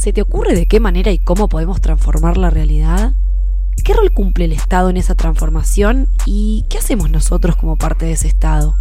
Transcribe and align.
¿Se 0.00 0.14
te 0.14 0.22
ocurre 0.22 0.54
de 0.54 0.64
qué 0.64 0.80
manera 0.80 1.12
y 1.12 1.18
cómo 1.18 1.46
podemos 1.46 1.82
transformar 1.82 2.38
la 2.38 2.48
realidad? 2.48 3.12
¿Qué 3.84 3.92
rol 3.92 4.10
cumple 4.14 4.46
el 4.46 4.52
Estado 4.52 4.88
en 4.88 4.96
esa 4.96 5.14
transformación 5.14 6.08
y 6.24 6.64
qué 6.70 6.78
hacemos 6.78 7.10
nosotros 7.10 7.54
como 7.54 7.76
parte 7.76 8.06
de 8.06 8.12
ese 8.12 8.26
Estado? 8.26 8.76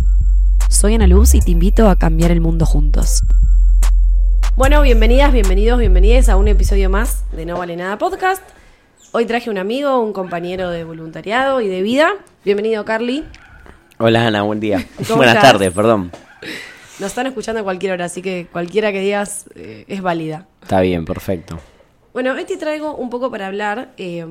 Soy 0.70 0.96
Ana 0.96 1.08
Luz 1.08 1.36
y 1.36 1.42
te 1.42 1.52
invito 1.52 1.90
a 1.90 1.98
cambiar 1.98 2.32
el 2.32 2.40
mundo 2.40 2.66
juntos. 2.66 3.24
Bueno, 4.56 4.82
bienvenidas, 4.82 5.34
bienvenidos, 5.34 5.78
bienvenidas 5.78 6.30
a 6.30 6.38
un 6.38 6.48
episodio 6.48 6.90
más 6.90 7.26
de 7.34 7.46
No 7.46 7.58
Vale 7.58 7.76
Nada 7.76 7.98
Podcast. 7.98 8.42
Hoy 9.12 9.26
traje 9.26 9.50
un 9.50 9.58
amigo, 9.58 10.00
un 10.00 10.14
compañero 10.14 10.70
de 10.70 10.86
voluntariado 10.86 11.60
y 11.60 11.68
de 11.68 11.82
vida. 11.82 12.12
Bienvenido, 12.46 12.86
Carly. 12.86 13.26
Hola, 13.98 14.28
Ana, 14.28 14.44
buen 14.44 14.62
día. 14.62 14.88
Buenas 15.14 15.42
tardes, 15.42 15.74
perdón. 15.74 16.12
Nos 17.00 17.12
están 17.12 17.28
escuchando 17.28 17.62
a 17.62 17.64
cualquier 17.64 17.94
hora, 17.94 18.06
así 18.06 18.22
que 18.22 18.48
cualquiera 18.52 18.92
que 18.92 19.00
digas 19.00 19.46
eh, 19.56 19.86
es 19.88 20.02
válida. 20.02 20.48
Está 20.62 20.82
bien, 20.82 21.06
perfecto. 21.06 21.58
Bueno, 22.12 22.34
hoy 22.34 22.44
te 22.44 22.58
traigo 22.58 22.94
un 22.94 23.10
poco 23.10 23.32
para 23.32 23.48
hablar 23.48 23.94
eh, 23.96 24.26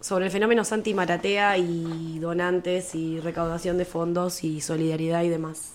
sobre 0.00 0.26
el 0.26 0.30
fenómeno 0.30 0.62
Santi 0.62 0.94
Maratea 0.94 1.58
y 1.58 2.20
donantes 2.20 2.94
y 2.94 3.18
recaudación 3.18 3.76
de 3.76 3.86
fondos 3.86 4.44
y 4.44 4.60
solidaridad 4.60 5.24
y 5.24 5.28
demás. 5.30 5.72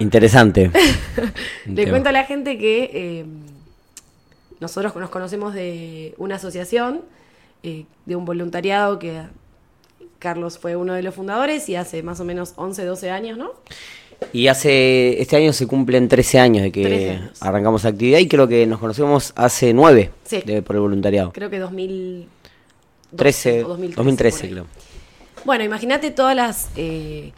Interesante. 0.00 0.72
Le 1.66 1.88
cuento 1.88 2.08
a 2.08 2.12
la 2.12 2.24
gente 2.24 2.58
que 2.58 2.90
eh, 2.92 3.26
nosotros 4.58 4.96
nos 4.96 5.10
conocemos 5.10 5.54
de 5.54 6.14
una 6.18 6.36
asociación, 6.36 7.02
de 7.62 8.16
un 8.16 8.24
voluntariado 8.24 8.98
que 8.98 9.22
Carlos 10.18 10.58
fue 10.58 10.74
uno 10.74 10.94
de 10.94 11.02
los 11.02 11.14
fundadores 11.14 11.68
y 11.68 11.76
hace 11.76 12.02
más 12.02 12.18
o 12.18 12.24
menos 12.24 12.54
11, 12.56 12.84
12 12.84 13.10
años, 13.10 13.38
¿no? 13.38 13.52
Y 14.32 14.48
hace, 14.48 15.20
este 15.20 15.36
año 15.36 15.52
se 15.52 15.66
cumplen 15.66 16.08
13 16.08 16.40
años 16.40 16.62
de 16.62 16.72
que 16.72 17.20
arrancamos 17.40 17.84
actividad 17.84 18.18
y 18.18 18.28
creo 18.28 18.48
que 18.48 18.66
nos 18.66 18.80
conocemos 18.80 19.32
hace 19.36 19.72
9 19.72 20.10
por 20.64 20.76
el 20.76 20.82
voluntariado. 20.82 21.32
Creo 21.32 21.50
que 21.50 21.58
2013, 21.58 23.62
2013, 23.62 24.50
creo. 24.50 24.66
Bueno, 25.44 25.62
imagínate 25.62 26.10
todas 26.10 26.34
las, 26.34 26.70
eh, 26.74 27.32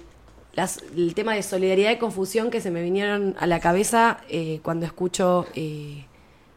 las, 0.55 0.78
el 0.97 1.15
tema 1.15 1.34
de 1.34 1.42
solidaridad 1.42 1.91
y 1.91 1.97
confusión 1.97 2.50
que 2.50 2.61
se 2.61 2.70
me 2.70 2.81
vinieron 2.81 3.34
a 3.39 3.47
la 3.47 3.61
cabeza 3.61 4.19
eh, 4.28 4.61
cuando 4.62 4.87
escucho, 4.87 5.47
eh, 5.55 6.05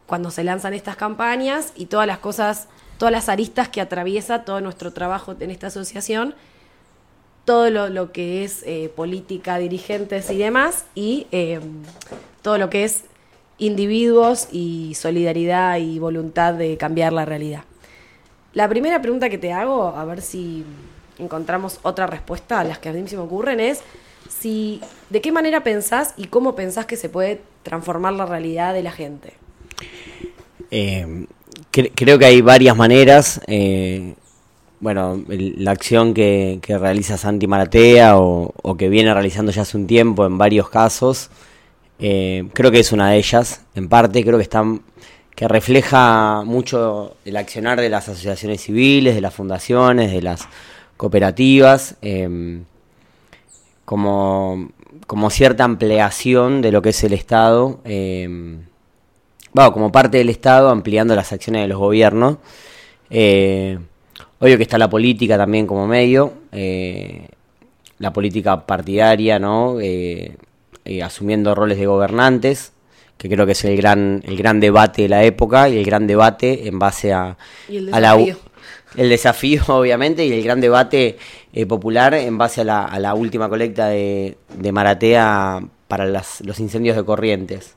cuando 0.06 0.30
se 0.30 0.44
lanzan 0.44 0.74
estas 0.74 0.96
campañas 0.96 1.72
y 1.76 1.86
todas 1.86 2.06
las 2.06 2.18
cosas, 2.18 2.68
todas 2.98 3.10
las 3.10 3.28
aristas 3.28 3.68
que 3.68 3.80
atraviesa 3.80 4.44
todo 4.44 4.60
nuestro 4.60 4.92
trabajo 4.92 5.34
en 5.40 5.50
esta 5.50 5.66
asociación 5.66 6.36
todo 7.44 7.70
lo, 7.70 8.12
que 8.12 8.44
es 8.44 8.62
eh, 8.64 8.90
política, 8.94 9.58
dirigentes 9.58 10.30
y 10.30 10.38
demás, 10.38 10.84
y 10.94 11.26
eh, 11.32 11.60
todo 12.42 12.58
lo 12.58 12.70
que 12.70 12.84
es 12.84 13.04
individuos 13.58 14.48
y 14.52 14.94
solidaridad 14.94 15.78
y 15.78 15.98
voluntad 15.98 16.54
de 16.54 16.76
cambiar 16.76 17.12
la 17.12 17.24
realidad. 17.24 17.64
La 18.52 18.68
primera 18.68 19.00
pregunta 19.00 19.28
que 19.28 19.38
te 19.38 19.52
hago, 19.52 19.88
a 19.88 20.04
ver 20.04 20.22
si 20.22 20.64
encontramos 21.18 21.78
otra 21.82 22.06
respuesta 22.06 22.60
a 22.60 22.64
las 22.64 22.78
que 22.78 22.88
a 22.88 22.92
mí 22.92 23.02
me 23.02 23.18
ocurren, 23.18 23.60
es 23.60 23.80
si 24.28 24.80
de 25.10 25.20
qué 25.20 25.32
manera 25.32 25.62
pensás 25.62 26.14
y 26.16 26.26
cómo 26.26 26.54
pensás 26.54 26.86
que 26.86 26.96
se 26.96 27.08
puede 27.08 27.42
transformar 27.62 28.14
la 28.14 28.26
realidad 28.26 28.74
de 28.74 28.82
la 28.82 28.92
gente. 28.92 29.34
Eh, 30.70 31.26
creo 31.70 32.18
que 32.18 32.24
hay 32.24 32.40
varias 32.40 32.76
maneras 32.76 33.40
bueno, 34.80 35.22
la 35.28 35.70
acción 35.70 36.14
que, 36.14 36.58
realiza 36.66 37.18
Santi 37.18 37.46
Maratea 37.46 38.18
o, 38.18 38.76
que 38.78 38.88
viene 38.88 39.12
realizando 39.12 39.52
ya 39.52 39.62
hace 39.62 39.76
un 39.76 39.86
tiempo 39.86 40.26
en 40.26 40.38
varios 40.38 40.70
casos, 40.70 41.30
eh, 41.98 42.48
creo 42.54 42.70
que 42.70 42.80
es 42.80 42.92
una 42.92 43.10
de 43.10 43.18
ellas, 43.18 43.62
en 43.74 43.88
parte, 43.88 44.24
creo 44.24 44.38
que 44.38 44.42
están 44.44 44.82
que 45.36 45.48
refleja 45.48 46.42
mucho 46.44 47.16
el 47.24 47.36
accionar 47.36 47.80
de 47.80 47.88
las 47.88 48.08
asociaciones 48.08 48.60
civiles, 48.62 49.14
de 49.14 49.22
las 49.22 49.32
fundaciones, 49.32 50.12
de 50.12 50.20
las 50.20 50.46
cooperativas, 50.98 51.96
em, 52.02 52.64
como, 53.86 54.70
como 55.06 55.30
cierta 55.30 55.64
ampliación 55.64 56.60
de 56.60 56.72
lo 56.72 56.82
que 56.82 56.90
es 56.90 57.04
el 57.04 57.14
Estado, 57.14 57.80
eh, 57.84 58.58
como 59.54 59.90
parte 59.92 60.18
del 60.18 60.28
Estado 60.28 60.68
ampliando 60.68 61.16
las 61.16 61.32
acciones 61.32 61.62
de 61.62 61.68
los 61.68 61.78
gobiernos. 61.78 62.36
Eh, 63.08 63.78
Obvio 64.42 64.56
que 64.56 64.62
está 64.62 64.78
la 64.78 64.88
política 64.88 65.36
también 65.36 65.66
como 65.66 65.86
medio, 65.86 66.32
eh, 66.50 67.28
la 67.98 68.10
política 68.10 68.64
partidaria, 68.64 69.38
¿no? 69.38 69.78
Eh, 69.80 70.34
eh, 70.86 71.02
asumiendo 71.02 71.54
roles 71.54 71.78
de 71.78 71.84
gobernantes, 71.84 72.72
que 73.18 73.28
creo 73.28 73.44
que 73.44 73.52
es 73.52 73.62
el 73.66 73.76
gran, 73.76 74.22
el 74.24 74.38
gran 74.38 74.58
debate 74.58 75.02
de 75.02 75.10
la 75.10 75.24
época 75.24 75.68
y 75.68 75.76
el 75.76 75.84
gran 75.84 76.06
debate 76.06 76.66
en 76.68 76.78
base 76.78 77.12
a, 77.12 77.36
el 77.68 77.92
a 77.92 78.00
la 78.00 78.16
el 78.96 79.08
desafío, 79.10 79.62
obviamente, 79.68 80.24
y 80.24 80.32
el 80.32 80.42
gran 80.42 80.62
debate 80.62 81.18
popular 81.68 82.14
en 82.14 82.38
base 82.38 82.62
a 82.62 82.64
la, 82.64 82.84
a 82.86 82.98
la 82.98 83.12
última 83.12 83.50
colecta 83.50 83.88
de, 83.88 84.38
de 84.56 84.72
Maratea 84.72 85.62
para 85.86 86.06
las, 86.06 86.40
los 86.46 86.60
incendios 86.60 86.96
de 86.96 87.04
corrientes. 87.04 87.76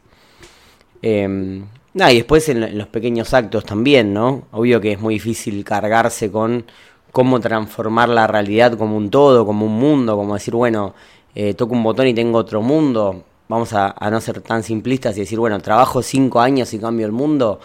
Nah, 1.93 2.11
y 2.11 2.15
después 2.17 2.49
en, 2.49 2.77
los 2.77 2.87
pequeños 2.87 3.33
actos 3.33 3.65
también, 3.65 4.13
¿no? 4.13 4.47
Obvio 4.51 4.81
que 4.81 4.93
es 4.93 4.99
muy 4.99 5.15
difícil 5.15 5.63
cargarse 5.63 6.31
con 6.31 6.65
cómo 7.11 7.39
transformar 7.39 8.09
la 8.09 8.25
realidad 8.25 8.75
como 8.77 8.97
un 8.97 9.11
todo, 9.11 9.45
como 9.45 9.67
un 9.67 9.73
mundo, 9.73 10.15
como 10.17 10.33
decir, 10.33 10.55
bueno, 10.55 10.95
eh, 11.35 11.53
toco 11.53 11.73
un 11.73 11.83
botón 11.83 12.07
y 12.07 12.13
tengo 12.15 12.39
otro 12.39 12.61
mundo. 12.63 13.23
Vamos 13.47 13.73
a, 13.73 13.95
no 14.09 14.19
ser 14.19 14.41
tan 14.41 14.63
simplistas 14.63 15.15
y 15.17 15.19
decir, 15.19 15.37
bueno, 15.37 15.59
trabajo 15.59 16.01
cinco 16.01 16.41
años 16.41 16.73
y 16.73 16.79
cambio 16.79 17.05
el 17.05 17.11
mundo. 17.11 17.59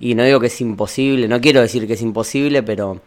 Y 0.00 0.14
no 0.14 0.24
digo 0.24 0.40
que 0.40 0.46
es 0.46 0.60
imposible, 0.62 1.28
no 1.28 1.40
quiero 1.40 1.60
decir 1.60 1.86
que 1.86 1.94
es 1.94 2.02
imposible, 2.02 2.62
pero... 2.62 3.00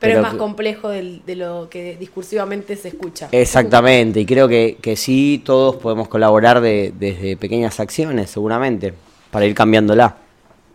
Pero, 0.00 0.16
es 0.16 0.22
más 0.22 0.34
complejo 0.34 0.90
de, 0.90 1.22
lo 1.28 1.68
que 1.70 1.96
discursivamente 1.96 2.76
se 2.76 2.88
escucha. 2.88 3.28
Exactamente, 3.32 4.20
y 4.20 4.26
creo 4.26 4.48
que, 4.48 4.76
que 4.82 4.96
sí, 4.96 5.40
todos 5.42 5.76
podemos 5.76 6.08
colaborar 6.08 6.60
desde 6.60 7.38
pequeñas 7.38 7.80
acciones, 7.80 8.28
seguramente 8.28 8.92
para 9.34 9.46
ir 9.46 9.54
cambiándola. 9.56 10.16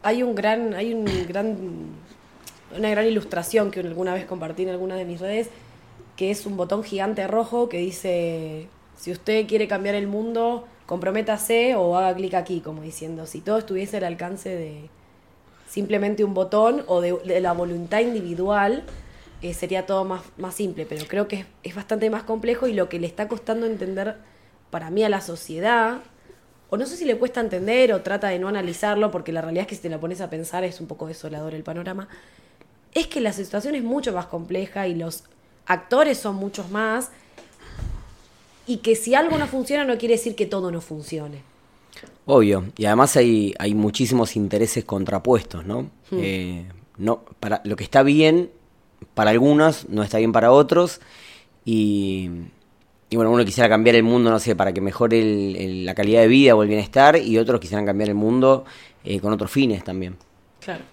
Hay 0.04 0.22
un 0.22 0.36
gran, 0.36 0.74
hay 0.74 0.94
un 0.94 1.06
gran, 1.30 1.56
una 2.78 2.90
gran 2.90 3.06
ilustración 3.06 3.72
que 3.72 3.80
alguna 3.80 4.14
vez 4.14 4.26
compartí 4.26 4.64
en 4.64 4.70
alguna 4.70 4.98
de 4.98 5.06
mis 5.06 5.22
redes, 5.22 5.50
que 6.18 6.30
es 6.30 6.46
un 6.46 6.58
botón 6.58 6.84
gigante 6.84 7.26
rojo 7.26 7.70
que 7.70 7.78
dice, 7.78 8.68
si 8.98 9.14
usted 9.14 9.48
quiere 9.48 9.70
cambiar 9.70 9.96
el 9.96 10.08
mundo, 10.08 10.68
comprométase 10.88 11.76
o 11.76 11.96
haga 11.96 12.14
clic 12.14 12.34
aquí, 12.34 12.60
como 12.60 12.82
diciendo, 12.82 13.28
si 13.28 13.40
todo 13.40 13.60
estuviese 13.60 13.96
al 13.96 14.04
alcance 14.04 14.50
de 14.50 14.90
simplemente 15.70 16.26
un 16.26 16.34
botón 16.34 16.84
o 16.88 17.00
de, 17.00 17.40
la 17.40 17.54
voluntad 17.54 18.02
individual, 18.02 18.84
eh, 19.42 19.54
sería 19.54 19.86
todo 19.86 20.04
más, 20.04 20.24
más 20.36 20.54
simple, 20.54 20.86
pero 20.86 21.06
creo 21.08 21.30
que 21.30 21.38
es, 21.38 21.46
es, 21.64 21.76
bastante 21.76 22.10
más 22.10 22.24
complejo 22.24 22.68
y 22.68 22.74
lo 22.74 22.90
que 22.90 23.00
le 23.00 23.08
está 23.08 23.30
costando 23.30 23.66
entender 23.66 24.18
para 24.70 24.90
mí 24.90 25.02
a 25.06 25.08
la 25.08 25.22
sociedad 25.22 26.02
o 26.70 26.78
no 26.78 26.86
sé 26.86 26.98
si 26.98 27.06
le 27.06 27.18
cuesta 27.18 27.42
entender 27.42 27.94
o 27.94 28.02
trata 28.02 28.28
de 28.30 28.40
no 28.40 28.48
analizarlo, 28.48 29.12
porque 29.12 29.32
la 29.32 29.42
realidad 29.42 29.64
es 29.64 29.68
que 29.68 29.76
si 29.76 29.82
te 29.82 29.90
la 29.90 30.00
pones 30.00 30.22
a 30.22 30.30
pensar 30.30 30.64
es 30.64 30.80
un 30.80 30.88
poco 30.88 31.08
desolador 31.08 31.54
el 31.54 31.64
panorama, 31.64 32.08
es 32.94 33.08
que 33.08 33.22
la 33.22 33.34
situación 33.34 33.76
es 33.76 33.84
mucho 33.84 34.14
más 34.14 34.28
compleja 34.28 34.88
y 34.88 34.96
los 34.96 35.24
actores 35.66 36.18
son 36.18 36.36
muchos 36.36 36.70
más, 36.70 37.10
y 38.66 38.78
que 38.78 38.96
si 38.96 39.16
algo 39.16 39.38
no 39.38 39.48
funciona 39.48 39.84
no 39.84 39.98
quiere 39.98 40.16
decir 40.16 40.36
que 40.36 40.46
todo 40.46 40.72
no 40.72 40.82
funcione. 40.82 41.42
Obvio, 42.26 42.66
y 42.78 42.86
además 42.86 43.18
hay, 43.18 43.56
hay 43.58 43.74
muchísimos 43.74 44.36
intereses 44.36 44.86
contrapuestos, 44.86 45.66
¿no? 45.66 45.90
Hmm. 46.12 46.20
Eh, 46.20 46.66
no 46.98 47.24
para, 47.40 47.62
lo 47.64 47.76
que 47.76 47.84
está 47.84 48.04
bien 48.04 48.52
para 49.16 49.32
algunos 49.32 49.90
no 49.90 50.04
está 50.04 50.20
bien 50.20 50.32
para 50.32 50.52
otros, 50.52 51.02
y 51.66 52.30
y 53.10 53.16
bueno, 53.16 53.32
uno 53.32 53.44
quisiera 53.44 53.68
cambiar 53.68 53.96
el 53.96 54.04
mundo, 54.04 54.30
no 54.30 54.40
sé, 54.40 54.56
para 54.56 54.72
que 54.72 54.82
mejore 54.82 55.24
la 55.84 55.96
calidad 55.96 56.22
de 56.22 56.28
vida 56.28 56.56
o 56.56 56.62
el 56.62 56.70
bienestar, 56.70 57.18
y 57.18 57.40
otros 57.40 57.60
quisieran 57.60 57.86
cambiar 57.86 58.10
el 58.10 58.16
mundo 58.16 58.66
eh, 59.04 59.20
con 59.20 59.34
otros 59.34 59.50
fines 59.50 59.84
también. 59.84 60.16
Claro. 60.60 60.84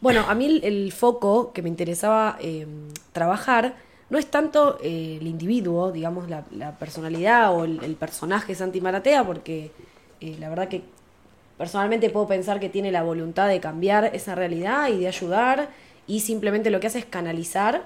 Bueno, 0.00 0.24
a 0.26 0.34
mí 0.34 0.60
el, 0.62 0.92
foco 0.92 1.52
que 1.52 1.60
me 1.60 1.68
interesaba 1.68 2.38
eh, 2.40 2.66
trabajar 3.12 3.74
no 4.08 4.18
es 4.18 4.26
tanto 4.26 4.78
eh, 4.82 5.18
el 5.20 5.26
individuo, 5.26 5.92
digamos, 5.92 6.30
la, 6.30 6.44
personalidad 6.78 7.54
o 7.54 7.64
el, 7.64 7.96
personaje 7.98 8.54
Santi 8.54 8.80
Maratea, 8.80 9.24
porque 9.24 9.70
la 10.20 10.48
verdad 10.48 10.68
que 10.68 10.80
personalmente 11.58 12.08
puedo 12.08 12.26
pensar 12.26 12.58
que 12.58 12.70
tiene 12.70 12.90
la 12.90 13.02
voluntad 13.02 13.48
de 13.48 13.60
cambiar 13.60 14.10
esa 14.14 14.34
realidad 14.34 14.88
y 14.88 15.00
de 15.00 15.08
ayudar, 15.08 15.68
y 16.06 16.20
simplemente 16.20 16.70
lo 16.70 16.80
que 16.80 16.86
hace 16.86 17.00
es 17.00 17.04
canalizar 17.04 17.82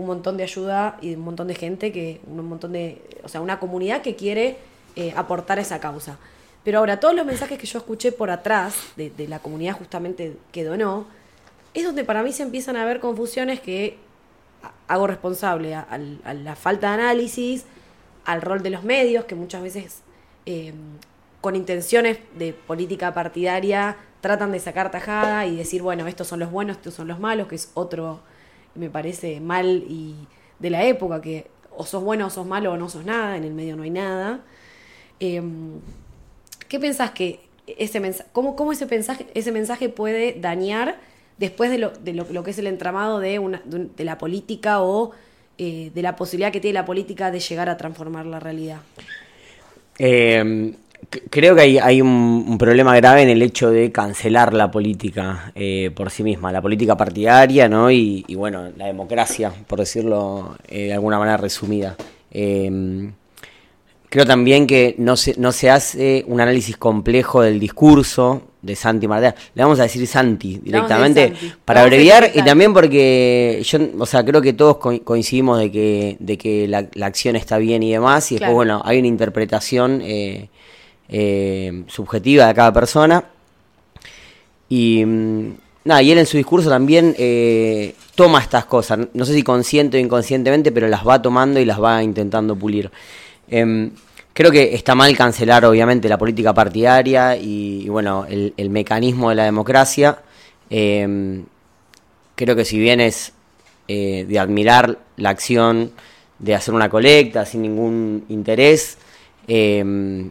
un 0.00 0.06
montón 0.06 0.38
de 0.38 0.44
ayuda 0.44 0.96
y 1.02 1.14
un 1.14 1.20
montón 1.20 1.46
de 1.46 1.54
gente 1.54 1.92
que, 1.92 2.22
un 2.26 2.48
montón 2.48 2.72
de, 2.72 3.02
o 3.22 3.28
sea, 3.28 3.42
una 3.42 3.60
comunidad 3.60 4.00
que 4.00 4.16
quiere 4.16 4.56
eh, 4.96 5.12
aportar 5.14 5.58
esa 5.58 5.78
causa. 5.78 6.18
Pero 6.64 6.78
ahora, 6.78 6.98
todos 7.00 7.14
los 7.14 7.26
mensajes 7.26 7.58
que 7.58 7.66
yo 7.66 7.78
escuché 7.78 8.10
por 8.10 8.30
atrás 8.30 8.74
de, 8.96 9.12
la 9.28 9.40
comunidad 9.40 9.76
justamente 9.76 10.38
que 10.52 10.64
donó, 10.64 11.04
es 11.74 11.84
donde 11.84 12.02
para 12.04 12.22
mí 12.22 12.32
se 12.32 12.42
empiezan 12.42 12.76
a 12.76 12.86
ver 12.86 12.98
confusiones 12.98 13.60
que 13.60 13.98
hago 14.88 15.06
responsable 15.06 15.74
a, 15.74 15.98
la 15.98 16.56
falta 16.56 16.88
de 16.88 17.02
análisis, 17.02 17.66
al 18.24 18.40
rol 18.40 18.62
de 18.62 18.70
los 18.70 18.84
medios, 18.84 19.26
que 19.26 19.34
muchas 19.34 19.62
veces 19.62 20.00
eh, 20.46 20.72
con 21.42 21.56
intenciones 21.56 22.18
de 22.38 22.54
política 22.54 23.12
partidaria 23.12 23.98
tratan 24.22 24.52
de 24.52 24.60
sacar 24.60 24.90
tajada 24.90 25.44
y 25.44 25.56
decir, 25.56 25.82
bueno, 25.82 26.06
estos 26.06 26.26
son 26.26 26.40
los 26.40 26.50
buenos, 26.50 26.78
estos 26.78 26.94
son 26.94 27.06
los 27.06 27.20
malos, 27.20 27.48
que 27.48 27.56
es 27.56 27.70
otro, 27.74 28.20
me 28.74 28.90
parece, 28.90 29.40
mal 29.40 29.84
y 29.88 30.14
de 30.58 30.70
la 30.70 30.84
época, 30.84 31.20
que 31.20 31.46
o 31.76 31.86
sos 31.86 32.02
bueno 32.02 32.26
o 32.26 32.30
sos 32.30 32.46
malo 32.46 32.72
o 32.72 32.76
no 32.76 32.88
sos 32.88 33.04
nada, 33.04 33.36
en 33.36 33.44
el 33.44 33.54
medio 33.54 33.76
no 33.76 33.82
hay 33.82 33.90
nada. 33.90 34.40
Em, 35.18 35.80
¿Qué 36.68 36.78
pensás 36.78 37.10
que 37.10 37.40
ese 37.66 38.00
mensaje, 38.00 38.28
cómo, 38.32 38.56
cómo, 38.56 38.72
ese, 38.72 38.86
mensaje, 38.86 39.26
ese 39.34 39.52
mensaje 39.52 39.88
puede 39.88 40.34
dañar 40.38 40.98
después 41.38 41.70
de 41.70 41.78
lo, 41.78 41.90
de 41.90 42.12
lo, 42.12 42.44
que 42.44 42.50
es 42.50 42.58
el 42.58 42.66
entramado 42.66 43.18
de, 43.18 43.38
una, 43.38 43.62
de, 43.64 44.04
la 44.04 44.18
política 44.18 44.82
o 44.82 45.12
eh, 45.58 45.90
de 45.94 46.02
la 46.02 46.16
posibilidad 46.16 46.52
que 46.52 46.60
tiene 46.60 46.74
la 46.74 46.84
política 46.84 47.30
de 47.30 47.40
llegar 47.40 47.68
a 47.68 47.76
transformar 47.76 48.26
la 48.26 48.40
realidad? 48.40 48.80
Eh, 49.98 50.74
creo 51.10 51.54
que 51.54 51.62
hay, 51.62 51.78
hay 51.78 52.00
un, 52.00 52.56
problema 52.58 52.94
grave 52.96 53.22
en 53.22 53.28
el 53.28 53.42
hecho 53.42 53.70
de 53.70 53.90
cancelar 53.90 54.54
la 54.54 54.70
política 54.70 55.52
eh, 55.54 55.90
por 55.94 56.10
sí 56.10 56.22
misma, 56.22 56.52
la 56.52 56.62
política 56.62 56.96
partidaria, 56.96 57.68
¿no? 57.68 57.90
Y, 57.90 58.24
bueno, 58.34 58.70
la 58.76 58.86
democracia, 58.86 59.52
por 59.66 59.80
decirlo 59.80 60.56
eh, 60.68 60.86
de 60.86 60.92
alguna 60.94 61.18
manera 61.18 61.36
resumida. 61.36 61.96
Em, 62.30 63.12
creo 64.08 64.24
también 64.24 64.66
que 64.66 64.94
no 64.98 65.16
se, 65.16 65.34
no 65.38 65.52
se 65.52 65.70
hace 65.70 66.24
un 66.28 66.40
análisis 66.40 66.76
complejo 66.76 67.42
del 67.42 67.58
discurso 67.58 68.42
de 68.62 68.76
Santi 68.76 69.08
Maratea. 69.08 69.34
Le 69.54 69.62
vamos 69.62 69.80
a 69.80 69.84
decir 69.84 70.06
Santi 70.06 70.60
directamente 70.62 71.32
para 71.64 71.82
abreviar 71.82 72.30
y 72.34 72.42
también 72.42 72.74
porque 72.74 73.62
yo, 73.64 73.78
o 73.98 74.06
sea, 74.06 74.24
creo 74.24 74.42
que 74.42 74.52
todos 74.52 74.76
coincidimos 74.76 75.58
de 75.58 75.70
que, 75.70 76.16
de 76.20 76.36
que 76.36 76.68
la, 76.68 76.86
la 76.92 77.06
acción 77.06 77.36
está 77.36 77.58
bien 77.58 77.82
y 77.82 77.92
demás 77.92 78.30
y 78.32 78.36
después, 78.36 78.52
bueno, 78.52 78.82
hay 78.84 78.98
una 78.98 79.08
interpretación 79.08 80.02
eh, 80.02 80.50
eh, 81.10 81.82
subjetiva 81.88 82.46
de 82.46 82.54
cada 82.54 82.72
persona. 82.72 83.24
Y 84.68 85.04
mm, 85.04 85.54
nada, 85.84 86.02
y 86.02 86.12
él 86.12 86.18
en 86.18 86.26
su 86.26 86.36
discurso 86.36 86.70
también 86.70 87.14
eh, 87.18 87.94
toma 88.14 88.40
estas 88.40 88.64
cosas, 88.64 89.00
no 89.12 89.24
sé 89.24 89.34
si 89.34 89.42
consciente 89.42 89.98
o 89.98 90.00
inconscientemente, 90.00 90.72
pero 90.72 90.88
las 90.88 91.06
va 91.06 91.20
tomando 91.20 91.58
y 91.60 91.64
las 91.64 91.82
va 91.82 92.02
intentando 92.02 92.54
pulir. 92.54 92.90
Em, 93.48 93.90
creo 94.32 94.52
que 94.52 94.74
está 94.74 94.94
mal 94.94 95.16
cancelar 95.16 95.64
obviamente 95.64 96.08
la 96.08 96.16
política 96.16 96.54
partidaria 96.54 97.36
y, 97.36 97.88
bueno, 97.88 98.26
el, 98.28 98.70
mecanismo 98.70 99.30
de 99.30 99.34
la 99.34 99.44
democracia. 99.44 100.18
Em, 100.70 101.44
creo 102.36 102.54
que 102.54 102.64
si 102.64 102.78
bien 102.78 103.00
es 103.00 103.32
eh, 103.88 104.24
de 104.28 104.38
admirar 104.38 104.98
la 105.16 105.30
acción 105.30 105.90
de 106.38 106.54
hacer 106.54 106.72
una 106.74 106.88
colecta 106.88 107.44
sin 107.44 107.62
ningún 107.62 108.24
interés, 108.28 108.98
eh, 109.48 110.30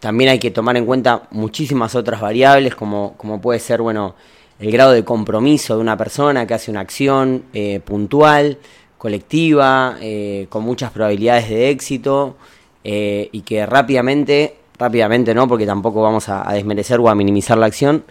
también 0.00 0.30
hay 0.30 0.38
que 0.38 0.50
tomar 0.50 0.76
en 0.76 0.86
cuenta 0.86 1.22
muchísimas 1.30 1.94
otras 1.94 2.20
variables, 2.20 2.74
como, 2.74 3.14
como 3.16 3.40
puede 3.40 3.58
ser, 3.58 3.82
bueno, 3.82 4.14
el 4.58 4.70
grado 4.70 4.92
de 4.92 5.04
compromiso 5.04 5.76
de 5.76 5.80
una 5.80 5.96
persona 5.96 6.46
que 6.46 6.54
hace 6.54 6.70
una 6.70 6.80
acción 6.80 7.44
eh, 7.52 7.80
puntual, 7.84 8.58
colectiva, 8.96 9.96
eh, 10.00 10.46
con 10.48 10.64
muchas 10.64 10.90
probabilidades 10.90 11.48
de 11.48 11.70
éxito 11.70 12.36
eh, 12.82 13.28
y 13.30 13.42
que 13.42 13.64
rápidamente, 13.66 14.56
rápidamente 14.78 15.34
no, 15.34 15.46
porque 15.46 15.66
tampoco 15.66 16.02
vamos 16.02 16.28
a, 16.28 16.52
desmerecer 16.52 16.98
o 17.00 17.08
a 17.08 17.14
minimizar 17.14 17.58
la 17.58 17.66
acción, 17.66 18.04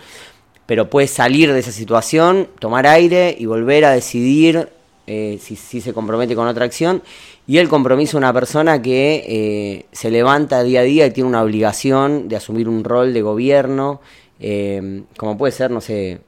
pero 0.65 0.89
puede 0.89 1.07
salir 1.07 1.51
de 1.51 1.59
esa 1.59 1.71
situación, 1.71 2.47
tomar 2.59 2.87
aire 2.87 3.35
y 3.37 3.45
volver 3.45 3.85
a 3.85 3.91
decidir 3.91 4.69
si, 5.05 5.39
si 5.39 5.79
se 5.79 5.93
compromete 5.93 6.35
con 6.35 6.49
otra 6.49 6.65
acción 6.65 7.01
y 7.49 7.59
el 7.59 7.69
compromiso 7.69 8.17
de 8.17 8.17
una 8.19 8.33
persona 8.33 8.81
que 8.81 9.23
eh, 9.25 9.85
se 9.93 10.11
levanta 10.11 10.61
día 10.63 10.81
a 10.81 10.83
día 10.83 11.05
y 11.05 11.11
tiene 11.11 11.29
una 11.29 11.41
obligación 11.41 12.27
de 12.27 12.35
asumir 12.35 12.67
un 12.67 12.83
rol 12.83 13.13
de 13.13 13.21
gobierno, 13.21 14.01
eh, 14.41 15.03
como 15.15 15.37
puede 15.37 15.53
ser, 15.53 15.71
no 15.71 15.79
sé, 15.79 16.19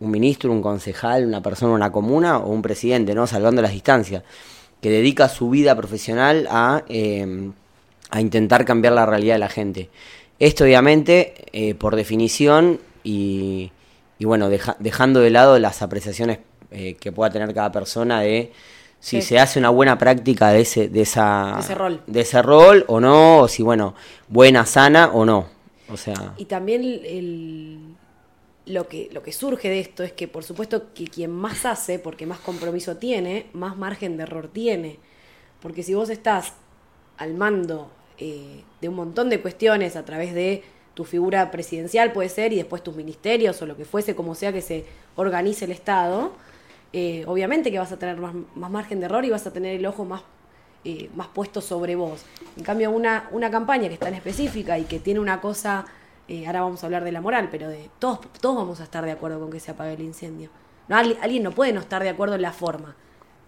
un 0.00 0.10
ministro, 0.10 0.50
un 0.50 0.60
concejal, 0.60 1.24
una 1.24 1.40
persona, 1.40 1.72
una 1.72 1.92
comuna 1.92 2.38
o 2.38 2.50
un 2.50 2.60
presidente, 2.60 3.14
¿no? 3.14 3.28
Salvando 3.28 3.62
las 3.62 3.70
distancias, 3.70 4.24
que 4.80 4.90
dedica 4.90 5.28
su 5.28 5.48
vida 5.48 5.76
profesional 5.76 6.48
a, 6.50 6.82
eh, 6.88 7.50
a 8.10 8.20
intentar 8.20 8.64
cambiar 8.64 8.94
la 8.94 9.06
realidad 9.06 9.36
de 9.36 9.40
la 9.40 9.48
gente. 9.48 9.90
Esto 10.40 10.64
obviamente, 10.64 11.76
por 11.78 11.94
definición, 11.94 12.80
y, 13.02 13.70
y 14.18 14.24
bueno, 14.24 14.48
dejando 14.48 15.20
de 15.20 15.30
lado 15.30 15.58
las 15.58 15.82
apreciaciones 15.82 16.38
que 16.70 17.12
pueda 17.12 17.30
tener 17.30 17.52
cada 17.54 17.72
persona 17.72 18.20
de 18.20 18.52
si 19.00 19.22
se 19.22 19.38
hace 19.38 19.58
una 19.58 19.70
buena 19.70 19.96
práctica 19.96 20.50
de 20.50 20.60
ese, 20.62 20.88
de 20.88 21.02
esa, 21.02 21.56
ese 21.60 21.74
rol. 21.74 22.02
de 22.06 22.20
ese 22.20 22.42
rol 22.42 22.84
o 22.88 23.00
no, 23.00 23.40
o 23.40 23.48
si 23.48 23.62
bueno, 23.62 23.94
buena, 24.28 24.66
sana 24.66 25.10
o 25.12 25.24
no. 25.24 25.46
O 25.90 25.96
sea. 25.96 26.34
Y 26.36 26.46
también 26.46 26.82
el, 26.82 27.96
lo 28.66 28.88
que, 28.88 29.08
lo 29.12 29.22
que 29.22 29.32
surge 29.32 29.68
de 29.68 29.80
esto 29.80 30.02
es 30.02 30.12
que 30.12 30.28
por 30.28 30.44
supuesto 30.44 30.92
que 30.94 31.06
quien 31.06 31.30
más 31.30 31.64
hace, 31.64 31.98
porque 31.98 32.26
más 32.26 32.38
compromiso 32.38 32.96
tiene, 32.96 33.46
más 33.52 33.76
margen 33.76 34.16
de 34.16 34.24
error 34.24 34.48
tiene. 34.48 34.98
Porque 35.60 35.82
si 35.82 35.94
vos 35.94 36.10
estás 36.10 36.52
al 37.16 37.34
mando 37.34 37.90
eh, 38.18 38.62
de 38.80 38.88
un 38.88 38.94
montón 38.94 39.28
de 39.30 39.40
cuestiones 39.40 39.96
a 39.96 40.04
través 40.04 40.34
de 40.34 40.62
tu 40.94 41.04
figura 41.04 41.52
presidencial 41.52 42.12
puede 42.12 42.28
ser 42.28 42.52
y 42.52 42.56
después 42.56 42.82
tus 42.82 42.96
ministerios 42.96 43.62
o 43.62 43.66
lo 43.66 43.76
que 43.76 43.84
fuese 43.84 44.16
como 44.16 44.34
sea 44.34 44.52
que 44.52 44.62
se 44.62 44.84
organice 45.14 45.64
el 45.64 45.70
Estado, 45.70 46.32
eh, 46.92 47.24
obviamente 47.26 47.70
que 47.70 47.78
vas 47.78 47.92
a 47.92 47.98
tener 47.98 48.16
más, 48.16 48.34
margen 48.54 49.00
de 49.00 49.06
error 49.06 49.24
y 49.24 49.30
vas 49.30 49.46
a 49.46 49.52
tener 49.52 49.76
el 49.76 49.86
ojo 49.86 50.04
más, 50.04 50.22
eh, 50.84 51.10
más 51.14 51.28
puesto 51.28 51.60
sobre 51.60 51.96
vos. 51.96 52.24
En 52.56 52.64
cambio, 52.64 52.90
una, 52.90 53.28
una 53.32 53.50
campaña 53.50 53.88
que 53.88 53.94
está 53.94 54.08
en 54.08 54.14
específica 54.14 54.78
y 54.78 54.84
que 54.84 54.98
tiene 54.98 55.20
una 55.20 55.40
cosa, 55.40 55.84
eh, 56.28 56.46
ahora 56.46 56.62
vamos 56.62 56.82
a 56.82 56.86
hablar 56.86 57.04
de 57.04 57.12
la 57.12 57.20
moral, 57.20 57.48
pero 57.50 57.68
de 57.68 57.90
todos, 57.98 58.20
todos 58.40 58.56
vamos 58.56 58.80
a 58.80 58.84
estar 58.84 59.04
de 59.04 59.12
acuerdo 59.12 59.38
con 59.40 59.50
que 59.50 59.60
se 59.60 59.70
apague 59.70 59.94
el 59.94 60.02
incendio. 60.02 60.50
No, 60.88 60.96
alguien 60.96 61.42
no 61.42 61.52
puede 61.52 61.72
no 61.72 61.80
estar 61.80 62.02
de 62.02 62.08
acuerdo 62.08 62.34
en 62.36 62.42
la 62.42 62.52
forma. 62.52 62.96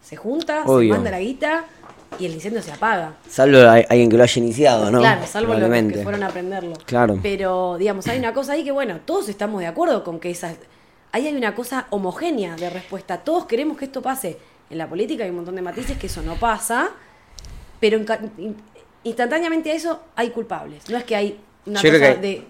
Se 0.02 0.16
junta, 0.16 0.64
se 0.66 0.88
manda 0.88 1.10
la 1.10 1.20
guita 1.20 1.64
y 2.18 2.26
el 2.26 2.32
incendio 2.32 2.62
se 2.62 2.72
apaga. 2.72 3.14
Salvo 3.28 3.58
alguien 3.58 4.10
que 4.10 4.16
lo 4.16 4.22
haya 4.22 4.42
iniciado, 4.42 4.90
¿no? 4.90 4.98
Claro, 4.98 5.26
salvo 5.26 5.54
los 5.54 5.70
que 5.70 6.02
fueron 6.02 6.22
a 6.22 6.28
aprenderlo. 6.28 6.74
Claro. 6.84 7.18
Pero, 7.22 7.76
digamos, 7.78 8.06
hay 8.08 8.18
una 8.18 8.32
cosa 8.32 8.52
ahí 8.52 8.64
que, 8.64 8.72
bueno, 8.72 9.00
todos 9.04 9.28
estamos 9.28 9.60
de 9.60 9.66
acuerdo 9.66 10.04
con 10.04 10.18
que 10.18 10.30
esa 10.30 10.54
ahí 11.12 11.26
hay 11.26 11.34
una 11.34 11.54
cosa 11.54 11.86
homogénea 11.90 12.56
de 12.56 12.70
respuesta. 12.70 13.18
Todos 13.18 13.46
queremos 13.46 13.76
que 13.76 13.86
esto 13.86 14.02
pase. 14.02 14.38
En 14.68 14.78
la 14.78 14.88
política 14.88 15.24
hay 15.24 15.30
un 15.30 15.36
montón 15.36 15.56
de 15.56 15.62
matices 15.62 15.98
que 15.98 16.06
eso 16.06 16.22
no 16.22 16.36
pasa, 16.36 16.90
pero 17.80 17.98
instantáneamente 19.02 19.70
a 19.70 19.74
eso 19.74 20.00
hay 20.14 20.30
culpables. 20.30 20.88
No 20.88 20.96
es 20.96 21.04
que 21.04 21.16
hay 21.16 21.40
una 21.66 21.80
cosa 21.80 22.14
de... 22.14 22.44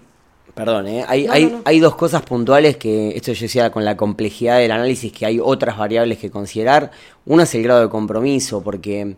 Perdón, 0.53 0.87
¿eh? 0.87 1.05
hay, 1.07 1.27
hay, 1.27 1.61
hay, 1.63 1.79
dos 1.79 1.95
cosas 1.95 2.23
puntuales 2.23 2.75
que, 2.75 3.15
esto 3.15 3.31
yo 3.31 3.43
decía 3.43 3.71
con 3.71 3.85
la 3.85 3.95
complejidad 3.95 4.59
del 4.59 4.71
análisis, 4.71 5.11
que 5.13 5.25
hay 5.25 5.39
otras 5.39 5.77
variables 5.77 6.17
que 6.17 6.29
considerar. 6.29 6.91
Una 7.25 7.43
es 7.43 7.55
el 7.55 7.63
grado 7.63 7.79
de 7.81 7.89
compromiso, 7.89 8.61
porque 8.61 9.15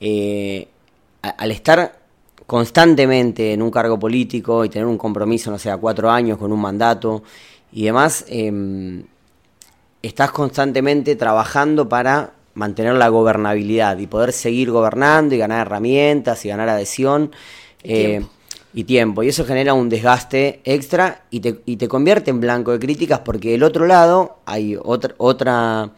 eh, 0.00 0.68
al 1.22 1.52
estar 1.52 2.00
constantemente 2.46 3.52
en 3.52 3.62
un 3.62 3.70
cargo 3.70 3.96
político 3.98 4.64
y 4.64 4.68
tener 4.68 4.86
un 4.86 4.98
compromiso, 4.98 5.52
no 5.52 5.58
sé, 5.58 5.70
a 5.70 5.76
cuatro 5.76 6.10
años 6.10 6.36
con 6.36 6.52
un 6.52 6.60
mandato, 6.60 7.22
y 7.72 7.84
demás, 7.84 8.24
em, 8.28 9.04
estás 10.02 10.30
constantemente 10.30 11.16
trabajando 11.16 11.88
para 11.88 12.34
mantener 12.54 12.94
la 12.94 13.08
gobernabilidad 13.08 13.98
y 13.98 14.06
poder 14.06 14.32
seguir 14.32 14.70
gobernando 14.70 15.34
y 15.34 15.38
ganar 15.38 15.66
herramientas 15.66 16.44
y 16.44 16.48
ganar 16.48 16.68
adhesión 16.68 17.32
eh, 17.82 18.24
y, 18.74 18.84
tiempo. 18.84 19.22
y 19.22 19.28
eso 19.28 19.44
genera 19.44 19.74
un 19.74 19.88
desgaste 19.88 20.60
extra 20.64 21.24
y 21.30 21.40
te, 21.40 21.60
y 21.64 21.76
te 21.76 21.88
convierte 21.88 22.30
en 22.30 22.40
blanco 22.40 22.72
de 22.72 22.78
críticas 22.78 23.20
porque 23.20 23.52
del 23.52 23.62
otro 23.62 23.86
lado 23.86 24.36
hay 24.44 24.76
otra, 24.80 25.14
otra 25.16 25.90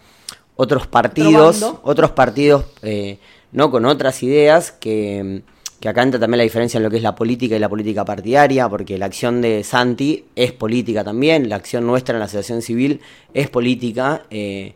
otros 0.56 0.86
partidos, 0.86 1.64
otros 1.82 2.12
partidos 2.12 2.66
eh, 2.82 3.18
no 3.50 3.70
con 3.72 3.84
otras 3.84 4.22
ideas 4.22 4.70
que 4.70 5.42
que 5.84 5.90
acá 5.90 6.02
entra 6.02 6.18
también 6.18 6.38
la 6.38 6.44
diferencia 6.44 6.78
en 6.78 6.84
lo 6.84 6.88
que 6.88 6.96
es 6.96 7.02
la 7.02 7.14
política 7.14 7.56
y 7.56 7.58
la 7.58 7.68
política 7.68 8.06
partidaria, 8.06 8.70
porque 8.70 8.96
la 8.96 9.04
acción 9.04 9.42
de 9.42 9.62
Santi 9.62 10.24
es 10.34 10.50
política 10.50 11.04
también, 11.04 11.50
la 11.50 11.56
acción 11.56 11.86
nuestra 11.86 12.14
en 12.14 12.20
la 12.20 12.24
asociación 12.24 12.62
civil 12.62 13.02
es 13.34 13.50
política, 13.50 14.22
eh, 14.30 14.72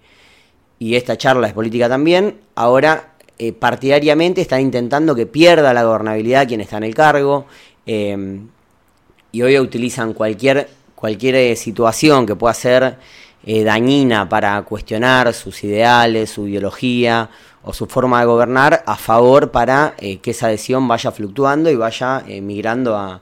y 0.78 0.96
esta 0.96 1.16
charla 1.16 1.46
es 1.46 1.54
política 1.54 1.88
también. 1.88 2.36
Ahora, 2.56 3.14
eh, 3.38 3.54
partidariamente 3.54 4.42
están 4.42 4.60
intentando 4.60 5.14
que 5.14 5.24
pierda 5.24 5.72
la 5.72 5.82
gobernabilidad 5.82 6.46
quien 6.46 6.60
está 6.60 6.76
en 6.76 6.84
el 6.84 6.94
cargo, 6.94 7.46
eh, 7.86 8.40
y 9.32 9.40
hoy 9.40 9.58
utilizan 9.58 10.12
cualquier, 10.12 10.68
cualquier 10.94 11.56
situación 11.56 12.26
que 12.26 12.36
pueda 12.36 12.52
ser 12.52 12.96
dañina 13.46 14.28
para 14.28 14.60
cuestionar 14.60 15.32
sus 15.32 15.64
ideales, 15.64 16.28
su 16.28 16.48
ideología 16.48 17.30
o 17.68 17.75
su 17.75 17.84
forma 17.84 18.18
de 18.20 18.25
gobernar 18.25 18.82
a 18.87 18.96
favor 18.96 19.50
para 19.50 19.94
eh, 19.98 20.20
que 20.20 20.30
esa 20.30 20.46
adhesión 20.46 20.88
vaya 20.88 21.12
fluctuando 21.12 21.68
y 21.70 21.76
vaya 21.76 22.25
eh, 22.26 22.40
migrando 22.40 22.96
a, 22.96 23.20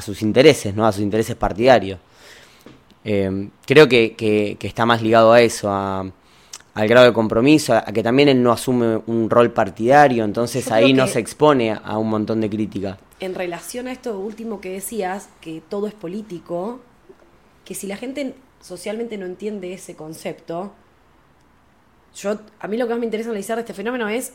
sus 0.00 0.22
intereses, 0.22 0.74
¿no? 0.74 0.86
a 0.86 0.92
sus 0.92 1.02
intereses 1.02 1.36
partidarios. 1.36 2.00
Eh, 3.04 3.50
creo 3.66 3.86
que, 3.86 4.56
está 4.62 4.86
más 4.86 5.02
ligado 5.02 5.30
a 5.30 5.42
eso, 5.42 5.70
al 5.70 6.88
grado 6.88 7.04
de 7.04 7.12
compromiso, 7.12 7.74
a, 7.74 7.82
que 7.82 8.02
también 8.02 8.30
él 8.30 8.42
no 8.42 8.50
asume 8.50 9.02
un 9.06 9.28
rol 9.28 9.50
partidario, 9.50 10.24
entonces 10.24 10.72
ahí 10.72 10.94
no 10.94 11.06
se 11.06 11.18
expone 11.18 11.72
a 11.72 11.98
un 11.98 12.08
montón 12.08 12.40
de 12.40 12.48
crítica. 12.48 12.96
en 13.20 13.34
relación 13.34 13.88
a 13.88 13.92
esto 13.92 14.18
último 14.18 14.62
que 14.62 14.70
decías, 14.70 15.28
que 15.42 15.60
todo 15.68 15.86
es 15.86 15.92
político, 15.92 16.80
que 17.66 17.74
si 17.74 17.86
la 17.86 17.98
gente 17.98 18.34
socialmente 18.62 19.18
no 19.18 19.26
entiende 19.26 19.74
ese 19.74 19.96
concepto, 19.96 20.72
yo, 22.16 22.38
a 22.58 22.68
mí 22.68 22.76
lo 22.76 22.86
que 22.86 22.94
más 22.94 22.98
me 22.98 23.06
interesa 23.06 23.28
analizar 23.28 23.56
de 23.56 23.62
este 23.62 23.74
fenómeno 23.74 24.08
es 24.08 24.32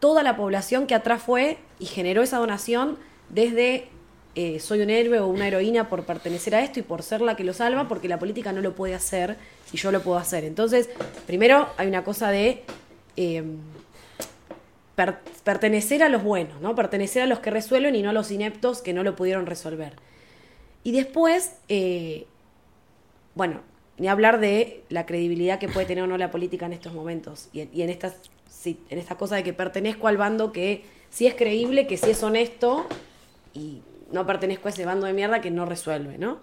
toda 0.00 0.22
la 0.22 0.36
población 0.36 0.86
que 0.86 0.94
atrás 0.94 1.22
fue 1.22 1.58
y 1.78 1.86
generó 1.86 2.22
esa 2.22 2.38
donación 2.38 2.98
desde 3.28 3.88
eh, 4.38 4.60
soy 4.60 4.82
un 4.82 4.90
héroe 4.90 5.18
o 5.18 5.26
una 5.28 5.48
heroína 5.48 5.88
por 5.88 6.04
pertenecer 6.04 6.54
a 6.54 6.62
esto 6.62 6.78
y 6.78 6.82
por 6.82 7.02
ser 7.02 7.22
la 7.22 7.36
que 7.36 7.42
lo 7.42 7.54
salva, 7.54 7.88
porque 7.88 8.06
la 8.06 8.18
política 8.18 8.52
no 8.52 8.60
lo 8.60 8.74
puede 8.74 8.94
hacer 8.94 9.38
y 9.72 9.78
yo 9.78 9.90
lo 9.90 10.02
puedo 10.02 10.18
hacer. 10.18 10.44
Entonces, 10.44 10.90
primero 11.26 11.68
hay 11.78 11.88
una 11.88 12.04
cosa 12.04 12.30
de 12.30 12.62
eh, 13.16 13.42
pertenecer 15.42 16.02
a 16.02 16.10
los 16.10 16.22
buenos, 16.22 16.60
¿no? 16.60 16.74
Pertenecer 16.74 17.22
a 17.22 17.26
los 17.26 17.38
que 17.38 17.50
resuelven 17.50 17.94
y 17.94 18.02
no 18.02 18.10
a 18.10 18.12
los 18.12 18.30
ineptos 18.30 18.82
que 18.82 18.92
no 18.92 19.02
lo 19.02 19.16
pudieron 19.16 19.46
resolver. 19.46 19.94
Y 20.84 20.92
después, 20.92 21.54
eh, 21.70 22.26
bueno, 23.34 23.62
ni 23.98 24.08
hablar 24.08 24.40
de 24.40 24.82
la 24.88 25.06
credibilidad 25.06 25.58
que 25.58 25.68
puede 25.68 25.86
tener 25.86 26.04
o 26.04 26.06
no 26.06 26.18
la 26.18 26.30
política 26.30 26.66
en 26.66 26.72
estos 26.72 26.92
momentos 26.92 27.48
y 27.52 27.60
en, 27.60 27.90
estas 27.90 28.14
en 28.64 28.98
esta 28.98 29.14
cosa 29.14 29.36
de 29.36 29.44
que 29.44 29.52
pertenezco 29.52 30.08
al 30.08 30.16
bando 30.16 30.52
que 30.52 30.84
sí 31.10 31.26
es 31.26 31.34
creíble, 31.34 31.86
que 31.86 31.96
sí 31.96 32.10
es 32.10 32.22
honesto 32.22 32.86
y 33.54 33.80
no 34.12 34.26
pertenezco 34.26 34.68
a 34.68 34.70
ese 34.70 34.84
bando 34.84 35.06
de 35.06 35.12
mierda 35.12 35.40
que 35.40 35.50
no 35.50 35.66
resuelve, 35.66 36.18
¿no? 36.18 36.38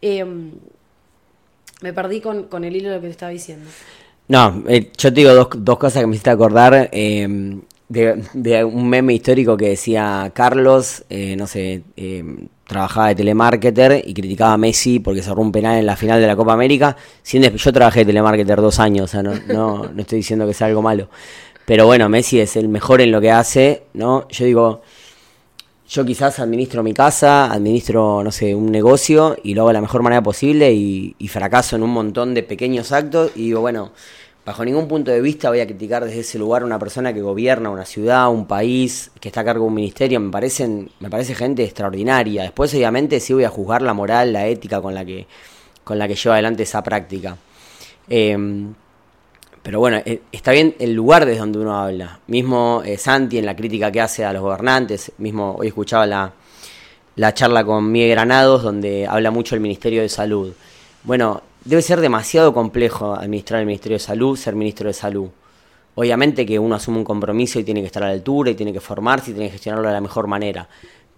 Em, 0.00 0.52
me 1.80 1.92
perdí 1.92 2.20
con, 2.20 2.64
el 2.64 2.76
hilo 2.76 2.90
de 2.90 2.96
lo 2.96 3.00
que 3.00 3.08
te 3.08 3.12
estaba 3.12 3.32
diciendo. 3.32 3.68
No, 4.28 4.64
eh, 4.68 4.90
yo 4.96 5.10
te 5.10 5.20
digo 5.20 5.34
dos, 5.34 5.48
dos, 5.56 5.78
cosas 5.78 6.02
que 6.02 6.06
me 6.06 6.14
hiciste 6.14 6.30
acordar. 6.30 6.88
Em, 6.92 7.62
de, 7.88 8.64
un 8.64 8.88
meme 8.88 9.14
histórico 9.14 9.56
que 9.56 9.70
decía 9.70 10.30
Carlos, 10.34 11.04
eh, 11.10 11.36
no 11.36 11.46
sé, 11.46 11.82
em, 11.96 12.48
trabajaba 12.72 13.08
de 13.08 13.14
telemarketer 13.14 14.02
y 14.04 14.14
criticaba 14.14 14.54
a 14.54 14.56
Messi 14.56 14.98
porque 14.98 15.22
cerró 15.22 15.42
un 15.42 15.52
penal 15.52 15.78
en 15.78 15.86
la 15.86 15.96
final 15.96 16.20
de 16.20 16.26
la 16.26 16.34
Copa 16.34 16.52
América. 16.54 16.96
Yo 17.24 17.72
trabajé 17.72 18.00
de 18.00 18.06
telemarketer 18.06 18.60
dos 18.60 18.80
años, 18.80 19.04
o 19.04 19.08
sea, 19.08 19.22
no, 19.22 19.34
no, 19.46 19.90
no 19.92 20.00
estoy 20.00 20.18
diciendo 20.18 20.46
que 20.46 20.54
sea 20.54 20.66
algo 20.66 20.82
malo. 20.82 21.08
Pero 21.64 21.86
bueno, 21.86 22.08
Messi 22.08 22.40
es 22.40 22.56
el 22.56 22.68
mejor 22.68 23.00
en 23.00 23.12
lo 23.12 23.20
que 23.20 23.30
hace, 23.30 23.84
¿no? 23.94 24.26
Yo 24.28 24.44
digo, 24.44 24.82
yo 25.92 26.06
quizás 26.06 26.38
administro 26.38 26.82
mi 26.82 26.94
casa, 26.94 27.52
administro, 27.52 28.24
no 28.24 28.32
sé, 28.32 28.54
un 28.54 28.72
negocio 28.72 29.36
y 29.44 29.52
lo 29.52 29.60
hago 29.62 29.68
de 29.68 29.74
la 29.74 29.80
mejor 29.82 30.02
manera 30.02 30.22
posible 30.22 30.72
y, 30.72 31.14
fracaso 31.28 31.76
en 31.76 31.82
un 31.82 31.90
montón 31.90 32.32
de 32.32 32.42
pequeños 32.42 32.92
actos 32.92 33.32
y 33.36 33.42
digo, 33.42 33.60
bueno, 33.60 33.92
bajo 34.44 34.64
ningún 34.64 34.88
punto 34.88 35.10
de 35.10 35.20
vista 35.20 35.50
voy 35.50 35.60
a 35.60 35.66
criticar 35.66 36.04
desde 36.04 36.20
ese 36.20 36.38
lugar 36.38 36.62
a 36.62 36.64
una 36.64 36.78
persona 36.78 37.12
que 37.12 37.20
gobierna 37.20 37.70
una 37.70 37.84
ciudad, 37.84 38.30
un 38.30 38.46
país, 38.46 39.10
que 39.20 39.28
está 39.28 39.42
a 39.42 39.44
cargo 39.44 39.64
de 39.64 39.68
un 39.68 39.74
ministerio, 39.74 40.18
me 40.20 40.30
parecen, 40.30 40.90
me 41.00 41.08
parece 41.10 41.34
gente 41.34 41.62
extraordinaria. 41.64 42.42
Después, 42.42 42.74
obviamente, 42.74 43.20
sí 43.20 43.32
voy 43.32 43.44
a 43.44 43.50
juzgar 43.50 43.82
la 43.82 43.94
moral, 43.94 44.32
la 44.32 44.46
ética 44.46 44.80
con 44.80 44.94
la 44.94 45.04
que, 45.04 45.26
con 45.84 45.98
la 45.98 46.08
que 46.08 46.14
lleva 46.14 46.34
adelante 46.34 46.64
esa 46.64 46.82
práctica. 46.82 47.36
Eh, 48.08 48.36
pero 49.62 49.78
bueno, 49.78 49.98
eh, 50.04 50.22
está 50.32 50.50
bien 50.50 50.74
el 50.80 50.92
lugar 50.92 51.24
desde 51.24 51.38
donde 51.38 51.60
uno 51.60 51.78
habla. 51.78 52.18
Mismo 52.26 52.82
eh, 52.84 52.98
Santi 52.98 53.38
en 53.38 53.46
la 53.46 53.54
crítica 53.54 53.92
que 53.92 54.00
hace 54.00 54.24
a 54.24 54.32
los 54.32 54.42
gobernantes, 54.42 55.12
mismo 55.18 55.54
hoy 55.56 55.68
escuchaba 55.68 56.04
la, 56.04 56.32
la 57.14 57.32
charla 57.32 57.64
con 57.64 57.90
Miguel 57.90 58.10
Granados, 58.10 58.64
donde 58.64 59.06
habla 59.06 59.30
mucho 59.30 59.54
el 59.54 59.60
Ministerio 59.60 60.02
de 60.02 60.08
Salud. 60.08 60.52
Bueno, 61.04 61.42
debe 61.64 61.82
ser 61.82 62.00
demasiado 62.00 62.52
complejo 62.52 63.14
administrar 63.14 63.60
el 63.60 63.66
Ministerio 63.66 63.96
de 63.96 64.04
Salud, 64.04 64.36
ser 64.36 64.54
ministro 64.54 64.88
de 64.88 64.94
Salud. 64.94 65.28
Obviamente 65.94 66.46
que 66.46 66.58
uno 66.58 66.74
asume 66.74 66.98
un 66.98 67.04
compromiso 67.04 67.58
y 67.58 67.64
tiene 67.64 67.80
que 67.80 67.86
estar 67.86 68.02
a 68.02 68.06
la 68.06 68.12
altura 68.12 68.50
y 68.50 68.54
tiene 68.54 68.72
que 68.72 68.80
formarse 68.80 69.30
y 69.30 69.34
tiene 69.34 69.48
que 69.48 69.52
gestionarlo 69.52 69.88
de 69.88 69.94
la 69.94 70.00
mejor 70.00 70.26
manera. 70.26 70.68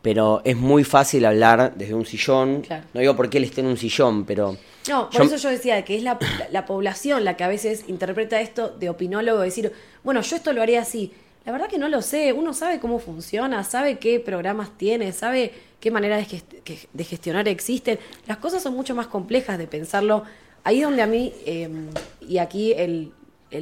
Pero 0.03 0.43
es 0.45 0.57
muy 0.57 0.85
fácil 0.85 1.25
hablar 1.25 1.75
desde 1.77 1.95
un 1.95 2.05
sillón. 2.05 2.63
No 2.93 3.01
digo 3.01 3.17
porque 3.17 3.39
él 3.39 3.45
esté 3.45 3.61
en 3.61 3.69
un 3.69 3.77
sillón, 3.77 4.25
pero 4.25 4.57
no, 4.89 5.09
por 5.09 5.23
eso 5.23 5.37
yo 5.37 5.49
decía 5.49 5.83
que 5.85 5.97
es 5.97 6.03
la, 6.03 6.19
población 6.67 7.25
la 7.25 7.37
que 7.37 7.45
a 7.45 7.49
veces 7.49 7.85
interpreta 7.89 8.41
esto 8.41 8.69
de 8.69 8.91
opinólogo, 8.91 9.41
decir, 9.41 9.73
bueno, 10.03 10.21
yo 10.21 10.37
esto 10.37 10.53
lo 10.53 10.61
haría 10.61 10.83
así. 10.83 11.13
La 11.45 11.53
verdad 11.53 11.69
que 11.69 11.79
no 11.79 11.89
lo 11.89 12.01
sé, 12.01 12.33
uno 12.33 12.55
sabe 12.55 12.81
cómo 12.81 12.99
funciona, 12.99 13.65
sabe 13.65 13.99
qué 13.99 14.19
programas 14.19 14.71
tiene, 14.79 15.13
sabe 15.13 15.53
qué 15.79 15.91
maneras 15.91 16.27
de, 16.27 17.05
gestionar 17.05 17.49
existen. 17.49 17.99
Las 18.27 18.39
cosas 18.39 18.63
son 18.63 18.75
mucho 18.75 18.95
más 18.95 19.09
complejas 19.09 19.59
de 19.59 19.67
pensarlo. 19.67 20.25
Ahí 20.63 20.81
donde 20.81 21.03
a 21.03 21.07
mí, 21.07 21.35
em, 21.45 21.89
y 22.27 22.39
aquí 22.39 22.73
el, 22.73 23.13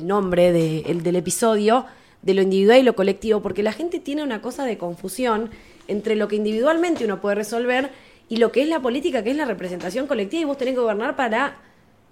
nombre 0.03 0.53
del 0.53 1.17
episodio, 1.17 1.85
de 2.23 2.33
lo 2.33 2.41
individual 2.41 2.79
y 2.79 2.83
lo 2.83 2.95
colectivo, 2.95 3.43
porque 3.43 3.62
la 3.62 3.73
gente 3.73 3.99
tiene 3.99 4.23
una 4.23 4.41
cosa 4.41 4.65
de 4.65 4.79
confusión 4.79 5.51
entre 5.87 6.15
lo 6.15 6.29
que 6.29 6.37
individualmente 6.37 7.05
uno 7.05 7.21
puede 7.21 7.35
resolver 7.35 7.91
y 8.29 8.37
lo 8.37 8.53
que 8.53 8.62
es 8.62 8.69
la 8.69 8.81
política, 8.81 9.23
que 9.23 9.33
es 9.33 9.37
la 9.37 9.45
representación 9.45 10.07
colectiva, 10.07 10.43
y 10.43 10.45
vos 10.45 10.57
tenés 10.57 10.75
que 10.75 10.81
gobernar 10.81 11.15
para 11.15 11.57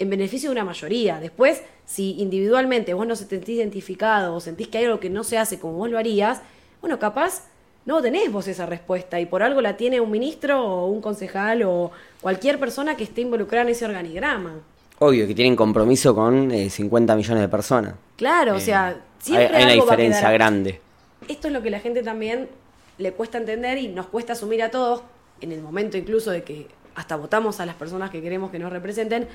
en 0.01 0.11
beneficio 0.11 0.49
de 0.49 0.55
una 0.55 0.65
mayoría. 0.65 1.21
Después, 1.21 1.63
si 1.85 2.21
individualmente 2.21 2.95
vos 2.95 3.07
no 3.07 3.15
se 3.15 3.27
sentís 3.27 3.57
identificado 3.57 4.35
o 4.35 4.41
sentís 4.41 4.67
que 4.69 4.79
hay 4.79 4.87
algo 4.87 4.99
que 4.99 5.11
no 5.11 5.23
se 5.23 5.39
hace 5.39 5.61
como 5.61 5.75
vos 5.75 5.91
lo 5.91 5.99
harías, 5.99 6.41
bueno, 6.81 6.99
capaz 6.99 7.45
no 7.85 8.01
tenés 8.01 8.33
vos 8.33 8.49
esa 8.49 8.65
respuesta 8.67 9.21
y 9.21 9.27
por 9.27 9.43
algo 9.43 9.61
la 9.61 9.77
tiene 9.77 10.01
un 10.01 10.11
ministro 10.11 10.65
o 10.65 10.87
un 10.87 11.03
concejal 11.03 11.63
o 11.65 11.93
cualquier 12.21 12.59
persona 12.59 12.97
que 12.97 13.05
esté 13.05 13.21
involucrada 13.21 13.65
en 13.65 13.69
ese 13.73 13.85
organigrama. 13.85 14.55
Obvio, 14.99 15.27
que 15.27 15.35
tienen 15.35 15.55
compromiso 15.55 16.15
con 16.15 16.51
50 16.51 17.13
eh, 17.13 17.17
millones 17.17 17.43
de 17.43 17.49
personas. 17.49 17.95
Claro, 18.17 18.55
o 18.55 18.57
eh, 18.57 18.61
sea, 18.61 18.97
siempre 19.19 19.55
hay, 19.55 19.65
una 19.65 19.73
diferencia 19.73 20.31
grande. 20.31 20.81
Esto 21.29 21.49
es 21.49 21.53
lo 21.53 21.63
que 21.63 21.71
la 21.71 21.81
gente 21.81 22.03
también 22.03 22.49
le 22.97 23.13
cuesta 23.13 23.37
entender 23.37 23.77
y 23.77 23.89
nos 23.89 24.07
cuesta 24.07 24.33
asumir 24.33 24.63
a 24.63 24.71
todos 24.71 25.03
en 25.43 25.53
el 25.53 25.61
momento 25.61 25.97
incluso 25.99 26.31
de 26.31 26.43
que 26.43 26.69
hasta 26.95 27.17
votamos 27.17 27.61
a 27.61 27.67
las 27.67 27.75
personas 27.77 28.11
que 28.11 28.21
queremos 28.23 28.51
que 28.51 28.59
nos 28.59 28.73
representen, 28.73 29.27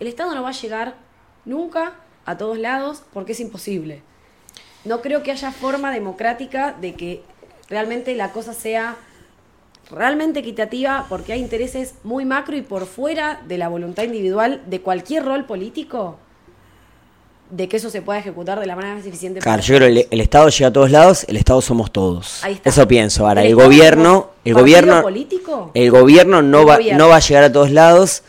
el 0.00 0.06
Estado 0.06 0.34
no 0.34 0.42
va 0.42 0.50
a 0.50 0.52
llegar 0.52 0.94
nunca 1.44 1.94
a 2.24 2.36
todos 2.36 2.58
lados 2.58 3.02
porque 3.12 3.32
es 3.32 3.40
imposible. 3.40 4.02
No 4.84 5.00
creo 5.00 5.22
que 5.22 5.32
haya 5.32 5.50
forma 5.50 5.92
democrática 5.92 6.74
de 6.80 6.94
que 6.94 7.22
realmente 7.68 8.14
la 8.14 8.32
cosa 8.32 8.52
sea 8.52 8.96
realmente 9.90 10.40
equitativa 10.40 11.06
porque 11.08 11.32
hay 11.32 11.40
intereses 11.40 11.94
muy 12.04 12.24
macro 12.24 12.56
y 12.56 12.62
por 12.62 12.86
fuera 12.86 13.40
de 13.46 13.58
la 13.58 13.68
voluntad 13.68 14.04
individual 14.04 14.62
de 14.66 14.80
cualquier 14.80 15.24
rol 15.24 15.46
político 15.46 16.18
de 17.50 17.68
que 17.68 17.78
eso 17.78 17.88
se 17.88 18.02
pueda 18.02 18.18
ejecutar 18.18 18.60
de 18.60 18.66
la 18.66 18.76
manera 18.76 18.94
más 18.94 19.06
eficiente. 19.06 19.40
Claro, 19.40 19.62
yo 19.62 19.76
creo 19.76 19.88
que 19.88 20.08
el, 20.10 20.20
Estado 20.20 20.48
llega 20.50 20.68
a 20.68 20.72
todos 20.72 20.90
lados, 20.90 21.24
el 21.28 21.36
Estado 21.36 21.62
somos 21.62 21.90
todos. 21.90 22.42
Eso 22.62 22.86
pienso. 22.86 23.26
Ahora, 23.26 23.42
el, 23.42 23.54
gobierno, 23.54 24.30
el 24.44 24.54
gobierno, 24.54 25.00
político? 25.00 25.70
el 25.72 25.90
gobierno 25.90 26.42
no 26.42 26.66
va, 26.66 26.78
no 26.94 27.08
va 27.08 27.16
a 27.16 27.20
llegar 27.20 27.44
a 27.44 27.52
todos 27.52 27.70
lados. 27.70 28.22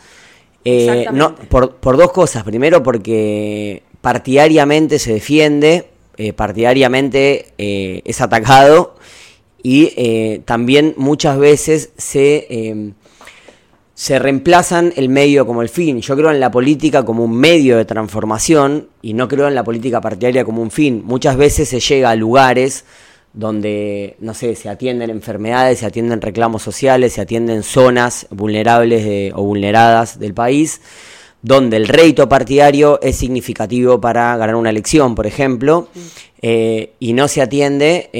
Eh, 0.64 1.06
no, 1.12 1.34
por, 1.34 1.76
por, 1.76 1.96
dos 1.96 2.12
cosas. 2.12 2.42
Primero, 2.44 2.82
porque 2.82 3.82
partidariamente 4.00 4.98
se 4.98 5.14
defiende, 5.14 5.88
eh, 6.16 6.32
partidariamente 6.32 7.46
eh, 7.58 8.02
es 8.04 8.20
atacado 8.20 8.96
y 9.62 10.40
también 10.46 10.94
muchas 10.96 11.38
veces 11.38 11.90
se 11.98 12.94
se 14.00 14.18
reemplazan 14.18 14.94
el 14.96 15.10
medio 15.10 15.46
como 15.46 15.60
el 15.60 15.68
fin. 15.68 16.00
Yo 16.00 16.16
creo 16.16 16.30
en 16.30 16.40
la 16.40 16.50
política 16.50 17.04
como 17.04 17.22
un 17.22 17.36
medio 17.36 17.76
de 17.76 17.84
transformación 17.84 18.88
y 19.02 19.12
no 19.12 19.28
creo 19.28 19.46
en 19.46 19.54
la 19.54 19.62
política 19.62 20.00
partidaria 20.00 20.42
como 20.42 20.62
un 20.62 20.70
fin. 20.70 21.02
Muchas 21.04 21.36
veces 21.36 21.68
se 21.68 21.80
llega 21.80 22.08
a 22.08 22.16
lugares 22.16 22.86
donde, 23.32 24.16
no 24.20 24.34
sé, 24.34 24.54
se 24.56 24.68
atienden 24.68 25.10
enfermedades, 25.10 25.78
se 25.78 25.86
atienden 25.86 26.20
reclamos 26.20 26.62
sociales, 26.62 27.12
se 27.12 27.20
atienden 27.20 27.62
zonas 27.62 28.26
vulnerables 28.30 29.32
o 29.34 29.42
vulneradas 29.42 30.18
del 30.18 30.34
país, 30.34 30.80
donde 31.42 31.76
el 31.76 31.88
rédito 31.88 32.28
partidario 32.28 33.00
es 33.02 33.16
significativo 33.16 34.00
para 34.00 34.36
ganar 34.36 34.56
una 34.56 34.70
elección, 34.70 35.14
por 35.14 35.26
ejemplo, 35.26 35.88
eh, 36.42 36.92
y 36.98 37.12
no 37.12 37.28
se 37.28 37.40
atiende 37.40 38.10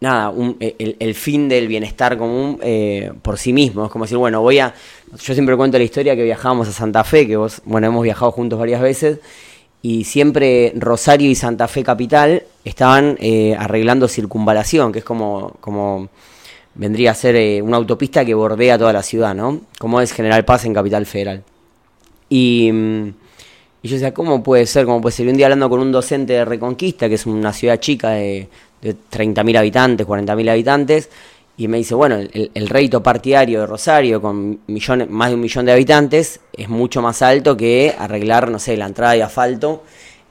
nada, 0.00 0.32
eh, 0.60 0.96
el, 0.98 1.14
fin 1.14 1.48
del 1.48 1.68
bienestar 1.68 2.18
común 2.18 2.58
eh, 2.62 3.12
por 3.22 3.38
sí 3.38 3.52
mismo. 3.52 3.86
Es 3.86 3.90
como 3.90 4.04
decir, 4.04 4.18
bueno, 4.18 4.40
voy 4.40 4.58
a. 4.58 4.74
Yo 5.18 5.34
siempre 5.34 5.56
cuento 5.56 5.78
la 5.78 5.84
historia 5.84 6.16
que 6.16 6.24
viajábamos 6.24 6.68
a 6.68 6.72
Santa 6.72 7.04
Fe, 7.04 7.26
que 7.26 7.36
vos, 7.36 7.62
bueno, 7.64 7.86
hemos 7.86 8.02
viajado 8.02 8.32
juntos 8.32 8.58
varias 8.58 8.80
veces, 8.80 9.18
y 9.82 10.04
siempre 10.04 10.72
Rosario 10.76 11.30
y 11.30 11.34
Santa 11.34 11.68
Fe 11.68 11.82
Capital 11.84 12.42
estaban 12.64 13.16
eh, 13.20 13.54
arreglando 13.58 14.08
circunvalación, 14.08 14.92
que 14.92 15.00
es 15.00 15.04
como, 15.04 15.56
como 15.60 16.08
vendría 16.74 17.12
a 17.12 17.14
ser 17.14 17.62
una 17.62 17.76
autopista 17.76 18.24
que 18.24 18.34
bordea 18.34 18.78
toda 18.78 18.92
la 18.92 19.02
ciudad, 19.02 19.34
¿no? 19.34 19.60
Como 19.78 20.00
es 20.00 20.12
General 20.12 20.44
Paz 20.44 20.64
en 20.64 20.74
Capital 20.74 21.06
Federal. 21.06 21.42
Y. 22.28 22.70
Mm, 22.72 23.14
yo 23.82 23.92
decía, 23.92 24.12
¿cómo 24.12 24.42
puede 24.42 24.66
ser? 24.66 24.84
¿Cómo 24.84 25.00
puede 25.00 25.14
ser? 25.14 25.28
Un 25.28 25.36
día 25.36 25.46
hablando 25.46 25.70
con 25.70 25.78
un 25.78 25.92
docente 25.92 26.32
de 26.32 26.44
Reconquista, 26.44 27.08
que 27.08 27.14
es 27.14 27.24
una 27.24 27.52
ciudad 27.52 27.78
chica 27.78 28.10
de 28.10 28.48
de 28.80 28.94
30.000 28.94 29.58
habitantes, 29.58 30.06
40.000 30.06 30.50
habitantes, 30.50 31.10
y 31.56 31.68
me 31.68 31.78
dice, 31.78 31.94
bueno, 31.94 32.16
el, 32.16 32.50
el 32.52 33.02
partidario 33.02 33.60
de 33.60 33.66
Rosario 33.66 34.20
con 34.20 34.60
millones, 34.66 35.08
más 35.08 35.30
de 35.30 35.34
un 35.34 35.40
millón 35.40 35.64
de 35.64 35.72
habitantes 35.72 36.40
es 36.56 36.68
mucho 36.68 37.02
más 37.02 37.22
alto 37.22 37.56
que 37.56 37.94
arreglar, 37.98 38.50
no 38.50 38.58
sé, 38.58 38.76
la 38.76 38.86
entrada 38.86 39.12
de 39.12 39.22
asfalto 39.22 39.82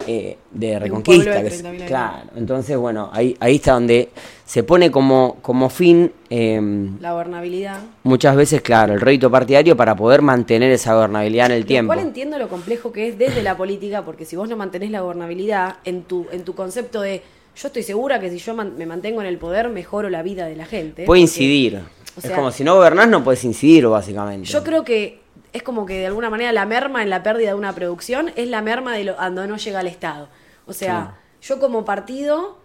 eh, 0.07 0.37
de 0.51 0.77
reconquista. 0.77 1.23
pueblo 1.23 1.41
de 1.43 1.49
que 1.49 1.55
es- 1.55 1.63
30.000 1.63 1.85
claro, 1.85 2.29
entonces, 2.35 2.75
bueno, 2.77 3.09
ahí, 3.13 3.37
ahí 3.39 3.55
está 3.55 3.73
donde 3.73 4.09
se 4.45 4.61
pone 4.63 4.91
como, 4.91 5.37
como 5.41 5.69
fin 5.69 6.11
eh, 6.29 6.59
La 6.99 7.13
gobernabilidad. 7.13 7.79
muchas 8.03 8.35
veces, 8.35 8.61
claro, 8.61 8.93
el 8.93 8.99
rédito 9.01 9.31
partidario 9.31 9.77
para 9.77 9.95
poder 9.95 10.21
mantener 10.21 10.69
esa 10.71 10.93
gobernabilidad 10.95 11.45
en 11.47 11.51
el 11.53 11.61
Lo 11.61 11.67
tiempo. 11.67 11.93
cual 11.93 12.05
entiendo 12.05 12.37
lo 12.37 12.49
complejo 12.49 12.91
que 12.91 13.07
es 13.07 13.17
desde 13.17 13.41
la 13.41 13.55
política, 13.55 14.01
porque 14.03 14.25
si 14.25 14.35
vos 14.35 14.49
no 14.49 14.57
mantenés 14.57 14.91
la 14.91 14.99
gobernabilidad 15.01 15.77
en 15.85 16.03
tu, 16.03 16.27
en 16.31 16.43
tu 16.43 16.55
concepto 16.55 17.01
de 17.01 17.21
yo 17.55 17.67
estoy 17.69 17.83
segura 17.83 18.19
que 18.19 18.29
si 18.29 18.37
yo 18.37 18.53
man- 18.53 18.73
me 18.77 18.85
mantengo 18.85 19.21
en 19.21 19.27
el 19.27 19.37
poder 19.37 19.69
mejoro 19.69 20.09
la 20.09 20.21
vida 20.23 20.45
de 20.45 20.57
la 20.57 20.65
gente. 20.65 21.05
Puede 21.05 21.05
porque 21.05 21.21
incidir. 21.21 21.77
o 21.77 22.19
es 22.27 22.31
como 22.31 22.51
si 22.51 22.65
no 22.65 22.75
gobernás, 22.75 23.07
no 23.07 23.23
puedes 23.23 23.45
incidir, 23.45 23.87
básicamente. 23.87 24.45
Yo 24.49 24.61
creo 24.61 24.83
que 24.83 25.19
es 25.55 25.63
como 25.63 25.85
que 25.85 25.99
de 25.99 26.07
alguna 26.07 26.29
manera 26.29 26.51
la 26.51 26.65
merma 26.65 27.01
en 27.01 27.09
la 27.09 27.23
pérdida 27.23 27.49
de 27.49 27.55
una 27.55 27.73
producción 27.73 28.31
es 28.35 28.47
la 28.49 28.61
merma 28.61 28.93
de 28.95 29.05
lo, 29.05 29.15
cuando 29.15 29.47
no 29.47 29.57
llega 29.57 29.79
al 29.79 29.87
Estado. 29.87 30.27
O 30.67 30.73
sea, 30.73 31.15
yo 31.41 31.59
como 31.59 31.85
partido 31.85 32.57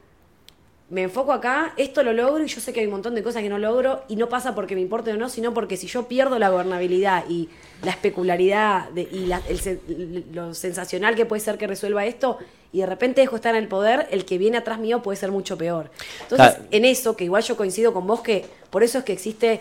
me 0.88 1.02
enfoco 1.04 1.32
acá, 1.32 1.72
esto 1.76 2.02
lo 2.02 2.12
logro 2.12 2.42
y 2.42 2.48
yo 2.48 2.60
sé 2.60 2.72
que 2.72 2.80
hay 2.80 2.86
un 2.86 2.92
montón 2.92 3.14
de 3.14 3.22
cosas 3.22 3.42
que 3.42 3.48
no 3.48 3.58
logro 3.58 4.02
y 4.08 4.16
no 4.16 4.28
pasa 4.28 4.56
porque 4.56 4.74
me 4.74 4.80
importe 4.80 5.12
o 5.12 5.16
no, 5.16 5.28
sino 5.28 5.54
porque 5.54 5.76
si 5.76 5.86
yo 5.86 6.08
pierdo 6.08 6.36
la 6.40 6.48
gobernabilidad 6.48 7.24
y 7.28 7.48
la 7.84 7.92
especularidad 7.92 8.88
de- 8.90 9.02
y 9.02 9.26
la- 9.26 9.40
el 9.48 10.24
lo 10.32 10.52
sensacional 10.52 11.14
que 11.14 11.26
puede 11.26 11.38
ser 11.40 11.58
que 11.58 11.68
resuelva 11.68 12.04
esto 12.06 12.38
y 12.72 12.80
de 12.80 12.86
repente 12.86 13.20
dejo 13.20 13.32
de 13.32 13.36
estar 13.36 13.54
en 13.54 13.62
el 13.62 13.68
poder, 13.68 14.08
el 14.10 14.24
que 14.24 14.36
viene 14.36 14.56
atrás 14.58 14.80
mío 14.80 15.00
puede 15.00 15.16
ser 15.16 15.30
mucho 15.30 15.56
peor. 15.56 15.92
Entonces, 16.22 16.54
Claro. 16.56 16.64
en 16.72 16.84
eso, 16.84 17.14
que 17.14 17.22
igual 17.22 17.44
yo 17.44 17.56
coincido 17.56 17.92
con 17.92 18.08
vos, 18.08 18.20
que 18.20 18.46
por 18.70 18.82
eso 18.82 18.98
es 18.98 19.04
que 19.04 19.12
existe 19.12 19.60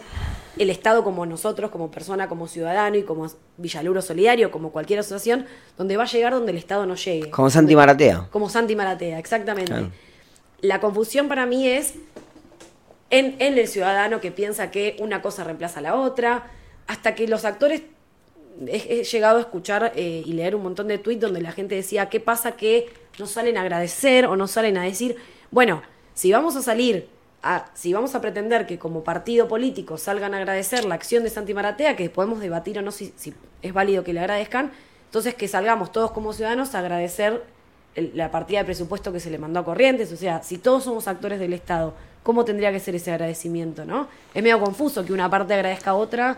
el 0.58 0.70
Estado 0.70 1.04
como 1.04 1.26
nosotros, 1.26 1.72
como 1.72 1.92
persona, 1.92 2.28
como 2.28 2.48
ciudadano 2.48 2.98
y 2.98 3.04
como 3.04 3.28
Villaluro 3.58 4.02
Solidario, 4.02 4.52
como 4.52 4.72
cualquier 4.72 5.00
asociación, 5.00 5.46
donde 5.78 5.98
va 5.98 6.04
a 6.04 6.08
llegar 6.08 6.34
donde 6.34 6.52
el 6.52 6.58
Estado 6.58 6.86
no 6.86 6.96
llegue. 6.96 7.30
Como 7.30 7.50
Santi 7.50 7.76
Maratea. 7.76 8.28
Como 8.32 8.50
Santi 8.50 8.76
Maratea, 8.76 9.20
exactamente. 9.20 9.72
Claro. 9.72 9.92
La 10.62 10.82
confusión 10.82 11.28
para 11.28 11.46
mí 11.46 11.68
es 11.68 11.94
en, 13.10 13.36
en 13.40 13.58
el 13.58 13.68
ciudadano 13.68 14.20
que 14.20 14.32
piensa 14.32 14.72
que 14.72 14.98
una 15.00 15.22
cosa 15.22 15.44
reemplaza 15.44 15.80
a 15.80 15.84
la 15.84 15.96
otra, 15.96 16.52
hasta 16.88 17.16
que 17.16 17.28
los 17.28 17.46
actores 17.46 17.84
he, 18.68 19.00
he 19.00 19.04
llegado 19.04 19.38
a 19.38 19.42
escuchar 19.42 19.94
eh, 19.96 20.24
y 20.26 20.34
leer 20.34 20.56
un 20.56 20.64
montón 20.64 20.88
de 20.88 20.98
tweets 20.98 21.22
donde 21.22 21.42
la 21.42 21.52
gente 21.52 21.76
decía, 21.76 22.10
¿qué 22.10 22.20
pasa 22.20 22.54
que 22.54 22.92
no 23.18 23.26
salen 23.26 23.58
a 23.58 23.62
agradecer 23.62 24.26
o 24.26 24.36
no 24.36 24.48
salen 24.48 24.78
a 24.78 24.84
decir, 24.84 25.16
bueno, 25.52 25.82
si 26.14 26.32
vamos 26.32 26.56
a 26.56 26.62
salir, 26.62 27.08
si 27.74 27.94
vamos 27.94 28.16
a 28.16 28.22
pretender 28.22 28.66
que 28.66 28.78
como 28.78 29.04
partido 29.04 29.48
político 29.48 29.98
salgan 29.98 30.34
a 30.34 30.38
agradecer 30.38 30.86
la 30.86 30.96
acción 30.96 31.24
de 31.24 31.30
Santi 31.30 31.54
Maratea, 31.54 31.96
que 31.96 32.10
podemos 32.10 32.40
debatir 32.40 32.78
o 32.80 32.82
no 32.82 32.92
si, 32.92 33.14
es 33.62 33.74
válido 33.74 34.04
que 34.04 34.14
le 34.14 34.20
agradezcan, 34.20 34.72
entonces 35.06 35.36
que 35.36 35.48
salgamos 35.48 35.92
todos 35.92 36.12
como 36.12 36.34
ciudadanos 36.34 36.76
a 36.76 36.80
agradecer 36.80 37.44
la 37.96 38.30
partida 38.32 38.60
de 38.60 38.66
presupuesto 38.66 39.12
que 39.12 39.20
se 39.20 39.30
le 39.30 39.38
mandó 39.38 39.60
a 39.60 39.66
Corrientes, 39.66 40.12
o 40.12 40.18
sea, 40.18 40.44
si 40.44 40.58
todos 40.58 40.84
somos 40.84 41.08
actores 41.08 41.40
del 41.40 41.54
Estado, 41.54 41.94
¿cómo 42.24 42.46
tendría 42.46 42.72
que 42.72 42.80
ser 42.80 42.96
ese 42.96 43.12
agradecimiento, 43.12 43.86
no? 43.86 44.08
Es 44.34 44.44
medio 44.44 44.60
confuso 44.60 45.04
que 45.06 45.14
una 45.14 45.30
parte 45.30 45.54
agradezca 45.54 45.92
a 45.92 45.96
otra. 45.96 46.38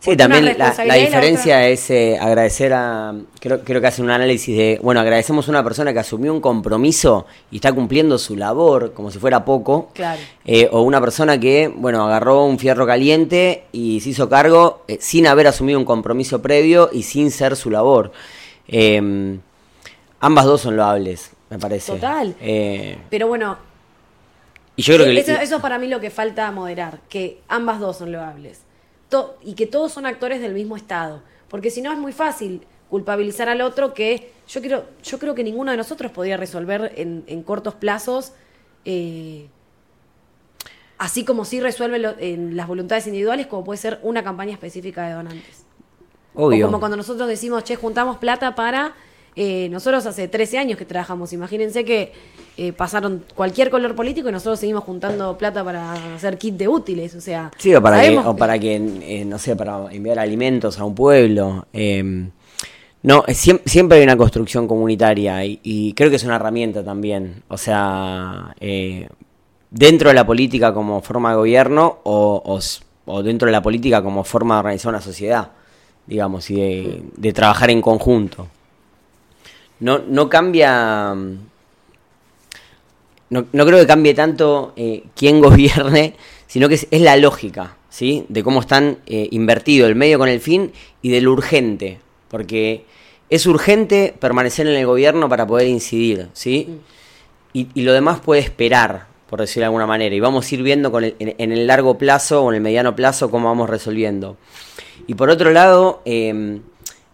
Sí, 0.00 0.16
también 0.16 0.56
la, 0.56 0.94
diferencia 0.94 1.66
es 1.66 1.90
eh, 1.90 2.18
agradecer 2.20 2.72
a. 2.72 3.14
Creo, 3.40 3.64
creo 3.64 3.80
que 3.80 3.86
hace 3.86 4.02
un 4.02 4.10
análisis 4.10 4.56
de. 4.56 4.78
Bueno, 4.82 5.00
agradecemos 5.00 5.48
a 5.48 5.50
una 5.50 5.64
persona 5.64 5.92
que 5.92 5.98
asumió 5.98 6.32
un 6.32 6.40
compromiso 6.40 7.26
y 7.50 7.56
está 7.56 7.72
cumpliendo 7.72 8.18
su 8.18 8.36
labor 8.36 8.92
como 8.92 9.10
si 9.10 9.18
fuera 9.18 9.44
poco. 9.44 9.90
Claro. 9.94 10.20
Eh, 10.44 10.68
o 10.70 10.82
una 10.82 11.00
persona 11.00 11.40
que, 11.40 11.72
bueno, 11.74 12.04
agarró 12.04 12.44
un 12.44 12.58
fierro 12.58 12.86
caliente 12.86 13.64
y 13.72 14.00
se 14.00 14.10
hizo 14.10 14.28
cargo 14.28 14.84
eh, 14.86 14.98
sin 15.00 15.26
haber 15.26 15.48
asumido 15.48 15.78
un 15.78 15.84
compromiso 15.84 16.40
previo 16.40 16.90
y 16.92 17.02
sin 17.02 17.30
ser 17.30 17.56
su 17.56 17.70
labor. 17.70 18.12
Eh, 18.68 19.38
ambas 20.20 20.44
dos 20.44 20.60
son 20.60 20.76
loables, 20.76 21.32
me 21.50 21.58
parece. 21.58 21.92
Total. 21.92 22.34
Pero 23.10 23.26
bueno, 23.26 23.56
y 24.76 24.82
yo 24.82 24.94
creo 24.94 25.06
que. 25.06 25.18
eso, 25.18 25.32
eso 25.32 25.56
es 25.56 25.62
para 25.62 25.78
mí 25.78 25.88
lo 25.88 26.00
que 26.00 26.10
falta 26.10 26.50
moderar, 26.52 27.00
que 27.08 27.40
ambas 27.48 27.80
dos 27.80 27.96
son 27.96 28.12
loables. 28.12 28.65
To- 29.08 29.36
y 29.42 29.54
que 29.54 29.66
todos 29.66 29.92
son 29.92 30.06
actores 30.06 30.40
del 30.40 30.52
mismo 30.54 30.76
Estado. 30.76 31.22
Porque 31.48 31.70
si 31.70 31.80
no 31.80 31.92
es 31.92 31.98
muy 31.98 32.12
fácil 32.12 32.62
culpabilizar 32.90 33.48
al 33.48 33.60
otro 33.60 33.94
que 33.94 34.32
yo 34.48 34.60
quiero, 34.60 34.84
yo 35.02 35.18
creo 35.18 35.34
que 35.34 35.44
ninguno 35.44 35.70
de 35.70 35.76
nosotros 35.76 36.10
podría 36.12 36.36
resolver 36.36 36.92
en, 36.96 37.24
en 37.26 37.42
cortos 37.42 37.74
plazos, 37.74 38.32
eh, 38.84 39.48
así 40.98 41.24
como 41.24 41.44
sí 41.44 41.60
resuelve 41.60 41.98
lo- 41.98 42.18
en 42.18 42.56
las 42.56 42.66
voluntades 42.66 43.06
individuales, 43.06 43.46
como 43.46 43.64
puede 43.64 43.78
ser 43.78 43.98
una 44.02 44.22
campaña 44.24 44.52
específica 44.52 45.06
de 45.06 45.14
donantes. 45.14 45.64
obvio. 46.34 46.66
O 46.66 46.68
como 46.68 46.80
cuando 46.80 46.96
nosotros 46.96 47.28
decimos, 47.28 47.64
che, 47.64 47.76
juntamos 47.76 48.18
plata 48.18 48.54
para... 48.54 48.94
eh, 49.36 49.68
nosotros 49.70 50.06
hace 50.06 50.28
13 50.28 50.58
años 50.58 50.78
que 50.78 50.84
trabajamos, 50.86 51.32
imagínense 51.32 51.84
que 51.84 52.12
eh, 52.56 52.72
pasaron 52.72 53.22
cualquier 53.34 53.70
color 53.70 53.94
político 53.94 54.28
y 54.28 54.32
nosotros 54.32 54.58
seguimos 54.58 54.82
juntando 54.84 55.36
plata 55.36 55.62
para 55.62 55.92
hacer 56.14 56.38
kit 56.38 56.56
de 56.56 56.68
útiles, 56.68 57.14
o 57.14 57.20
sea... 57.20 57.50
Sí, 57.58 57.74
o 57.74 57.82
para 57.82 58.00
que, 58.02 58.16
o 58.18 58.34
para 58.36 58.58
que 58.58 58.74
eh, 58.76 59.24
no 59.26 59.38
sé, 59.38 59.54
para 59.54 59.92
enviar 59.92 60.18
alimentos 60.18 60.78
a 60.78 60.84
un 60.84 60.94
pueblo. 60.94 61.66
eh, 61.72 62.28
no, 63.02 63.22
es 63.28 63.46
siem- 63.46 63.60
siempre 63.66 63.98
hay 63.98 64.04
una 64.04 64.16
construcción 64.16 64.66
comunitaria 64.66 65.44
y, 65.44 65.60
y 65.62 65.92
creo 65.92 66.10
que 66.10 66.16
es 66.16 66.24
una 66.24 66.36
herramienta 66.36 66.82
también. 66.82 67.42
O 67.46 67.56
sea, 67.56 68.52
dentro 69.70 70.08
de 70.08 70.14
la 70.14 70.26
política 70.26 70.72
como 70.74 71.00
forma 71.02 71.30
de 71.30 71.36
gobierno 71.36 71.98
o, 72.04 72.42
o 72.44 72.58
o 73.08 73.22
dentro 73.22 73.46
de 73.46 73.52
la 73.52 73.62
política 73.62 74.02
como 74.02 74.24
forma 74.24 74.56
de 74.56 74.58
organizar 74.60 74.88
una 74.88 75.00
sociedad, 75.00 75.50
digamos, 76.08 76.50
y 76.50 76.56
de, 76.56 77.02
de 77.16 77.32
trabajar 77.32 77.70
en 77.70 77.80
conjunto. 77.80 78.48
No, 79.80 79.98
no 80.06 80.28
cambia... 80.28 81.14
mm, 81.14 81.38
no, 83.30 83.46
no 83.52 83.66
creo 83.66 83.80
que 83.80 83.86
cambie 83.86 84.14
tanto 84.14 84.72
eh, 84.76 85.04
quién 85.16 85.40
gobierne, 85.42 86.14
sino 86.46 86.68
que 86.68 86.76
es, 86.76 86.86
es 86.90 87.00
la 87.00 87.16
lógica, 87.16 87.76
¿sí? 87.88 88.24
De 88.28 88.42
cómo 88.42 88.60
están 88.60 88.98
eh, 89.06 89.28
invertido 89.32 89.86
el 89.86 89.96
medio 89.96 90.18
con 90.18 90.28
el 90.28 90.40
fin 90.40 90.72
y 91.02 91.10
de 91.10 91.20
lo 91.20 91.32
urgente. 91.32 91.98
Porque 92.28 92.84
es 93.30 93.46
urgente 93.46 94.14
permanecer 94.18 94.66
en 94.68 94.74
el 94.76 94.86
gobierno 94.86 95.28
para 95.28 95.46
poder 95.46 95.66
incidir, 95.66 96.28
¿sí? 96.32 96.78
Y, 97.52 97.68
y 97.74 97.82
lo 97.82 97.92
demás 97.92 98.20
puede 98.20 98.40
esperar, 98.42 99.06
por 99.28 99.40
decirlo 99.40 99.62
de 99.62 99.66
alguna 99.66 99.86
manera. 99.86 100.14
Y 100.14 100.20
vamos 100.20 100.50
a 100.50 100.54
ir 100.54 100.62
viendo 100.62 100.92
con 100.92 101.02
el- 101.04 101.16
en, 101.18 101.34
en 101.38 101.52
el 101.52 101.66
largo 101.66 101.98
plazo 101.98 102.42
o 102.44 102.50
en 102.50 102.56
el 102.56 102.60
mediano 102.62 102.94
plazo 102.94 103.30
cómo 103.30 103.48
vamos 103.48 103.68
resolviendo. 103.68 104.36
Y 105.08 105.14
por 105.14 105.30
otro 105.30 105.50
lado, 105.50 106.00
eh, 106.04 106.28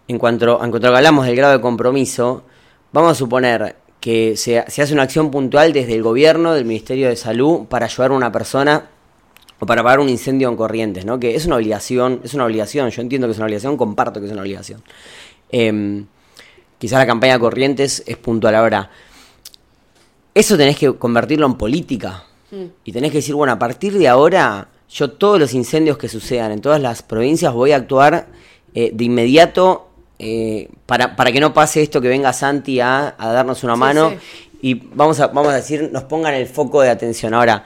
en, 0.08 0.18
cuanto, 0.18 0.62
en 0.62 0.70
cuanto 0.70 0.88
hablamos 0.94 1.24
del 1.26 1.36
grado 1.36 1.54
de 1.54 1.60
compromiso, 1.62 2.44
vamos 2.92 3.12
a 3.12 3.14
suponer 3.14 3.76
que 4.00 4.36
se, 4.36 4.64
se 4.68 4.82
hace 4.82 4.92
una 4.92 5.02
acción 5.02 5.30
puntual 5.30 5.72
desde 5.72 5.94
el 5.94 6.02
gobierno, 6.02 6.54
del 6.54 6.64
Ministerio 6.64 7.08
de 7.08 7.16
Salud, 7.16 7.66
para 7.66 7.86
ayudar 7.86 8.10
a 8.10 8.14
una 8.14 8.32
persona 8.32 8.90
o 9.60 9.66
para 9.66 9.80
apagar 9.80 10.00
un 10.00 10.08
incendio 10.08 10.48
en 10.48 10.56
corrientes, 10.56 11.04
¿no? 11.04 11.20
Que 11.20 11.36
es 11.36 11.46
una 11.46 11.56
obligación, 11.56 12.20
es 12.24 12.34
una 12.34 12.44
obligación, 12.44 12.90
yo 12.90 13.00
entiendo 13.00 13.28
que 13.28 13.32
es 13.32 13.38
una 13.38 13.46
obligación, 13.46 13.76
comparto 13.76 14.20
que 14.20 14.26
es 14.26 14.32
una 14.32 14.42
obligación. 14.42 14.82
Eh, 15.50 16.04
quizás 16.78 16.98
la 16.98 17.06
campaña 17.06 17.38
Corrientes 17.38 18.02
es 18.06 18.16
puntual 18.16 18.56
ahora. 18.56 18.90
Eso 20.34 20.56
tenés 20.56 20.76
que 20.76 20.92
convertirlo 20.96 21.46
en 21.46 21.54
política. 21.54 22.24
Y 22.84 22.92
tenés 22.92 23.12
que 23.12 23.18
decir, 23.18 23.34
bueno, 23.34 23.52
a 23.52 23.58
partir 23.58 23.96
de 23.96 24.08
ahora, 24.08 24.68
yo 24.90 25.12
todos 25.12 25.38
los 25.38 25.54
incendios 25.54 25.96
que 25.96 26.08
sucedan 26.08 26.50
en 26.50 26.60
todas 26.60 26.82
las 26.82 27.02
provincias 27.02 27.54
voy 27.54 27.72
a 27.72 27.76
actuar 27.76 28.26
eh, 28.74 28.90
de 28.92 29.04
inmediato 29.04 29.91
eh, 30.22 30.68
para, 30.86 31.16
para 31.16 31.30
que 31.32 31.40
no 31.40 31.52
pase 31.52 31.82
esto 31.82 32.00
que 32.00 32.08
venga 32.08 32.32
Santi 32.32 32.80
a, 32.80 33.14
a 33.18 33.32
darnos 33.32 33.62
una 33.64 33.74
Sí, 33.74 33.80
mano 33.80 34.10
sí. 34.10 34.16
y 34.62 34.74
vamos 34.74 35.18
a, 35.20 35.26
vamos 35.26 35.52
a 35.52 35.56
decir, 35.56 35.90
nos 35.92 36.04
pongan 36.04 36.34
el 36.34 36.46
foco 36.46 36.80
de 36.80 36.90
atención. 36.90 37.34
Ahora, 37.34 37.64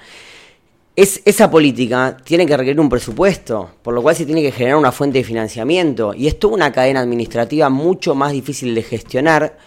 es, 0.97 1.21
esa 1.27 1.51
política 1.51 2.17
tiene 2.25 2.47
que 2.47 2.57
requerir 2.57 2.81
un 2.81 2.89
presupuesto, 2.89 3.71
por 3.83 3.93
lo 3.93 4.01
cual 4.03 4.17
se 4.17 4.25
tiene 4.25 4.41
que 4.43 4.51
generar 4.51 4.79
una 4.79 4.93
fuente 4.93 5.19
de 5.19 5.25
financiamiento. 5.25 6.15
Y 6.15 6.27
es 6.27 6.39
toda 6.39 6.55
una 6.55 6.73
cadena 6.73 7.01
administrativa 7.01 7.69
mucho 7.69 8.15
más 8.15 8.33
difícil 8.33 8.75
de 8.75 8.83
gestionar, 8.83 9.59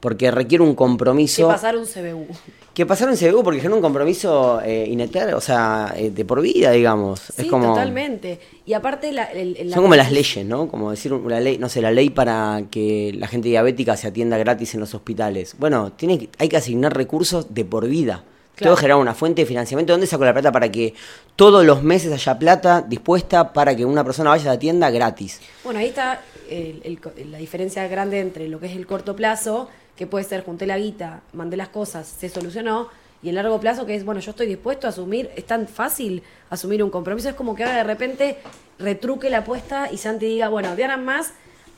porque 0.00 0.30
requiere 0.30 0.62
un 0.62 0.70
que 0.70 0.76
compromiso. 0.76 1.48
pasar 1.48 1.76
un 1.76 1.86
CBU. 1.86 2.26
Que 2.74 2.84
pasar 2.84 3.08
en 3.08 3.16
CBU 3.16 3.42
porque 3.42 3.58
genera 3.60 3.74
un 3.76 3.80
compromiso 3.80 4.60
eh, 4.62 4.86
ineterno, 4.86 5.38
o 5.38 5.40
sea, 5.40 5.94
eh, 5.96 6.10
de 6.10 6.24
por 6.26 6.42
vida, 6.42 6.70
digamos. 6.72 7.20
Sí, 7.20 7.42
es 7.42 7.46
como, 7.48 7.68
totalmente. 7.68 8.38
Y 8.66 8.74
aparte, 8.74 9.12
la, 9.12 9.24
el- 9.24 9.56
el- 9.56 9.70
la 9.70 9.74
Son 9.74 9.84
como 9.84 9.96
las 9.96 10.12
leyes, 10.12 10.44
¿no? 10.44 10.68
Como 10.68 10.90
decir 10.90 11.12
una 11.14 11.40
ley, 11.40 11.56
no 11.56 11.70
sé, 11.70 11.80
la 11.80 11.90
ley 11.90 12.10
para 12.10 12.62
que 12.70 13.14
la 13.16 13.28
gente 13.28 13.48
diabética 13.48 13.96
se 13.96 14.06
atienda 14.08 14.36
gratis 14.36 14.74
en 14.74 14.80
los 14.80 14.94
hospitales. 14.94 15.54
Bueno, 15.58 15.92
tiene 15.92 16.18
que- 16.18 16.28
hay 16.38 16.48
que 16.50 16.58
asignar 16.58 16.94
recursos 16.94 17.54
de 17.54 17.64
por 17.64 17.86
vida. 17.88 18.24
Claro. 18.56 18.70
Tengo 18.70 18.76
que 18.76 18.80
generar 18.82 19.00
una 19.00 19.14
fuente 19.14 19.42
de 19.42 19.46
financiamiento. 19.46 19.92
¿Dónde 19.94 20.06
saco 20.06 20.24
la 20.24 20.32
plata 20.32 20.50
para 20.52 20.70
que 20.70 20.94
todos 21.34 21.64
los 21.64 21.82
meses 21.82 22.12
haya 22.12 22.38
plata 22.38 22.82
dispuesta 22.86 23.52
para 23.52 23.74
que 23.76 23.84
una 23.84 24.02
persona 24.04 24.30
vaya 24.30 24.50
a 24.50 24.54
la 24.54 24.58
tienda 24.58 24.90
gratis? 24.90 25.40
Bueno, 25.64 25.78
ahí 25.80 25.86
está 25.88 26.20
el- 26.50 26.82
el 26.84 27.30
la 27.32 27.38
diferencia 27.38 27.86
grande 27.88 28.20
entre 28.20 28.48
lo 28.48 28.60
que 28.60 28.66
es 28.66 28.76
el 28.76 28.86
corto 28.86 29.14
plazo, 29.16 29.68
que 29.96 30.06
puede 30.06 30.24
ser 30.24 30.44
junté 30.44 30.66
la 30.66 30.78
guita, 30.78 31.22
mandé 31.32 31.56
las 31.56 31.68
cosas, 31.68 32.06
se 32.06 32.28
solucionó, 32.28 32.88
y 33.22 33.30
el 33.30 33.34
largo 33.36 33.58
plazo 33.60 33.86
que 33.86 33.94
es, 33.94 34.04
bueno, 34.04 34.20
yo 34.20 34.30
estoy 34.30 34.46
dispuesto 34.46 34.86
a 34.86 34.90
asumir, 34.90 35.30
es 35.36 35.44
tan 35.46 35.66
fácil 35.66 36.22
asumir 36.50 36.82
un 36.84 36.90
compromiso, 36.90 37.28
es 37.28 37.34
como 37.34 37.54
que 37.54 37.64
ahora 37.64 37.76
de 37.78 37.84
repente 37.84 38.36
retruque 38.78 39.30
la 39.30 39.38
apuesta 39.38 39.90
y 39.90 39.96
Santi 39.96 40.26
diga, 40.26 40.48
bueno, 40.48 40.76
de 40.76 40.84
ahora 40.84 40.96
más, 40.98 41.32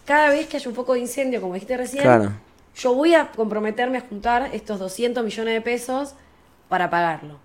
cada 0.04 0.30
vez 0.30 0.46
que 0.48 0.56
haya 0.56 0.68
un 0.68 0.74
foco 0.74 0.94
de 0.94 1.00
incendio, 1.00 1.40
como 1.40 1.54
dijiste 1.54 1.76
recién, 1.76 2.02
Claro. 2.02 2.32
yo 2.76 2.94
voy 2.94 3.14
a 3.14 3.30
comprometerme 3.30 3.98
a 3.98 4.00
juntar 4.00 4.50
estos 4.52 4.78
200 4.80 5.24
millones 5.24 5.54
de 5.54 5.60
pesos 5.60 6.14
para 6.68 6.90
pagarlo. 6.90 7.38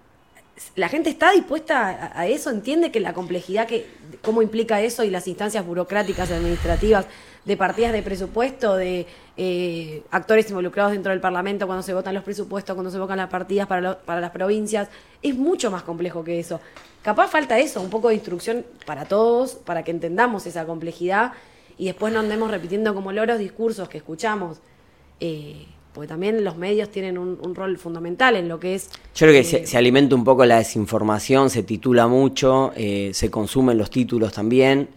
La 0.75 0.87
gente 0.87 1.09
está 1.09 1.31
dispuesta 1.31 2.11
a, 2.13 2.27
eso, 2.27 2.51
entiende 2.51 2.91
que 2.91 2.99
la 2.99 3.13
complejidad 3.13 3.67
que 3.67 3.87
cómo 4.21 4.41
implica 4.41 4.81
eso 4.81 5.03
y 5.03 5.09
las 5.09 5.27
instancias 5.27 5.65
burocráticas 5.65 6.29
y 6.29 6.33
administrativas 6.33 7.05
de 7.45 7.57
partidas 7.57 7.91
de 7.91 8.03
presupuesto, 8.03 8.75
de 8.75 9.07
eh, 9.35 10.03
actores 10.11 10.49
involucrados 10.49 10.93
dentro 10.93 11.11
del 11.11 11.19
Parlamento 11.19 11.65
cuando 11.65 11.83
se 11.83 11.93
votan 11.93 12.13
los 12.13 12.23
presupuestos, 12.23 12.75
cuando 12.75 12.91
se 12.91 12.99
votan 12.99 13.17
las 13.17 13.29
partidas 13.29 13.67
para, 13.67 13.99
para 13.99 14.21
las 14.21 14.31
provincias, 14.31 14.89
es 15.21 15.35
mucho 15.35 15.71
más 15.71 15.83
complejo 15.83 16.23
que 16.23 16.39
eso. 16.39 16.61
Capaz 17.01 17.27
falta 17.27 17.59
eso, 17.59 17.81
un 17.81 17.89
poco 17.89 18.09
de 18.09 18.15
instrucción 18.15 18.65
para 18.85 19.05
todos, 19.05 19.55
para 19.55 19.83
que 19.83 19.91
entendamos 19.91 20.45
esa 20.45 20.65
complejidad 20.65 21.33
y 21.77 21.87
después 21.87 22.13
no 22.13 22.19
andemos 22.19 22.49
repitiendo 22.49 22.93
como 22.93 23.11
loros 23.11 23.39
discursos 23.39 23.89
que 23.89 23.97
escuchamos. 23.97 24.59
Eh, 25.19 25.65
porque 25.93 26.07
también 26.07 26.43
los 26.43 26.57
medios 26.57 26.89
tienen 26.89 27.17
un, 27.17 27.55
rol 27.55 27.77
fundamental 27.77 28.35
en 28.35 28.49
lo 28.49 28.59
que 28.59 28.75
es... 28.75 28.89
Yo 29.15 29.27
creo 29.27 29.33
que 29.33 29.43
se, 29.43 29.57
eh, 29.57 29.77
alimenta 29.77 30.15
un 30.15 30.23
poco 30.23 30.45
la 30.45 30.57
desinformación, 30.57 31.49
se 31.49 31.63
titula 31.63 32.07
mucho, 32.07 32.71
eh, 32.75 33.11
se 33.13 33.29
consumen 33.29 33.77
los 33.77 33.89
títulos 33.89 34.33
también. 34.33 34.89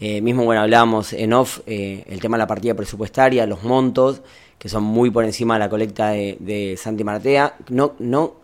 mismo, 0.00 0.44
bueno, 0.44 0.60
hablábamos 0.60 1.12
en 1.12 1.32
off 1.32 1.60
el 1.66 2.20
tema 2.20 2.36
de 2.36 2.40
la 2.40 2.46
partida 2.46 2.74
presupuestaria, 2.74 3.46
los 3.46 3.62
montos, 3.62 4.22
que 4.58 4.68
son 4.68 4.82
muy 4.82 5.10
por 5.10 5.24
encima 5.24 5.54
de 5.54 5.60
la 5.60 5.68
colecta 5.70 6.10
de, 6.10 6.36
de 6.40 6.76
Santi 6.76 7.04
Martea. 7.04 7.56
No, 7.68 7.94
no, 7.98 8.34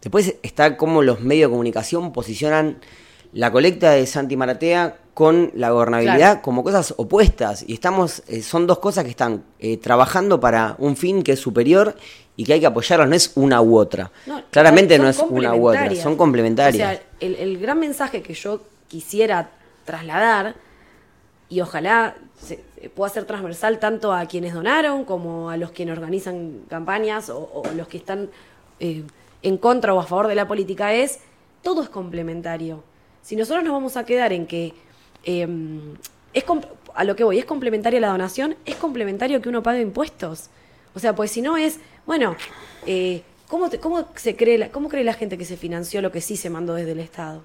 después 0.00 0.36
está 0.42 0.76
cómo 0.76 1.02
los 1.02 1.20
medios 1.20 1.48
de 1.48 1.52
comunicación 1.52 2.12
posicionan 2.12 2.78
la 3.32 3.50
colecta 3.50 3.92
de 3.92 4.06
Santi 4.06 4.36
Maratea 4.36 4.96
con 5.14 5.50
la 5.54 5.70
gobernabilidad 5.70 6.40
como 6.40 6.64
cosas 6.64 6.94
opuestas. 6.96 7.64
Y 7.66 7.74
estamos 7.74 8.22
eh, 8.28 8.42
son 8.42 8.66
dos 8.66 8.78
cosas 8.78 9.04
que 9.04 9.10
están 9.10 9.44
eh, 9.58 9.76
trabajando 9.76 10.40
para 10.40 10.74
un 10.78 10.96
fin 10.96 11.22
que 11.22 11.32
es 11.32 11.40
superior 11.40 11.96
y 12.36 12.44
que 12.44 12.54
hay 12.54 12.60
que 12.60 12.66
apoyarlos 12.66 13.08
no 13.08 13.14
es 13.14 13.32
una 13.34 13.60
u 13.60 13.76
otra. 13.76 14.10
Claramente 14.50 14.98
no 14.98 15.08
es 15.08 15.18
una 15.18 15.54
u 15.54 15.68
otra 15.68 15.94
son 15.96 16.16
complementarias. 16.16 16.74
o 16.74 16.94
sea, 16.94 17.02
el, 17.20 17.58
gran 17.58 17.78
mensaje 17.78 18.22
que 18.22 18.32
yo 18.34 18.62
quisiera 18.88 19.50
trasladar 19.84 20.54
y 21.50 21.60
ojalá 21.60 22.16
se, 22.40 22.64
pueda 22.94 23.12
ser 23.12 23.24
transversal 23.26 23.78
tanto 23.78 24.14
a 24.14 24.24
quienes 24.26 24.54
donaron 24.54 25.04
como 25.04 25.50
a 25.50 25.58
los 25.58 25.72
quienes 25.72 25.96
organizan 25.96 26.62
campañas 26.68 27.28
o, 27.28 27.62
los 27.76 27.86
que 27.86 27.98
están 27.98 28.30
eh, 28.80 29.04
en 29.42 29.58
contra 29.58 29.92
o 29.92 30.00
a 30.00 30.04
favor 30.04 30.28
de 30.28 30.34
la 30.34 30.48
política 30.48 30.94
es 30.94 31.20
todo 31.62 31.82
es 31.82 31.90
complementario. 31.90 32.82
Si 33.20 33.36
nosotros 33.36 33.62
nos 33.62 33.72
vamos 33.72 33.96
a 33.96 34.04
quedar 34.04 34.32
en 34.32 34.46
que 34.46 34.74
Em, 35.24 35.94
es 36.34 36.44
a 36.94 37.04
lo 37.04 37.16
que 37.16 37.24
voy, 37.24 37.38
es 37.38 37.44
complementaria 37.44 38.00
la 38.00 38.08
donación, 38.08 38.56
es 38.64 38.76
complementario 38.76 39.40
que 39.40 39.48
uno 39.48 39.62
pague 39.62 39.80
impuestos. 39.80 40.50
O 40.94 40.98
sea, 40.98 41.14
pues 41.14 41.30
si 41.30 41.42
no 41.42 41.56
es, 41.56 41.78
bueno, 42.06 42.36
eh, 42.86 43.22
¿cómo, 43.48 43.70
cómo, 43.80 44.06
se 44.14 44.36
cree 44.36 44.58
la, 44.58 44.70
¿cómo 44.70 44.88
cree 44.88 45.04
la 45.04 45.14
gente 45.14 45.38
que 45.38 45.44
se 45.44 45.56
financió 45.56 46.02
lo 46.02 46.12
que 46.12 46.20
sí 46.20 46.36
se 46.36 46.50
mandó 46.50 46.74
desde 46.74 46.92
el 46.92 47.00
Estado? 47.00 47.42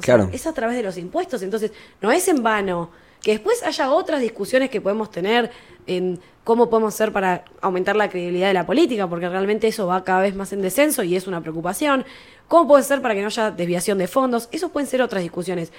claro. 0.00 0.28
es 0.30 0.46
a 0.46 0.52
través 0.52 0.76
de 0.76 0.82
los 0.82 0.98
impuestos, 0.98 1.42
entonces 1.42 1.72
no 2.02 2.12
es 2.12 2.28
en 2.28 2.42
vano. 2.42 2.90
Que 3.22 3.32
después 3.32 3.62
haya 3.64 3.90
otras 3.90 4.20
discusiones 4.20 4.70
que 4.70 4.80
podemos 4.80 5.10
tener 5.10 5.50
en 5.86 6.20
cómo 6.44 6.70
podemos 6.70 6.94
hacer 6.94 7.12
para 7.12 7.44
aumentar 7.60 7.96
la 7.96 8.08
credibilidad 8.08 8.48
de 8.48 8.54
la 8.54 8.66
política, 8.66 9.08
porque 9.08 9.28
realmente 9.28 9.66
eso 9.66 9.86
va 9.86 10.04
cada 10.04 10.20
vez 10.20 10.36
más 10.36 10.52
en 10.52 10.62
descenso 10.62 11.02
y 11.02 11.16
es 11.16 11.26
una 11.26 11.40
preocupación. 11.40 12.04
¿Cómo 12.46 12.68
puede 12.68 12.84
ser 12.84 13.02
para 13.02 13.14
que 13.14 13.22
no 13.22 13.26
haya 13.26 13.50
desviación 13.50 13.98
de 13.98 14.06
fondos? 14.06 14.48
Eso 14.52 14.68
pueden 14.68 14.88
ser 14.88 15.02
otras 15.02 15.22
discusiones 15.22 15.72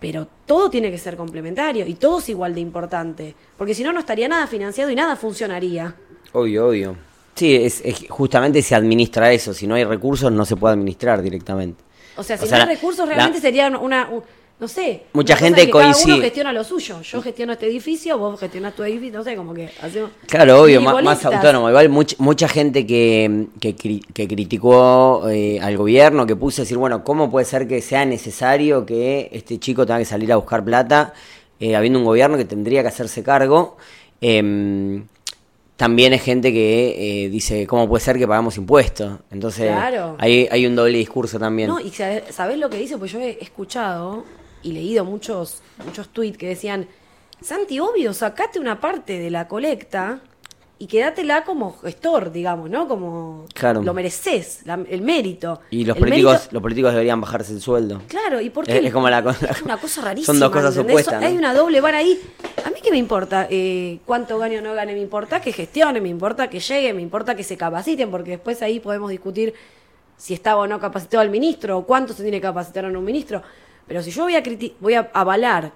pero 0.00 0.28
todo 0.46 0.70
tiene 0.70 0.90
que 0.90 0.98
ser 0.98 1.16
complementario 1.16 1.86
y 1.86 1.94
todo 1.94 2.18
es 2.18 2.28
igual 2.28 2.54
de 2.54 2.60
importante, 2.60 3.34
porque 3.56 3.74
si 3.74 3.82
no, 3.82 3.92
no 3.92 4.00
estaría 4.00 4.28
nada 4.28 4.46
financiado 4.46 4.90
y 4.90 4.94
nada 4.94 5.16
funcionaría. 5.16 5.94
Obvio, 6.32 6.68
obvio. 6.68 6.96
Sí, 7.34 7.54
es, 7.54 7.82
justamente 8.08 8.62
se 8.62 8.74
administra 8.74 9.32
eso, 9.32 9.54
si 9.54 9.66
no 9.66 9.74
hay 9.74 9.84
recursos 9.84 10.30
no 10.32 10.44
se 10.44 10.56
puede 10.56 10.74
administrar 10.74 11.22
directamente. 11.22 11.82
O 12.16 12.22
sea, 12.22 12.36
si 12.36 12.48
no 12.48 12.56
hay 12.56 12.66
recursos 12.66 13.06
realmente 13.06 13.40
sería 13.40 13.68
una, 13.78 14.08
no 14.60 14.66
sé. 14.66 15.04
Mucha 15.12 15.36
gente 15.36 15.70
coincide. 15.70 16.02
Cada 16.02 16.14
uno 16.14 16.22
gestiona 16.24 16.52
lo 16.52 16.64
suyo. 16.64 17.00
Yo 17.02 17.22
gestiono 17.22 17.52
este 17.52 17.66
edificio, 17.66 18.18
vos 18.18 18.40
gestionas 18.40 18.74
tu 18.74 18.82
edificio, 18.82 19.18
no 19.18 19.24
sé, 19.24 19.36
como 19.36 19.54
que 19.54 19.70
hacemos. 19.80 20.10
Claro, 20.26 20.62
obvio, 20.62 20.80
más, 20.80 21.24
autónomo. 21.24 21.68
Igual 21.68 21.88
mucha 21.88 22.48
gente 22.48 22.84
que, 22.84 23.46
que, 23.60 24.28
criticó 24.28 25.28
eh, 25.30 25.60
al 25.60 25.76
gobierno, 25.76 26.26
que 26.26 26.34
puso 26.34 26.62
a 26.62 26.64
decir, 26.64 26.76
bueno, 26.76 27.04
¿cómo 27.04 27.30
puede 27.30 27.46
ser 27.46 27.68
que 27.68 27.80
sea 27.80 28.04
necesario 28.04 28.84
que 28.84 29.28
este 29.32 29.58
chico 29.60 29.86
tenga 29.86 30.00
que 30.00 30.04
salir 30.04 30.32
a 30.32 30.36
buscar 30.36 30.64
plata, 30.64 31.14
eh, 31.60 31.76
habiendo 31.76 32.00
un 32.00 32.04
gobierno 32.04 32.36
que 32.36 32.44
tendría 32.44 32.82
que 32.82 32.88
hacerse 32.88 33.22
cargo? 33.22 33.76
Em, 34.20 35.06
también 35.76 36.12
es 36.14 36.22
gente 36.22 36.52
que 36.52 37.26
eh, 37.26 37.28
dice, 37.28 37.64
¿cómo 37.68 37.88
puede 37.88 38.02
ser 38.02 38.18
que 38.18 38.26
pagamos 38.26 38.56
impuestos? 38.56 39.20
Entonces, 39.30 39.70
hay, 40.18 40.48
hay 40.50 40.66
un 40.66 40.74
doble 40.74 40.98
discurso 40.98 41.38
también. 41.38 41.68
No, 41.68 41.78
y 41.78 41.90
¿sabés 41.90 42.58
lo 42.58 42.68
que 42.68 42.78
dice? 42.78 42.98
Pues 42.98 43.12
yo 43.12 43.20
he 43.20 43.38
escuchado 43.40 44.24
y 44.62 44.72
leído 44.72 45.04
muchos, 45.04 45.62
muchos 45.84 46.08
tweets 46.08 46.38
que 46.38 46.48
decían, 46.48 46.88
Santi, 47.40 47.78
obvio, 47.80 48.12
sacate 48.12 48.58
una 48.58 48.80
parte 48.80 49.18
de 49.18 49.30
la 49.30 49.46
colecta 49.48 50.20
y 50.80 50.86
quédatela 50.86 51.44
como 51.44 51.76
gestor, 51.78 52.30
digamos, 52.30 52.70
¿no? 52.70 52.86
Como 52.86 53.46
claro. 53.52 53.82
lo 53.82 53.92
mereces, 53.94 54.62
el 54.88 55.02
mérito. 55.02 55.60
Y 55.70 55.84
los 55.84 55.96
políticos 55.96 56.48
los 56.52 56.62
políticos 56.62 56.92
deberían 56.92 57.20
bajarse 57.20 57.52
el 57.52 57.60
sueldo. 57.60 58.00
Claro, 58.06 58.40
¿y 58.40 58.50
por 58.50 58.64
qué? 58.64 58.78
Es, 58.78 58.92
como 58.92 59.10
la, 59.10 59.20
una 59.64 59.76
cosa 59.76 60.02
rarísima. 60.02 60.26
Son 60.32 60.38
dos 60.38 60.52
cosas 60.52 60.76
opuestas. 60.76 61.22
Hay 61.22 61.36
una 61.36 61.52
doble 61.52 61.80
vara 61.80 61.98
ahí. 61.98 62.20
A 62.64 62.70
mí 62.70 62.76
qué 62.82 62.92
me 62.92 62.96
importa 62.96 63.48
eh, 63.50 63.98
cuánto 64.06 64.38
gane 64.38 64.58
o 64.58 64.62
no 64.62 64.72
gane, 64.74 64.92
me 64.92 65.00
importa 65.00 65.40
que 65.40 65.52
gestione, 65.52 66.00
me 66.00 66.08
importa 66.08 66.48
que 66.48 66.60
llegue, 66.60 66.92
me 66.92 67.02
importa 67.02 67.34
que 67.34 67.42
se 67.42 67.56
capaciten, 67.56 68.10
porque 68.10 68.32
después 68.32 68.62
ahí 68.62 68.78
podemos 68.78 69.10
discutir 69.10 69.54
si 70.16 70.34
estaba 70.34 70.62
o 70.62 70.66
no 70.68 70.78
capacitado 70.78 71.22
el 71.24 71.30
ministro, 71.30 71.78
o 71.78 71.86
cuánto 71.86 72.12
se 72.12 72.22
tiene 72.22 72.38
que 72.38 72.42
capacitar 72.42 72.84
en 72.84 72.96
un 72.96 73.04
ministro. 73.04 73.42
Pero 73.88 74.02
si 74.02 74.10
yo 74.10 74.22
voy 74.22 74.36
a, 74.36 74.42
voy 74.80 74.94
a 74.94 75.10
avalar, 75.12 75.72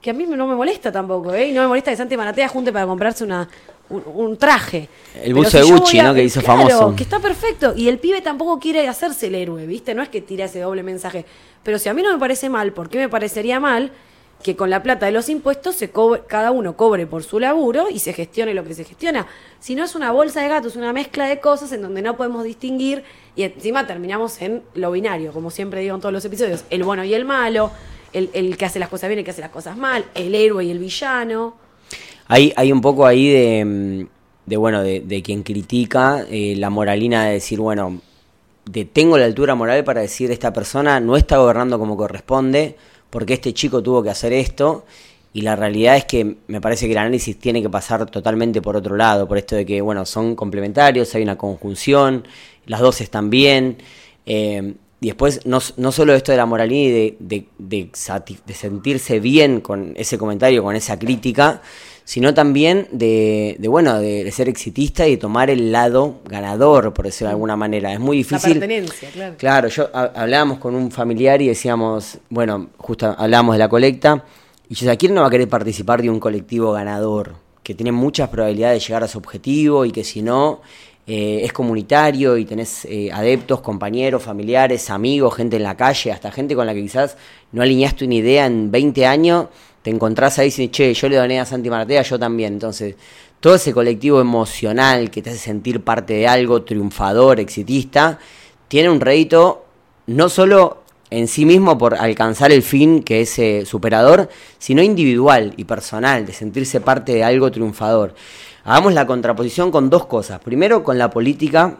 que 0.00 0.10
a 0.10 0.12
mí 0.12 0.26
no 0.26 0.46
me 0.46 0.54
molesta 0.54 0.92
tampoco, 0.92 1.32
¿eh? 1.34 1.48
Y 1.48 1.52
no 1.52 1.62
me 1.62 1.68
molesta 1.68 1.90
que 1.90 1.96
Santi 1.96 2.16
Manatea 2.16 2.48
junte 2.48 2.72
para 2.72 2.86
comprarse 2.86 3.24
una, 3.24 3.48
un, 3.88 4.36
traje. 4.36 4.88
El 5.22 5.34
buzo 5.34 5.58
de 5.58 5.64
Gucci, 5.64 6.00
¿no? 6.00 6.14
Que 6.14 6.24
hizo 6.24 6.40
famoso. 6.40 6.94
Que 6.94 7.02
está 7.02 7.18
perfecto. 7.18 7.74
Y 7.74 7.88
el 7.88 7.98
pibe 7.98 8.20
tampoco 8.20 8.58
quiere 8.60 8.86
hacerse 8.86 9.26
el 9.26 9.34
héroe, 9.34 9.66
¿viste? 9.66 9.94
No 9.94 10.02
es 10.02 10.08
que 10.08 10.20
tire 10.20 10.44
ese 10.44 10.60
doble 10.60 10.82
mensaje. 10.82 11.24
Pero 11.62 11.78
si 11.78 11.88
a 11.88 11.94
mí 11.94 12.02
no 12.02 12.12
me 12.12 12.18
parece 12.18 12.48
mal, 12.48 12.72
¿por 12.72 12.88
qué 12.88 12.98
me 12.98 13.08
parecería 13.08 13.58
mal 13.58 13.90
que 14.42 14.56
con 14.56 14.70
la 14.70 14.82
plata 14.82 15.06
de 15.06 15.12
los 15.12 15.28
impuestos 15.28 15.74
se 15.76 15.90
cada 16.26 16.50
uno 16.50 16.76
cobre 16.76 17.06
por 17.06 17.22
su 17.22 17.38
laburo 17.38 17.88
y 17.90 17.98
se 17.98 18.12
gestione 18.12 18.54
lo 18.54 18.64
que 18.64 18.74
se 18.74 18.84
gestiona? 18.84 19.26
Si 19.58 19.74
no 19.74 19.84
es 19.84 19.94
una 19.94 20.12
bolsa 20.12 20.42
de 20.42 20.48
gatos, 20.48 20.76
una 20.76 20.92
mezcla 20.92 21.26
de 21.26 21.40
cosas 21.40 21.72
en 21.72 21.82
donde 21.82 22.02
no 22.02 22.16
podemos 22.16 22.44
distinguir 22.44 23.04
y 23.36 23.42
encima 23.42 23.86
terminamos 23.86 24.40
en 24.42 24.62
lo 24.74 24.90
binario, 24.90 25.32
como 25.32 25.50
siempre 25.50 25.80
digo 25.80 25.94
en 25.94 26.00
todos 26.00 26.12
los 26.12 26.24
episodios, 26.24 26.64
el 26.70 26.82
bueno 26.82 27.04
y 27.04 27.14
el 27.14 27.24
malo, 27.24 27.70
el, 28.12 28.56
que 28.56 28.64
hace 28.64 28.78
las 28.78 28.88
cosas 28.88 29.08
bien 29.08 29.18
y 29.18 29.20
el 29.20 29.24
que 29.24 29.30
hace 29.30 29.40
las 29.40 29.50
cosas 29.50 29.76
mal, 29.76 30.04
el 30.14 30.34
héroe 30.34 30.64
y 30.64 30.70
el 30.70 30.78
villano. 30.78 31.54
Hay, 32.26 32.52
hay 32.56 32.72
un 32.72 32.80
poco 32.80 33.06
ahí 33.06 33.28
de, 33.28 34.06
de 34.46 34.56
bueno, 34.56 34.82
de, 34.82 35.22
quien 35.22 35.42
critica 35.42 36.24
eh, 36.28 36.54
la 36.56 36.70
moralina 36.70 37.24
de 37.26 37.34
decir, 37.34 37.60
bueno, 37.60 38.00
de 38.64 38.84
tengo 38.84 39.16
la 39.16 39.24
altura 39.24 39.54
moral 39.54 39.84
para 39.84 40.00
decir 40.00 40.30
esta 40.30 40.52
persona 40.52 41.00
no 41.00 41.16
está 41.16 41.38
gobernando 41.38 41.78
como 41.78 41.96
corresponde, 41.96 42.76
porque 43.10 43.34
este 43.34 43.52
chico 43.52 43.82
tuvo 43.82 44.02
que 44.02 44.10
hacer 44.10 44.32
esto, 44.32 44.84
y 45.32 45.42
la 45.42 45.54
realidad 45.54 45.96
es 45.96 46.06
que 46.06 46.36
me 46.48 46.60
parece 46.60 46.86
que 46.86 46.92
el 46.92 46.98
análisis 46.98 47.38
tiene 47.38 47.62
que 47.62 47.70
pasar 47.70 48.10
totalmente 48.10 48.60
por 48.60 48.76
otro 48.76 48.96
lado, 48.96 49.28
por 49.28 49.38
esto 49.38 49.54
de 49.54 49.64
que, 49.64 49.80
bueno, 49.80 50.04
son 50.04 50.34
complementarios, 50.34 51.14
hay 51.14 51.22
una 51.22 51.38
conjunción, 51.38 52.26
las 52.66 52.80
dos 52.80 53.00
están 53.00 53.30
bien. 53.30 53.78
Eh, 54.26 54.74
y 55.00 55.06
después, 55.06 55.46
no, 55.46 55.60
no, 55.78 55.92
solo 55.92 56.14
esto 56.14 56.30
de 56.30 56.36
la 56.36 56.44
moralidad 56.44 56.80
y 56.82 56.90
de, 56.90 57.46
de, 57.58 57.90
de, 58.46 58.54
sentirse 58.54 59.18
bien 59.18 59.62
con 59.62 59.94
ese 59.96 60.18
comentario, 60.18 60.62
con 60.62 60.76
esa 60.76 60.98
crítica, 60.98 61.62
sino 62.04 62.34
también 62.34 62.86
de, 62.92 63.56
bueno, 63.66 63.98
de, 63.98 64.30
ser 64.30 64.50
exitista 64.50 65.06
y 65.06 65.12
de 65.12 65.16
tomar 65.16 65.48
el 65.48 65.72
lado 65.72 66.20
ganador, 66.26 66.92
por 66.92 67.06
decirlo 67.06 67.28
de 67.28 67.34
alguna 67.34 67.56
manera. 67.56 67.92
Es 67.94 68.00
muy 68.00 68.18
difícil. 68.18 68.54
La 68.54 68.60
pertenencia, 68.60 69.08
claro. 69.10 69.34
Claro, 69.38 69.68
yo 69.68 69.88
hablábamos 69.94 70.58
con 70.58 70.74
un 70.74 70.90
familiar 70.90 71.40
y 71.40 71.48
decíamos, 71.48 72.18
bueno, 72.28 72.68
justo 72.76 73.14
hablábamos 73.16 73.54
de 73.54 73.58
la 73.60 73.68
colecta, 73.70 74.24
y 74.68 74.74
yo 74.74 74.84
decía, 74.84 74.96
¿quién 74.96 75.14
no 75.14 75.22
va 75.22 75.28
a 75.28 75.30
querer 75.30 75.48
participar 75.48 76.02
de 76.02 76.10
un 76.10 76.20
colectivo 76.20 76.72
ganador? 76.72 77.36
Que 77.62 77.74
tiene 77.74 77.90
muchas 77.92 78.28
probabilidades 78.28 78.82
de 78.82 78.86
llegar 78.86 79.02
a 79.02 79.08
su 79.08 79.16
objetivo 79.16 79.86
y 79.86 79.92
que 79.92 80.04
si 80.04 80.20
no, 80.20 80.60
eh, 81.06 81.40
es 81.44 81.52
comunitario 81.52 82.36
y 82.36 82.44
tenés 82.44 82.84
eh, 82.84 83.10
adeptos, 83.12 83.60
compañeros, 83.60 84.22
familiares, 84.22 84.90
amigos, 84.90 85.34
gente 85.34 85.56
en 85.56 85.64
la 85.64 85.76
calle, 85.76 86.12
hasta 86.12 86.30
gente 86.30 86.54
con 86.54 86.66
la 86.66 86.74
que 86.74 86.82
quizás 86.82 87.16
no 87.52 87.62
alineaste 87.62 88.04
una 88.04 88.14
idea 88.14 88.46
en 88.46 88.70
20 88.70 89.06
años, 89.06 89.46
te 89.82 89.90
encontrás 89.90 90.38
ahí 90.38 90.48
y 90.48 90.50
dices, 90.50 90.70
che, 90.70 90.94
yo 90.94 91.08
le 91.08 91.16
doné 91.16 91.40
a 91.40 91.46
Santi 91.46 91.70
Maratea, 91.70 92.02
yo 92.02 92.18
también. 92.18 92.52
Entonces, 92.52 92.94
todo 93.40 93.54
ese 93.54 93.72
colectivo 93.72 94.20
emocional 94.20 95.10
que 95.10 95.22
te 95.22 95.30
hace 95.30 95.38
sentir 95.38 95.82
parte 95.82 96.14
de 96.14 96.28
algo, 96.28 96.62
triunfador, 96.62 97.40
exitista, 97.40 98.18
tiene 98.68 98.90
un 98.90 99.00
rédito 99.00 99.64
no 100.06 100.28
solo 100.28 100.79
en 101.10 101.28
sí 101.28 101.44
mismo 101.44 101.76
por 101.76 101.94
alcanzar 101.94 102.52
el 102.52 102.62
fin 102.62 103.02
que 103.02 103.22
es 103.22 103.38
eh, 103.38 103.64
superador, 103.66 104.28
sino 104.58 104.82
individual 104.82 105.54
y 105.56 105.64
personal, 105.64 106.24
de 106.24 106.32
sentirse 106.32 106.80
parte 106.80 107.12
de 107.12 107.24
algo 107.24 107.50
triunfador. 107.50 108.14
Hagamos 108.64 108.94
la 108.94 109.06
contraposición 109.06 109.70
con 109.70 109.90
dos 109.90 110.06
cosas. 110.06 110.40
Primero, 110.40 110.84
con 110.84 110.98
la 110.98 111.10
política, 111.10 111.78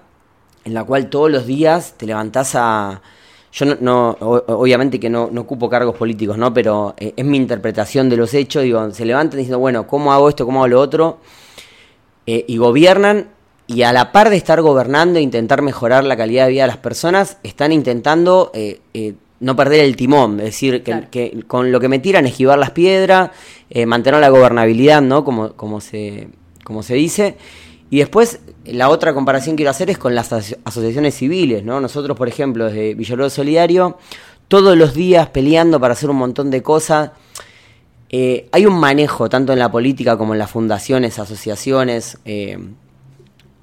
en 0.65 0.75
la 0.75 0.85
cual 0.85 1.09
todos 1.09 1.31
los 1.31 1.47
días 1.47 1.95
te 1.97 2.07
levantás 2.07 2.55
a... 2.55 3.01
Yo 3.53 3.67
no, 3.81 4.17
obviamente 4.21 5.01
que 5.01 5.11
no, 5.11 5.25
ocupo 5.25 5.69
cargos 5.69 5.97
políticos, 5.97 6.39
¿no? 6.39 6.55
Pero 6.55 6.95
eh, 6.97 7.15
es 7.17 7.25
mi 7.25 7.37
interpretación 7.37 8.09
de 8.09 8.17
los 8.17 8.33
hechos. 8.33 8.63
Digo, 8.63 8.91
se 8.93 9.05
levantan 9.05 9.39
diciendo, 9.39 9.59
bueno, 9.59 9.89
¿cómo 9.89 10.13
hago 10.13 10.29
esto? 10.29 10.47
¿Cómo 10.47 10.61
hago 10.61 10.69
lo 10.69 10.81
otro? 10.81 11.19
Eh, 12.27 12.45
y 12.47 12.59
gobiernan 12.59 13.29
y 13.73 13.85
a 13.85 13.93
la 13.93 14.11
par 14.11 14.31
de 14.31 14.37
estar 14.37 14.61
gobernando 14.63 15.21
e 15.21 15.23
intentar 15.23 15.63
mejorar 15.63 16.03
la 16.03 16.17
calidad 16.17 16.47
de 16.47 16.51
vida 16.51 16.63
de 16.63 16.69
las 16.69 16.79
personas, 16.79 17.37
están 17.45 17.71
intentando 17.71 18.51
eh, 18.53 18.81
eh, 18.95 19.15
no 19.39 19.55
perder 19.55 19.85
el 19.85 19.95
timón, 19.95 20.41
es 20.41 20.47
decir, 20.47 20.83
que, 20.83 21.45
con 21.47 21.71
lo 21.71 21.79
que 21.79 21.89
me 21.89 22.01
tiran 22.01 22.27
esquivar 22.27 22.59
las 22.59 22.73
piedras, 22.73 23.31
eh, 23.71 23.87
mantener 23.87 24.19
la 24.21 24.29
gobernabilidad, 24.29 25.03
¿no? 25.03 25.25
Como, 25.25 25.53
como, 25.53 25.81
se, 25.81 26.31
como 26.65 26.83
se 26.83 26.95
dice. 26.95 27.37
Y 27.91 27.99
después, 27.99 28.41
la 28.65 28.89
otra 28.89 29.15
comparación 29.15 29.55
que 29.55 29.59
quiero 29.59 29.71
hacer 29.71 29.89
es 29.89 29.99
con 29.99 30.17
las 30.17 30.33
asociaciones 30.33 31.15
civiles, 31.15 31.63
¿no? 31.63 31.81
Nosotros, 31.81 32.17
por 32.17 32.27
ejemplo, 32.27 32.65
desde 32.65 32.95
Villalobos 32.95 33.35
Solidario, 33.35 33.99
todos 34.49 34.77
los 34.77 34.95
días 34.95 35.29
peleando 35.29 35.79
para 35.79 35.93
hacer 35.93 36.11
un 36.11 36.17
montón 36.17 36.51
de 36.51 36.61
cosas. 36.61 37.13
hay 38.11 38.67
un 38.67 38.81
manejo, 38.81 39.29
tanto 39.29 39.53
en 39.53 39.61
la 39.61 39.71
política 39.71 40.19
como 40.19 40.33
en 40.33 40.41
las 40.41 40.51
fundaciones, 40.51 41.21
asociaciones, 41.21 42.19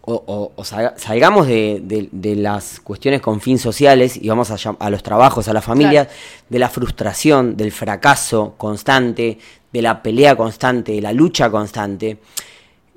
o, 0.09 0.63
salgamos 0.63 1.47
de, 1.47 2.35
las 2.37 2.79
cuestiones 2.79 3.19
con 3.19 3.41
fin 3.41 3.59
sociales 3.59 4.15
y 4.15 4.29
vamos 4.29 4.49
a, 4.51 4.89
los 4.89 5.03
trabajos, 5.03 5.49
a 5.49 5.53
la 5.53 5.61
familia, 5.61 6.07
de 6.47 6.59
la 6.59 6.69
frustración, 6.69 7.57
del 7.57 7.73
fracaso 7.73 8.53
constante, 8.57 9.37
de 9.71 9.81
la 9.81 10.01
pelea 10.01 10.37
constante, 10.37 10.93
de 10.93 11.01
la 11.01 11.11
lucha 11.11 11.49
constante, 11.49 12.19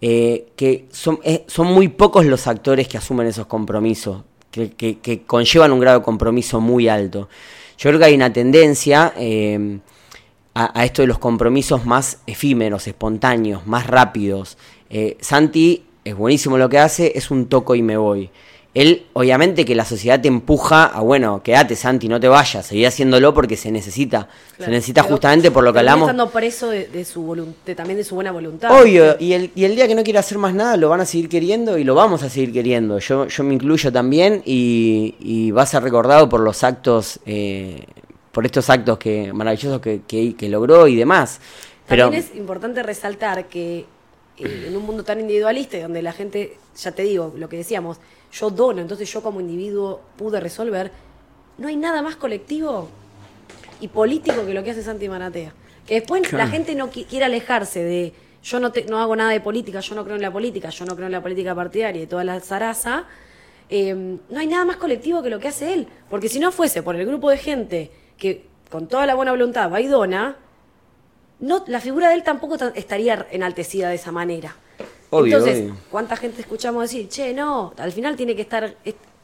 eh, 0.01 0.53
que 0.55 0.87
son, 0.93 1.19
eh, 1.25 1.45
son 1.49 1.67
muy 1.67 1.89
pocos 1.89 2.25
los 2.27 2.47
actores 2.47 2.87
que 2.87 2.99
asumen 2.99 3.27
esos 3.27 3.47
compromisos, 3.47 4.23
que, 4.53 5.23
conllevan 5.27 5.73
un 5.73 5.81
grado 5.81 5.99
de 5.99 6.05
compromiso 6.05 6.61
muy 6.61 6.87
alto. 6.87 7.29
Yo 7.77 7.91
creo 7.91 7.99
que 7.99 8.05
hay 8.05 8.15
una 8.15 8.33
tendencia 8.33 9.15
eh, 9.17 9.81
a, 10.55 10.79
a, 10.79 10.85
esto 10.85 11.03
de 11.03 11.09
los 11.09 11.19
compromisos 11.19 11.85
más 11.87 12.19
efímeros, 12.29 12.87
espontáneos, 12.87 13.67
más 13.67 13.89
rápidos. 13.89 14.59
Santi 15.21 15.85
es 16.05 16.15
buenísimo 16.15 16.59
lo 16.59 16.69
que 16.69 16.79
hace, 16.79 17.13
es 17.15 17.31
un 17.31 17.47
toco 17.47 17.75
y 17.75 17.83
me 17.83 17.97
voy. 17.97 18.31
Él, 18.73 19.07
obviamente 19.15 19.65
que 19.65 19.75
la 19.75 19.85
sociedad 19.85 20.21
te 20.21 20.29
empuja 20.29 20.85
a, 20.85 21.01
bueno, 21.01 21.43
quédate 21.43 21.75
Santi, 21.75 22.07
no 22.07 22.21
te 22.21 22.29
vayas, 22.29 22.65
seguí 22.67 22.85
haciéndolo 22.85 23.35
porque 23.35 23.57
se 23.57 23.73
necesita. 23.73 24.29
se 24.59 24.71
necesita 24.71 25.03
justamente 25.03 25.51
por 25.51 25.65
lo 25.65 25.73
que 25.73 25.81
hablamos. 25.81 26.07
estando 26.07 26.31
preso 26.31 26.71
de, 26.71 27.05
su 27.05 27.55
también 27.75 27.97
de 27.97 28.05
su 28.05 28.15
buena 28.15 28.31
voluntad. 28.31 28.71
Obvio, 28.71 29.17
y 29.19 29.33
el, 29.33 29.51
y 29.57 29.65
el 29.65 29.75
día 29.75 29.89
que 29.89 29.97
no 29.97 30.05
quiera 30.05 30.21
hacer 30.21 30.39
más 30.39 30.55
nada 30.55 30.77
lo 30.77 30.89
van 30.89 31.01
a 31.01 31.05
seguir 31.05 31.29
queriendo 31.29 31.79
y 31.79 31.85
lo 31.85 31.97
vamos 31.97 32.23
a 32.23 32.31
seguir 32.31 32.53
queriendo. 32.53 33.01
Yo, 33.01 33.27
yo 33.27 33.43
me 33.43 33.55
incluyo 33.55 33.91
también 33.91 34.41
y, 34.45 35.17
y 35.19 35.51
va 35.51 35.63
a 35.63 35.67
ser 35.67 35.83
recordado 35.83 36.29
por 36.29 36.39
los 36.39 36.63
actos, 36.63 37.19
eh, 37.27 37.87
por 38.31 38.47
estos 38.47 38.71
actos 38.71 38.99
que 38.99 39.33
maravillosos 39.33 39.81
que, 39.81 40.03
que, 40.07 40.37
que 40.37 40.49
logró 40.49 40.87
y 40.87 40.95
demás. 40.95 41.41
Pero, 41.89 42.05
también 42.05 42.23
es 42.23 42.37
importante 42.37 42.85
resaltar 42.85 43.47
que 43.47 43.85
en 44.43 44.77
un 44.77 44.85
mundo 44.85 45.05
tan 45.05 45.21
individualista 45.21 45.77
y 45.77 45.81
donde 45.81 46.03
la 46.03 46.13
gente, 46.13 46.57
ya 46.77 46.93
te 46.93 47.03
digo, 47.03 47.33
lo 47.37 47.49
que 47.49 47.57
decíamos, 47.57 47.99
yo 48.33 48.51
dono, 48.51 48.81
entonces 48.81 49.13
yo 49.13 49.23
como 49.23 49.41
individuo 49.41 50.01
pude 50.17 50.41
resolver, 50.41 50.91
no 51.59 51.69
hay 51.69 51.77
nada 51.77 52.03
más 52.03 52.17
colectivo 52.17 52.89
y 53.81 53.89
político 53.89 54.45
que 54.47 54.55
lo 54.55 54.63
que 54.63 54.71
hace 54.71 54.83
Santi 54.83 55.09
Maratea. 55.09 55.53
Que 55.87 55.95
después 55.95 56.33
la 56.33 56.47
gente 56.47 56.75
no 56.75 56.91
quiere 56.91 57.25
alejarse 57.25 57.83
de 57.83 58.13
yo 58.43 58.61
no, 58.61 58.73
te, 58.73 58.85
no 58.85 58.99
hago 58.99 59.17
nada 59.17 59.31
de 59.31 59.41
política, 59.41 59.81
yo 59.81 59.95
no 59.95 60.05
creo 60.05 60.17
en 60.17 60.23
la 60.23 60.33
política, 60.33 60.71
yo 60.71 60.85
no 60.85 60.95
creo 60.95 61.07
en 61.07 61.13
la 61.13 61.23
política 61.23 61.55
partidaria 61.55 62.03
y 62.03 62.07
toda 62.07 62.25
la 62.25 62.41
zaraza. 62.41 63.05
Eh, 63.69 63.95
no 63.95 64.41
hay 64.41 64.47
nada 64.47 64.65
más 64.65 64.77
colectivo 64.77 65.23
que 65.23 65.31
lo 65.31 65.39
que 65.39 65.49
hace 65.49 65.75
él. 65.75 65.89
Porque 66.09 66.29
si 66.29 66.39
no 66.39 66.51
fuese 66.53 66.83
por 66.83 66.97
el 66.97 67.07
grupo 67.07 67.31
de 67.31 67.37
gente 67.37 67.91
que 68.17 68.47
con 68.71 68.87
toda 68.87 69.07
la 69.07 69.15
buena 69.15 69.33
voluntad 69.33 69.71
va 69.71 69.81
y 69.81 69.87
dona, 69.87 70.37
no, 71.41 71.65
la 71.67 71.81
figura 71.81 72.09
de 72.09 72.15
él 72.15 72.23
tampoco 72.23 72.57
estaría 72.75 73.27
enaltecida 73.31 73.89
de 73.89 73.95
esa 73.95 74.13
manera. 74.13 74.55
Entonces, 75.11 75.73
¿cuánta 75.91 76.17
gente 76.17 76.41
escuchamos 76.41 76.83
decir, 76.83 77.09
che, 77.09 77.35
no, 77.35 77.73
al 77.77 77.93
final 77.93 78.15
tiene 78.15 78.37
que 78.37 78.43
estar, 78.43 78.77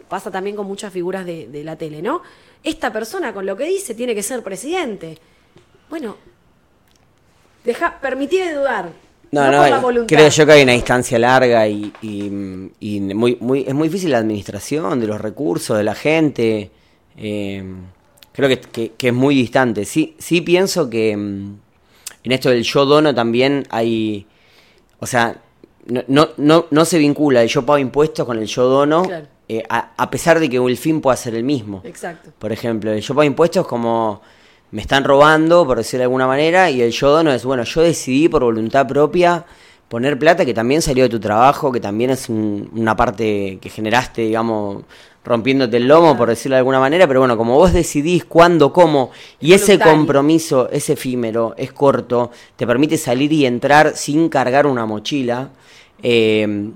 pasa 0.08 0.30
también 0.30 0.56
con 0.56 0.66
muchas 0.66 0.92
figuras 0.92 1.24
de, 1.24 1.62
la 1.64 1.76
tele, 1.76 2.02
¿no? 2.02 2.22
Esta 2.62 2.92
persona 2.92 3.32
con 3.32 3.46
lo 3.46 3.56
que 3.56 3.66
dice 3.66 3.94
tiene 3.94 4.14
que 4.14 4.22
ser 4.22 4.42
presidente. 4.42 5.18
Bueno, 5.88 6.16
deja, 7.64 8.00
permití 8.00 8.38
de 8.38 8.54
dudar. 8.54 8.90
No, 9.30 9.50
no, 9.50 10.06
creo 10.06 10.28
yo 10.28 10.46
que 10.46 10.52
hay 10.52 10.62
una 10.62 10.72
distancia 10.72 11.18
larga 11.18 11.68
y, 11.68 11.92
muy, 12.00 13.36
muy, 13.40 13.64
es 13.66 13.74
muy 13.74 13.88
difícil 13.88 14.10
la 14.10 14.18
administración 14.18 14.98
de 14.98 15.06
los 15.06 15.20
recursos, 15.20 15.76
de 15.76 15.84
la 15.84 15.94
gente. 15.94 16.70
Eh, 17.16 17.62
creo 18.32 18.48
que, 18.48 18.92
que, 18.92 19.08
es 19.08 19.14
muy 19.14 19.34
distante. 19.34 19.84
Sí, 19.84 20.16
sí 20.18 20.40
pienso 20.40 20.88
que 20.88 21.16
mm, 21.16 21.56
en 22.26 22.32
esto 22.32 22.50
del 22.50 22.64
yo 22.64 22.84
dono 22.84 23.14
también 23.14 23.64
hay, 23.70 24.26
o 24.98 25.06
sea, 25.06 25.40
no, 25.86 26.02
no, 26.08 26.30
no, 26.36 26.66
no 26.72 26.84
se 26.84 26.98
vincula 26.98 27.40
el 27.40 27.48
yo 27.48 27.64
pago 27.64 27.78
impuestos 27.78 28.26
con 28.26 28.36
el 28.36 28.46
yo 28.46 28.64
dono, 28.64 29.08
eh, 29.48 29.62
a, 29.68 30.10
pesar 30.10 30.40
de 30.40 30.50
que 30.50 30.56
el 30.56 30.76
fin 30.76 31.00
pueda 31.00 31.16
ser 31.16 31.36
el 31.36 31.44
mismo. 31.44 31.82
Exacto. 31.84 32.32
Por 32.36 32.50
ejemplo, 32.50 32.90
el 32.90 33.00
yo 33.00 33.14
pago 33.14 33.22
impuestos 33.22 33.64
como 33.68 34.22
me 34.72 34.82
están 34.82 35.04
robando, 35.04 35.64
por 35.64 35.78
decirlo 35.78 36.00
de 36.00 36.04
alguna 36.06 36.26
manera, 36.26 36.68
y 36.68 36.82
el 36.82 36.90
yo 36.90 37.10
dono 37.10 37.32
es, 37.32 37.44
bueno, 37.44 37.62
yo 37.62 37.82
decidí 37.82 38.28
por 38.28 38.42
voluntad 38.42 38.88
propia 38.88 39.44
poner 39.88 40.18
plata 40.18 40.44
que 40.44 40.54
también 40.54 40.82
salió 40.82 41.04
de 41.04 41.10
tu 41.10 41.20
trabajo, 41.20 41.70
que 41.70 41.80
también 41.80 42.10
es 42.10 42.28
una 42.28 42.96
parte 42.96 43.58
que 43.60 43.70
generaste, 43.70 44.22
digamos, 44.22 44.84
rompiéndote 45.24 45.76
el 45.76 45.88
lomo, 45.88 46.16
por 46.16 46.28
decirlo 46.28 46.54
de 46.54 46.58
alguna 46.58 46.78
manera, 46.78 47.06
pero 47.06 47.20
bueno, 47.20 47.36
como 47.36 47.54
vos 47.54 47.72
decidís 47.72 48.24
cuándo, 48.24 48.72
cómo, 48.72 49.10
y 49.40 49.52
ese 49.52 49.78
compromiso 49.78 50.68
es 50.70 50.88
efímero, 50.88 51.54
es 51.56 51.72
corto, 51.72 52.30
te 52.54 52.66
permite 52.66 52.96
salir 52.96 53.32
y 53.32 53.44
entrar 53.44 53.96
sin 53.96 54.28
cargar 54.28 54.66
una 54.66 54.86
mochila. 54.86 55.50
Eh, 56.02 56.70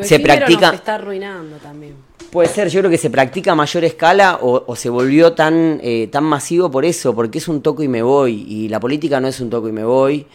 se 0.00 0.20
practica. 0.20 0.70
está 0.70 0.94
arruinando 0.94 1.56
también. 1.56 1.94
Puede 2.30 2.48
ser, 2.48 2.68
yo 2.68 2.80
creo 2.80 2.90
que 2.90 2.98
se 2.98 3.10
practica 3.10 3.52
a 3.52 3.54
mayor 3.54 3.84
escala 3.84 4.38
o, 4.40 4.74
se 4.74 4.88
volvió 4.88 5.34
tan, 5.34 5.80
eh, 5.82 6.08
tan 6.10 6.24
masivo 6.24 6.70
por 6.70 6.84
eso, 6.84 7.14
porque 7.14 7.38
es 7.38 7.48
un 7.48 7.60
toco 7.60 7.82
y 7.82 7.88
me 7.88 8.02
voy, 8.02 8.46
y 8.48 8.68
la 8.68 8.80
política 8.80 9.20
no 9.20 9.28
es 9.28 9.38
un 9.40 9.50
toco 9.50 9.68
y 9.68 9.72
me 9.72 9.84
voy. 9.84 10.26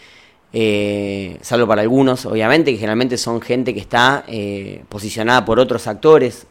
Eh, 0.54 1.38
salvo 1.42 1.68
para 1.68 1.82
algunos, 1.82 2.26
obviamente, 2.26 2.72
que 2.72 2.78
generalmente 2.78 3.18
son 3.18 3.42
gente 3.42 3.74
que 3.74 3.80
está 3.80 4.26
posicionada 4.90 5.46
por 5.46 5.60
otros 5.60 5.88
actores 5.88 6.48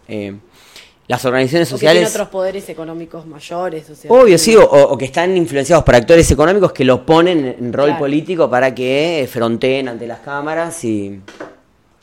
las 1.09 1.25
organizaciones 1.25 1.69
sociales. 1.69 2.09
O 2.09 2.11
otros 2.11 2.29
poderes 2.29 2.69
económicos 2.69 3.27
mayores. 3.27 3.87
obvio, 4.09 4.39
sí, 4.39 4.57
o, 4.59 4.99
que 4.99 5.05
están 5.05 5.37
influenciados 5.37 5.85
por 5.85 5.95
actores 5.95 6.31
económicos 6.31 6.73
que 6.73 6.85
los 6.85 7.01
ponen 7.01 7.57
en 7.59 7.73
rol 7.73 7.97
político 7.97 8.51
para 8.51 8.75
que 8.75 9.29
fronteen 9.31 9.89
ante 9.89 10.07
las 10.07 10.21
cámaras 10.21 10.83
y, 10.85 11.21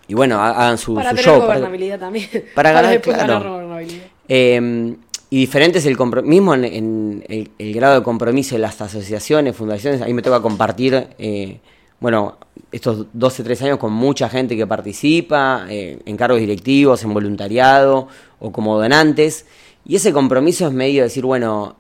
y 0.08 0.14
bueno, 0.14 0.42
hagan 0.42 0.78
su, 0.78 0.96
para 0.96 1.14
tener 1.14 1.40
gobernabilidad 1.40 2.00
también. 2.00 2.30
Para 2.56 2.72
ganar, 2.72 3.02
gobernabilidad. 3.02 4.06
Em, 4.28 4.96
y 5.30 5.40
diferente 5.40 5.80
es 5.80 5.86
el 5.86 5.98
mismo 6.24 6.54
en, 6.54 7.26
el, 7.28 7.74
grado 7.74 7.96
de 7.96 8.04
compromiso 8.04 8.56
de 8.56 8.60
las 8.60 8.80
asociaciones, 8.80 9.56
fundaciones. 9.56 10.02
Ahí 10.02 10.14
me 10.14 10.22
toca 10.22 10.42
compartir. 10.42 11.08
Eh, 11.18 11.60
bueno, 12.04 12.38
estos 12.70 13.08
12, 13.14 13.46
13 13.46 13.64
años 13.64 13.78
con 13.78 13.94
mucha 13.94 14.28
gente 14.28 14.58
que 14.58 14.68
participa, 14.68 15.66
eh, 15.70 16.00
en 16.06 16.18
cargos 16.18 16.42
directivos, 16.42 17.02
en 17.06 17.14
voluntariado 17.14 18.10
o 18.40 18.52
como 18.52 18.78
donantes. 18.78 19.46
Y 19.86 19.96
ese 19.96 20.12
compromiso 20.12 20.68
es 20.68 20.74
medio 20.74 21.04
de 21.04 21.04
decir, 21.04 21.24
bueno, 21.24 21.78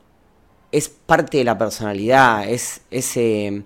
es 0.71 0.88
parte 0.88 1.39
de 1.39 1.43
la 1.43 1.57
personalidad, 1.57 2.47
es 2.47 2.79
ese... 2.89 3.63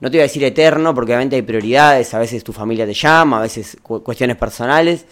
no 0.00 0.10
te 0.10 0.18
voy 0.18 0.20
a 0.20 0.22
decir 0.24 0.44
eterno, 0.44 0.94
porque 0.94 1.12
obviamente 1.12 1.36
hay 1.36 1.42
prioridades, 1.42 2.12
a 2.12 2.18
veces 2.18 2.44
tu 2.44 2.52
familia 2.52 2.84
te 2.84 2.92
llama, 2.92 3.38
a 3.38 3.40
veces 3.40 3.78
cuestiones 3.82 4.36
personales, 4.36 5.06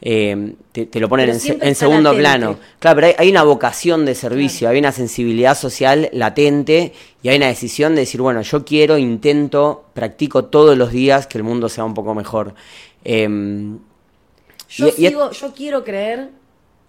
eh, 0.00 0.54
te, 0.72 1.00
lo 1.00 1.08
ponen 1.08 1.30
en, 1.30 1.74
segundo 1.74 2.14
plano. 2.14 2.58
Claro, 2.78 3.00
pero 3.00 3.14
hay, 3.18 3.30
una 3.30 3.42
vocación 3.42 4.04
de 4.04 4.14
servicio, 4.14 4.68
hay 4.68 4.78
una 4.78 4.92
sensibilidad 4.92 5.56
social 5.56 6.08
latente 6.12 6.92
y 7.22 7.28
hay 7.28 7.36
una 7.36 7.48
decisión 7.48 7.94
de 7.94 8.02
decir, 8.02 8.20
bueno, 8.20 8.42
yo 8.42 8.64
quiero, 8.64 8.96
intento, 8.96 9.86
practico 9.94 10.44
todos 10.44 10.78
los 10.78 10.92
días 10.92 11.26
que 11.26 11.38
el 11.38 11.44
mundo 11.44 11.68
sea 11.68 11.84
un 11.84 11.94
poco 11.94 12.14
mejor. 12.14 12.54
Em, 13.04 13.78
yo, 14.68 15.30
yo 15.32 15.52
quiero 15.54 15.82
creer, 15.82 16.30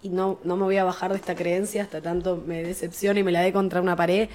y 0.04 0.10
no, 0.10 0.40
no 0.44 0.56
me 0.56 0.64
voy 0.64 0.78
a 0.78 0.84
bajar 0.84 1.12
de 1.12 1.18
esta 1.18 1.36
creencia 1.36 1.84
hasta 1.84 2.02
tanto 2.02 2.42
me 2.46 2.64
decepcione 2.64 3.22
y 3.22 3.24
me 3.24 3.32
la 3.32 3.42
dé 3.42 3.52
contra 3.52 3.82
una 3.82 3.96
pared, 3.96 4.30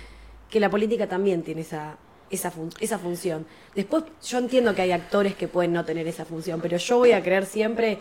que 0.50 0.58
la 0.60 0.68
política 0.68 1.08
también 1.08 1.42
tiene 1.42 1.60
esa, 1.60 1.96
esa, 2.30 2.52
esa 2.80 2.98
función. 2.98 3.46
Después 3.74 4.04
yo 4.26 4.38
entiendo 4.38 4.74
que 4.74 4.82
hay 4.82 4.92
actores 4.92 5.34
que 5.36 5.46
pueden 5.46 5.72
no 5.72 5.84
tener 5.84 6.08
esa 6.08 6.24
función, 6.24 6.60
pero 6.60 6.76
yo 6.76 6.98
voy 6.98 7.12
a 7.12 7.22
creer 7.22 7.46
siempre 7.46 7.98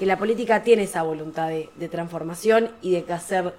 que 0.00 0.06
la 0.06 0.16
política 0.16 0.62
tiene 0.62 0.84
esa 0.84 1.02
voluntad 1.02 1.50
de, 1.50 1.88
transformación 1.90 2.70
y 2.80 2.92
de 2.98 3.12
hacer 3.12 3.52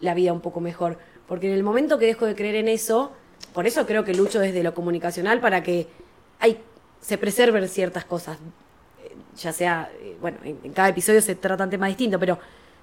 la 0.00 0.12
vida 0.12 0.30
un 0.30 0.42
poco 0.42 0.60
mejor. 0.60 0.98
Porque 1.26 1.46
en 1.46 1.54
el 1.54 1.62
momento 1.62 1.98
que 1.98 2.04
dejo 2.04 2.26
de 2.26 2.34
creer 2.34 2.56
en 2.56 2.68
eso, 2.68 3.12
por 3.54 3.66
eso 3.66 3.86
creo 3.86 4.04
que 4.04 4.12
lucho 4.12 4.38
desde 4.38 4.62
lo 4.62 4.74
comunicacional 4.74 5.40
para 5.40 5.62
que 5.62 5.86
se 7.00 7.16
preserven 7.16 7.66
ciertas 7.66 8.04
cosas. 8.04 8.36
Eh, 9.02 9.16
Ya 9.42 9.54
sea, 9.54 9.90
eh, 10.02 10.18
bueno, 10.20 10.36
en, 10.44 10.70
cada 10.74 10.90
episodio 10.90 11.22
se 11.22 11.34
tratan 11.34 11.70
temas 11.70 11.88
distintos, 11.88 12.20
pero 12.20 12.38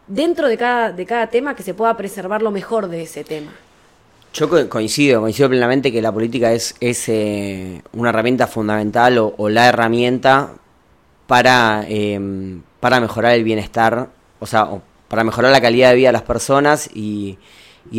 dentro 0.08 0.47
de 0.47 0.58
cada, 0.58 0.91
de 0.91 1.06
cada 1.06 1.28
tema 1.28 1.56
que 1.56 1.62
se 1.62 1.76
pueda 1.76 1.95
preservar 1.95 2.41
lo 2.41 2.49
mejor 2.49 2.88
de 2.88 3.04
ese 3.04 3.23
tema. 3.23 3.52
Yo 4.34 4.49
co- 4.49 4.67
coincido, 4.69 5.21
coincido 5.21 5.49
plenamente 5.49 5.91
que 5.91 6.02
la 6.02 6.12
política 6.12 6.52
es, 6.52 6.73
es 6.80 7.08
eh, 7.10 7.84
una 7.93 8.10
herramienta 8.10 8.47
fundamental 8.47 9.19
o, 9.19 9.49
la 9.49 9.67
herramienta 9.69 10.54
para, 11.28 11.86
para 12.84 13.00
mejorar 13.00 13.32
el 13.36 13.46
bienestar, 13.46 14.10
o 14.41 14.46
sea, 14.46 14.67
para 15.08 15.24
mejorar 15.24 15.54
la 15.54 15.62
calidad 15.62 15.91
de 15.91 15.96
vida 15.96 16.10
de 16.10 16.12
las 16.12 16.24
personas 16.24 16.89
y, 16.93 17.38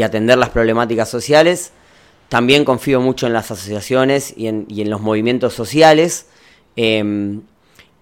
atender 0.04 0.36
las 0.36 0.50
problemáticas 0.50 1.08
sociales. 1.08 1.72
También 2.28 2.66
confío 2.66 3.00
mucho 3.00 3.26
en 3.26 3.32
las 3.32 3.50
asociaciones 3.50 4.34
y 4.36 4.48
en, 4.48 4.90
los 4.90 5.00
movimientos 5.00 5.54
sociales. 5.54 6.26
eh, 6.76 7.38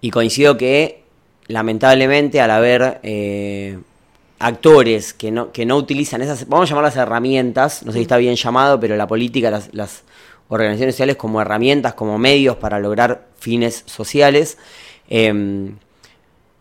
y 0.01 0.11
coincido 0.11 0.57
que, 0.57 1.05
lamentablemente, 1.47 2.41
al 2.41 2.51
haber 2.51 2.99
eh, 3.03 3.79
actores 4.37 5.13
que 5.13 5.31
no, 5.31 5.53
que 5.53 5.65
no 5.65 5.77
utilizan 5.77 6.21
esas, 6.21 6.49
vamos 6.49 6.67
a 6.67 6.71
llamarlas 6.71 6.97
herramientas, 6.97 7.83
no 7.85 7.93
sé 7.93 7.99
si 7.99 8.01
está 8.01 8.17
bien 8.17 8.35
llamado, 8.35 8.77
pero 8.81 8.97
la 8.97 9.07
política, 9.07 9.49
las, 9.71 10.03
organizaciones 10.49 10.95
sociales 10.95 11.15
como 11.15 11.39
herramientas, 11.39 11.93
como 11.93 12.17
medios 12.17 12.57
para 12.57 12.77
lograr 12.77 13.29
fines 13.39 13.83
sociales, 13.85 14.57
eh, 15.07 15.71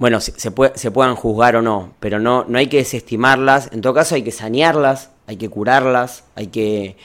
bueno, 0.02 0.20
se, 0.20 0.32
se, 0.32 0.50
puede- 0.50 0.76
se 0.76 0.90
puedan 0.90 1.14
juzgar 1.14 1.54
o 1.54 1.62
no, 1.62 1.92
pero 2.00 2.18
no, 2.18 2.44
no 2.48 2.58
hay 2.58 2.66
que 2.66 2.78
desestimarlas, 2.78 3.70
en 3.72 3.80
todo 3.82 3.94
caso 3.94 4.16
hay 4.16 4.22
que 4.22 4.32
sanearlas, 4.32 5.10
hay 5.28 5.36
que 5.36 5.48
curarlas, 5.48 6.24
hay 6.34 6.48
que, 6.48 6.96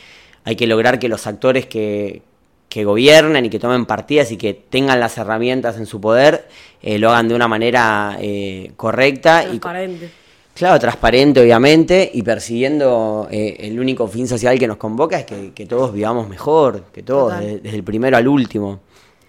hay 0.44 0.56
que 0.56 0.66
lograr 0.66 0.98
que 0.98 1.08
los 1.08 1.28
actores 1.28 1.68
que, 1.68 2.24
que 2.70 2.86
gobiernen 2.86 3.46
y 3.46 3.52
que 3.52 3.60
tomen 3.60 3.86
partidas 3.86 4.32
y 4.32 4.38
que 4.38 4.56
tengan 4.56 5.00
las 5.00 5.16
herramientas 5.20 5.78
en 5.78 5.86
su 5.86 6.02
poder, 6.02 6.48
eh, 6.82 6.98
lo 6.98 7.12
hagan 7.12 7.28
de 7.28 7.36
una 7.36 7.48
manera 7.48 8.18
eh, 8.20 8.72
correcta 8.76 9.44
y, 9.44 9.60
Transparente. 9.60 10.10
Claro, 10.56 10.80
transparente 10.80 11.40
obviamente 11.40 12.10
y 12.12 12.24
persiguiendo 12.24 13.28
eh, 13.30 13.58
el 13.60 13.80
único 13.80 14.08
fin 14.08 14.28
social 14.28 14.58
que 14.58 14.66
nos 14.66 14.78
convoca 14.78 15.20
es 15.20 15.26
que, 15.28 15.52
que 15.54 15.68
todos 15.68 15.94
vivamos 15.94 16.28
mejor, 16.28 16.86
que 16.92 17.04
todos, 17.04 17.40
desde 17.40 17.76
el 17.76 17.84
primero 17.84 18.18
al 18.18 18.28
último, 18.28 18.80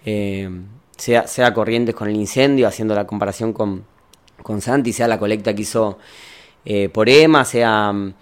eh, 0.03 0.49
sea, 0.99 1.27
sea 1.27 1.53
Corrientes 1.53 1.95
con 1.95 2.07
el 2.09 2.15
incendio, 2.15 2.67
haciendo 2.67 2.93
la 2.95 3.07
comparación 3.07 3.53
con, 3.53 3.83
con 4.43 4.61
Santi, 4.61 4.93
sea 4.93 5.07
la 5.07 5.17
colecta 5.17 5.53
que 5.55 5.61
hizo 5.63 5.97
eh, 6.65 6.89
por 6.89 7.09
Emma, 7.09 7.45
sea, 7.45 7.91
mm, 7.91 8.13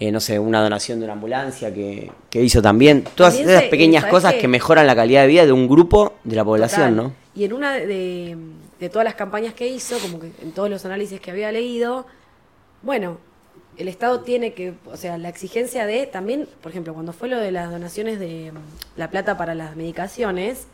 eh, 0.00 0.12
no 0.12 0.20
sé, 0.20 0.38
una 0.38 0.62
donación 0.62 0.98
de 1.00 1.04
una 1.06 1.14
ambulancia 1.14 1.72
que, 1.72 2.10
que 2.30 2.42
hizo 2.42 2.60
también, 2.62 3.02
todas 3.14 3.34
También 3.34 3.50
esas 3.50 3.62
se- 3.64 3.68
pequeñas 3.70 4.02
¿sabes 4.02 4.14
cosas 4.14 4.34
que 4.34 4.46
mejoran 4.48 4.86
la 4.86 4.94
calidad 4.94 5.22
de 5.22 5.28
vida 5.28 5.46
de 5.46 5.52
un 5.52 5.66
grupo 5.68 6.14
de 6.24 6.36
la 6.36 6.44
población, 6.44 6.94
Total. 6.96 6.96
¿no? 7.08 7.12
Y 7.34 7.44
en 7.44 7.52
una 7.52 7.74
de, 7.74 8.36
de 8.78 8.88
todas 8.88 9.04
las 9.04 9.14
campañas 9.14 9.54
que 9.54 9.66
hizo, 9.68 9.96
como 9.98 10.20
que 10.20 10.30
en 10.42 10.52
todos 10.52 10.68
los 10.70 10.84
análisis 10.84 11.20
que 11.20 11.30
había 11.30 11.50
leído, 11.52 12.06
bueno, 12.82 13.18
el 13.76 13.86
Estado 13.88 14.20
tiene 14.20 14.54
que, 14.54 14.74
o 14.86 14.96
sea, 14.96 15.18
la 15.18 15.28
exigencia 15.28 15.86
de 15.86 16.06
también, 16.06 16.48
por 16.62 16.70
ejemplo, 16.72 16.94
cuando 16.94 17.12
fue 17.12 17.28
lo 17.28 17.38
de 17.38 17.52
las 17.52 17.70
donaciones 17.70 18.18
de 18.18 18.50
mm, 18.52 18.98
la 18.98 19.10
plata 19.10 19.36
para 19.36 19.54
las 19.54 19.76
medicaciones, 19.76 20.66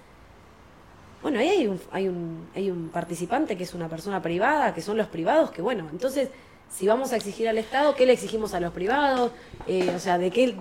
bueno, 1.25 1.39
ahí 1.41 1.49
hay 1.49 1.67
un, 1.67 1.81
hay 1.91 2.07
un, 2.07 2.47
hay 2.55 2.71
un 2.71 2.91
participante 2.91 3.57
que 3.57 3.65
es 3.65 3.73
una 3.73 3.89
persona 3.89 4.21
privada, 4.21 4.75
que 4.75 4.83
son 4.83 4.99
los 4.99 5.07
privados, 5.07 5.51
que 5.51 5.63
bueno, 5.63 5.89
entonces, 5.91 6.29
si 6.71 6.87
vamos 6.87 7.13
a 7.13 7.17
exigir 7.17 7.49
al 7.49 7.57
Estado, 7.57 7.95
¿qué 7.97 8.05
le 8.05 8.13
exigimos 8.13 8.53
a 8.53 8.61
los 8.61 8.73
privados? 8.75 9.33
Eh, 9.67 9.91
o 9.97 9.99
sea, 9.99 10.19
¿de 10.19 10.31
qué, 10.31 10.55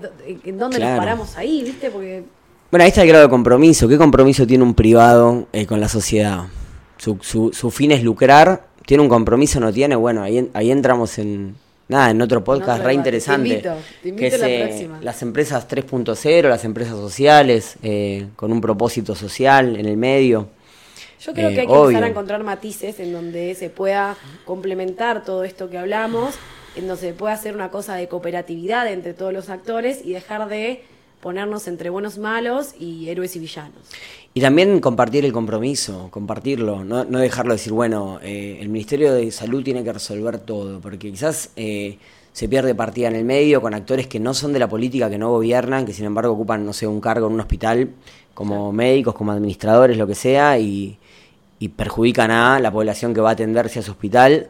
en 0.46 0.58
dónde 0.58 0.78
Claro. 0.78 0.96
nos 0.96 1.00
paramos 1.00 1.38
ahí, 1.38 1.64
viste? 1.64 1.92
Porque 1.92 2.24
Bueno, 2.72 2.84
ahí 2.86 2.90
está 2.90 3.02
el 3.02 3.10
grado 3.10 3.26
de 3.26 3.30
compromiso. 3.30 3.90
¿Qué 3.90 3.98
compromiso 3.98 4.48
tiene 4.48 4.64
un 4.64 4.74
privado 4.74 5.48
eh, 5.52 5.66
con 5.66 5.82
la 5.82 5.90
sociedad? 5.90 6.46
Su, 6.98 7.18
su, 7.22 7.52
su 7.52 7.70
fin 7.70 7.92
es 7.92 8.02
lucrar. 8.02 8.66
¿Tiene 8.86 9.04
un 9.04 9.10
compromiso? 9.10 9.60
¿No 9.60 9.74
tiene? 9.74 9.98
Bueno, 9.98 10.24
ahí, 10.24 10.50
ahí 10.54 10.72
entramos 10.72 11.18
en, 11.20 11.56
nada, 11.88 12.10
en 12.12 12.22
otro 12.22 12.44
podcast 12.44 12.80
otro 12.80 12.88
re 12.88 12.94
interesante. 12.94 13.50
Te 13.50 13.56
invito, 13.56 13.76
te 14.02 14.10
invito 14.10 14.30
que 14.32 14.38
la 14.38 14.50
eh, 14.50 14.66
próxima. 14.68 15.00
las 15.02 15.22
empresas 15.22 15.68
3.0, 15.68 16.50
las 16.50 16.66
empresas 16.66 16.96
sociales, 16.96 17.76
eh, 17.84 18.28
con 18.36 18.52
un 18.52 18.62
propósito 18.62 19.16
social 19.16 19.76
en 19.76 19.86
el 19.86 19.98
medio. 19.98 20.48
Yo 21.22 21.34
creo 21.34 21.50
Eh, 21.50 21.54
que 21.54 21.62
hay 21.62 21.68
que 21.68 21.72
obvio. 21.74 21.84
empezar 21.90 22.04
a 22.04 22.08
encontrar 22.08 22.44
matices 22.44 23.00
en 23.00 23.14
donde 23.14 23.56
se 23.56 23.70
pueda 23.70 24.18
complementar 24.46 25.24
todo 25.24 25.44
esto 25.44 25.70
que 25.70 25.78
hablamos, 25.78 26.36
en 26.76 26.88
donde 26.88 27.02
se 27.02 27.14
pueda 27.14 27.34
hacer 27.34 27.56
una 27.56 27.70
cosa 27.70 27.96
de 27.96 28.08
cooperatividad 28.08 28.88
entre 28.92 29.14
todos 29.14 29.32
los 29.32 29.50
actores 29.50 30.02
y 30.04 30.14
dejar 30.14 30.50
de 30.50 30.84
ponernos 31.24 31.70
entre 31.70 31.90
buenos 31.90 32.18
y 32.18 32.20
malos 32.20 32.76
y 32.78 33.08
héroes 33.08 33.34
y 33.38 33.40
villanos. 33.40 33.80
Y 34.34 34.42
también 34.42 34.82
compartir 34.82 35.24
el 35.24 35.32
compromiso, 35.32 36.10
compartirlo, 36.12 36.84
no, 36.84 37.06
no 37.06 37.20
dejarlo 37.20 37.54
decir, 37.54 37.72
bueno, 37.72 38.20
eh, 38.22 38.58
el 38.60 38.68
Ministerio 38.68 39.14
de 39.14 39.32
Salud 39.32 39.64
tiene 39.64 39.86
que 39.86 39.94
resolver 39.94 40.40
todo, 40.40 40.82
porque 40.82 41.12
quizás 41.12 41.52
eh, 41.56 41.98
se 42.34 42.50
pierde 42.50 42.76
partida 42.76 43.08
en 43.08 43.16
el 43.16 43.24
medio 43.24 43.62
con 43.62 43.74
actores 43.74 44.08
que 44.08 44.20
no 44.20 44.34
son 44.34 44.52
de 44.52 44.60
la 44.60 44.68
política, 44.68 45.10
que 45.10 45.18
no 45.18 45.30
gobiernan, 45.30 45.86
que 45.86 45.94
sin 45.94 46.04
embargo 46.04 46.34
ocupan, 46.34 46.66
no 46.66 46.74
sé, 46.74 46.88
un 46.88 47.00
cargo 47.00 47.28
en 47.28 47.34
un 47.34 47.40
hospital, 47.40 47.92
como 48.34 48.74
médicos, 48.74 49.16
como 49.16 49.32
administradores, 49.32 49.98
lo 49.98 50.06
que 50.06 50.16
sea, 50.16 50.60
y, 50.60 50.98
y 51.58 51.70
perjudican 51.70 52.32
a 52.32 52.60
la 52.60 52.70
población 52.70 53.14
que 53.14 53.22
va 53.22 53.30
a 53.30 53.34
atenderse 53.34 53.80
a 53.80 53.82
ese 53.82 53.92
hospital. 53.92 54.50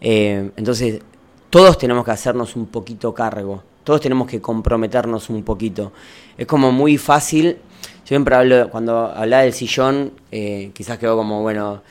Eh, 0.00 0.50
entonces, 0.56 1.00
todos 1.48 1.78
tenemos 1.78 2.04
que 2.04 2.10
hacernos 2.10 2.56
un 2.56 2.66
poquito 2.66 3.14
cargo, 3.14 3.62
todos 3.84 4.00
tenemos 4.00 4.28
que 4.28 4.40
comprometernos 4.40 5.30
un 5.30 5.42
poquito. 5.42 5.92
Es 6.36 6.46
como 6.46 6.72
muy 6.72 6.98
fácil, 6.98 7.56
yo 7.82 8.06
siempre 8.06 8.34
hablo, 8.34 8.70
cuando 8.70 9.06
hablaba 9.06 9.42
del 9.42 9.52
sillón, 9.52 10.12
eh, 10.30 10.70
quizás 10.74 10.98
quedó 10.98 11.16
como, 11.16 11.42
bueno, 11.42 11.82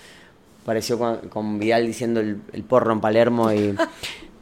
pareció 0.65 0.97
con, 0.97 1.17
con 1.29 1.59
Vidal 1.59 1.87
diciendo 1.87 2.19
el, 2.19 2.41
el 2.53 2.63
porro 2.63 2.91
en 2.93 3.01
Palermo 3.01 3.51
y... 3.51 3.75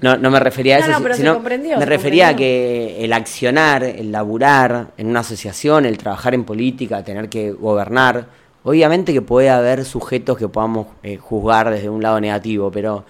No, 0.01 0.17
no 0.17 0.29
me 0.29 0.39
refería 0.39 0.75
a 0.75 0.79
No, 0.79 0.85
eso, 0.85 0.93
no, 0.93 1.03
pero 1.03 1.15
se 1.15 1.21
sino 1.21 1.33
comprendió, 1.35 1.77
me 1.77 1.83
se 1.83 1.85
refería 1.85 2.29
a 2.29 2.35
que 2.35 3.03
el 3.03 3.13
accionar, 3.13 3.83
el 3.83 4.11
laburar 4.11 4.91
en 4.97 5.07
una 5.07 5.21
asociación, 5.21 5.85
el 5.85 5.97
trabajar 5.97 6.33
en 6.33 6.43
política, 6.43 7.03
tener 7.03 7.29
que 7.29 7.51
gobernar, 7.51 8.27
obviamente 8.63 9.13
que 9.13 9.21
puede 9.21 9.49
haber 9.49 9.85
sujetos 9.85 10.37
que 10.37 10.47
podamos 10.47 10.87
eh, 11.01 11.17
juzgar 11.17 11.69
desde 11.69 11.89
un 11.89 12.03
lado 12.03 12.19
negativo, 12.19 12.69
pero 12.71 13.05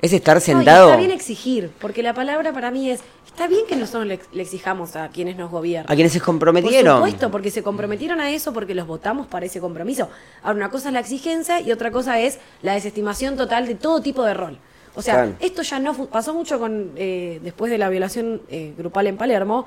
es 0.00 0.12
estar 0.12 0.36
No, 0.36 0.38
y 0.38 0.42
sentado... 0.42 0.86
está 0.86 0.98
bien 0.98 1.10
exigir, 1.10 1.70
porque 1.80 2.02
la 2.02 2.14
palabra 2.14 2.52
para 2.52 2.70
mí 2.70 2.90
es, 2.90 3.00
está 3.40 3.48
bien 3.48 3.66
que 3.66 3.74
nosotros 3.76 4.06
le, 4.06 4.20
le 4.32 4.42
exijamos 4.42 4.96
a 4.96 5.08
quienes 5.08 5.36
nos 5.36 5.50
gobiernan. 5.50 5.90
a 5.90 5.94
quienes 5.94 6.12
se 6.12 6.18
Por 6.18 6.26
comprometieron. 6.26 6.96
supuesto, 6.96 7.30
porque 7.30 7.50
se 7.50 7.62
comprometieron 7.62 8.20
a 8.20 8.30
eso, 8.30 8.52
porque 8.52 8.74
los 8.74 8.86
votamos 8.86 9.26
para 9.28 9.46
ese 9.46 9.60
compromiso. 9.60 10.08
Ahora, 10.42 10.56
una 10.56 10.70
cosa 10.70 10.88
es 10.88 10.92
la 10.92 11.00
exigencia 11.00 11.60
y 11.62 11.72
otra 11.72 11.90
cosa 11.90 12.20
es 12.20 12.38
la 12.60 12.74
desestimación 12.74 13.36
total 13.38 13.66
de 13.66 13.76
todo 13.76 14.02
tipo 14.02 14.22
de 14.24 14.34
rol. 14.34 14.58
O 14.94 15.00
sea, 15.02 15.14
Claro. 15.14 15.32
esto 15.40 15.62
ya 15.62 15.78
no 15.78 15.94
pasó 16.06 16.34
mucho 16.34 16.58
con 16.58 16.90
eh, 16.96 17.40
después 17.42 17.70
de 17.70 17.78
la 17.78 17.88
violación 17.88 18.42
eh, 18.50 18.74
grupal 18.76 19.06
en 19.06 19.16
Palermo. 19.16 19.64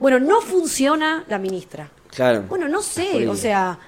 Bueno, 0.00 0.18
no 0.18 0.40
funciona 0.40 1.24
la 1.28 1.38
ministra. 1.38 1.90
Claro. 2.08 2.42
Bueno, 2.48 2.66
no 2.68 2.82
sé, 2.82 3.28
o 3.28 3.36
sea, 3.36 3.78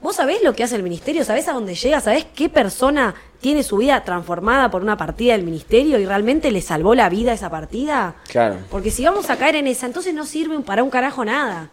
vos 0.00 0.16
sabés 0.16 0.42
lo 0.42 0.54
que 0.54 0.62
hace 0.64 0.76
el 0.76 0.82
ministerio, 0.82 1.24
sabés 1.24 1.48
a 1.48 1.52
dónde 1.52 1.74
llega, 1.74 2.00
sabés 2.00 2.26
qué 2.34 2.48
persona 2.48 3.14
tiene 3.40 3.62
su 3.62 3.76
vida 3.78 4.02
transformada 4.04 4.70
por 4.70 4.82
una 4.82 4.96
partida 4.96 5.32
del 5.32 5.42
ministerio 5.44 5.98
y 5.98 6.06
realmente 6.06 6.50
le 6.50 6.60
salvó 6.62 6.94
la 6.94 7.08
vida 7.08 7.32
a 7.32 7.34
esa 7.34 7.50
partida. 7.50 8.16
Claro. 8.28 8.56
Porque 8.70 8.90
si 8.90 9.04
vamos 9.04 9.28
a 9.30 9.36
caer 9.36 9.56
en 9.56 9.66
esa, 9.66 9.86
entonces 9.86 10.14
no 10.14 10.24
sirve 10.26 10.58
para 10.60 10.82
un 10.82 10.90
carajo 10.90 11.24
nada. 11.24 11.70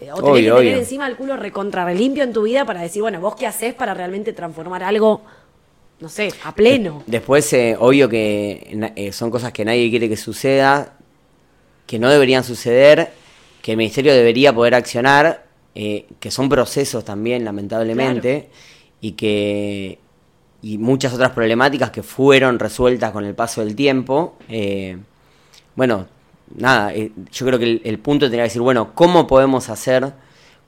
Eh, 0.00 0.10
O 0.12 0.16
tenés 0.16 0.30
Obvio, 0.30 0.34
que 0.34 0.40
tener 0.42 0.52
obvio. 0.74 0.76
encima 0.78 1.06
el 1.06 1.16
culo 1.16 1.36
recontra 1.36 1.84
relimpio 1.84 2.24
en 2.24 2.32
tu 2.32 2.42
vida 2.42 2.64
para 2.64 2.80
decir, 2.80 3.02
bueno, 3.02 3.20
vos 3.20 3.36
qué 3.36 3.46
haces 3.46 3.74
para 3.74 3.94
realmente 3.94 4.32
transformar 4.32 4.82
algo, 4.82 5.22
no 6.00 6.08
sé, 6.08 6.32
a 6.44 6.54
pleno. 6.54 7.02
Después, 7.06 7.52
eh, 7.52 7.76
obvio 7.78 8.08
que 8.08 8.92
eh, 8.96 9.12
son 9.12 9.30
cosas 9.30 9.52
que 9.52 9.64
nadie 9.64 9.88
quiere 9.90 10.08
que 10.08 10.16
suceda, 10.16 10.94
que 11.86 11.98
no 11.98 12.10
deberían 12.10 12.42
suceder, 12.44 13.12
que 13.62 13.72
el 13.72 13.76
ministerio 13.76 14.12
debería 14.12 14.52
poder 14.52 14.74
accionar, 14.74 15.43
eh, 15.74 16.06
que 16.20 16.30
son 16.30 16.48
procesos 16.48 17.04
también, 17.04 17.44
lamentablemente, 17.44 18.48
y 19.00 19.12
que 19.12 19.98
y 20.62 20.78
muchas 20.78 21.12
otras 21.12 21.32
problemáticas 21.32 21.90
que 21.90 22.02
fueron 22.02 22.58
resueltas 22.58 23.12
con 23.12 23.24
el 23.24 23.34
paso 23.34 23.62
del 23.62 23.74
tiempo. 23.76 24.36
eh, 24.48 24.96
bueno, 25.76 26.06
nada, 26.56 26.94
eh, 26.94 27.10
yo 27.32 27.46
creo 27.46 27.58
que 27.58 27.64
el, 27.64 27.80
el 27.84 27.98
punto 27.98 28.26
tendría 28.26 28.44
que 28.44 28.48
decir, 28.48 28.62
bueno, 28.62 28.92
¿cómo 28.94 29.26
podemos 29.26 29.68
hacer, 29.68 30.12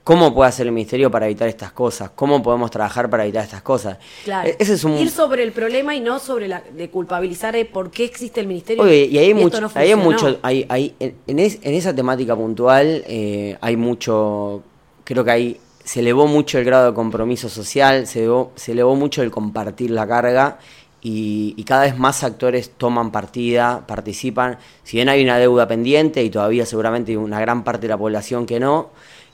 cómo 0.03 0.33
puede 0.35 0.49
hacer 0.49 0.67
el 0.67 0.73
ministerio 0.73 1.09
para 1.09 1.25
evitar 1.27 1.47
estas 1.47 1.71
cosas? 1.71 2.11
¿Cómo 2.13 2.43
podemos 2.43 2.69
trabajar 2.69 3.09
para 3.09 3.23
evitar 3.23 3.43
estas 3.43 3.61
cosas? 3.61 3.97
Claro. 4.25 4.49
E- 4.49 4.57
Ese 4.59 4.73
es 4.73 4.83
un, 4.83 4.97
Ir 4.97 5.09
sobre 5.09 5.43
el 5.43 5.51
problema 5.53 5.95
y 5.95 5.99
no 6.01 6.19
sobre 6.19 6.47
la 6.47 6.61
de 6.61 6.89
culpabilizar 6.89 7.55
eh, 7.55 7.63
por 7.65 7.89
qué 7.89 8.03
existe 8.03 8.41
el 8.41 8.47
ministerio. 8.47 8.83
Oye, 8.83 9.05
y 9.05 9.17
ahí 9.17 9.27
hay 9.27 9.33
mucho, 9.33 9.61
no 9.61 9.71
ahí 9.73 9.89
hay 9.89 9.95
mucho, 9.95 10.37
hay, 10.43 10.65
hay- 10.69 10.93
en, 10.99 11.15
en 11.25 11.39
es- 11.39 11.59
en 11.63 11.73
esa 11.73 11.95
temática 11.95 12.35
puntual 12.35 13.03
eh, 13.07 13.57
hay 13.61 13.77
mucho, 13.77 14.61
creo 15.07 15.23
que 15.23 15.31
hay, 15.31 15.57
se 15.85 16.01
elevó 16.01 16.27
mucho 16.27 16.57
el 16.57 16.65
grado 16.65 16.87
de 16.87 16.93
compromiso 16.93 17.47
social, 17.47 18.07
se 18.07 18.19
elevó, 18.19 18.51
se 18.55 18.73
elevó 18.73 18.93
mucho 18.93 19.23
el 19.23 19.31
compartir 19.31 19.89
la 19.89 20.05
carga 20.05 20.59
y, 21.01 21.63
cada 21.63 21.83
vez 21.83 21.97
más 21.97 22.25
actores 22.25 22.71
toman 22.71 23.09
partida, 23.09 23.87
participan. 23.87 24.57
Si 24.83 24.97
bien 24.97 25.07
hay 25.07 25.23
una 25.23 25.37
deuda 25.37 25.65
pendiente 25.65 26.21
y 26.21 26.29
todavía 26.29 26.65
seguramente 26.65 27.13
hay 27.13 27.15
una 27.15 27.39
gran 27.39 27.63
parte 27.63 27.83
de 27.83 27.87
la 27.87 27.97
población 27.97 28.45
que 28.45 28.59
no, 28.59 28.89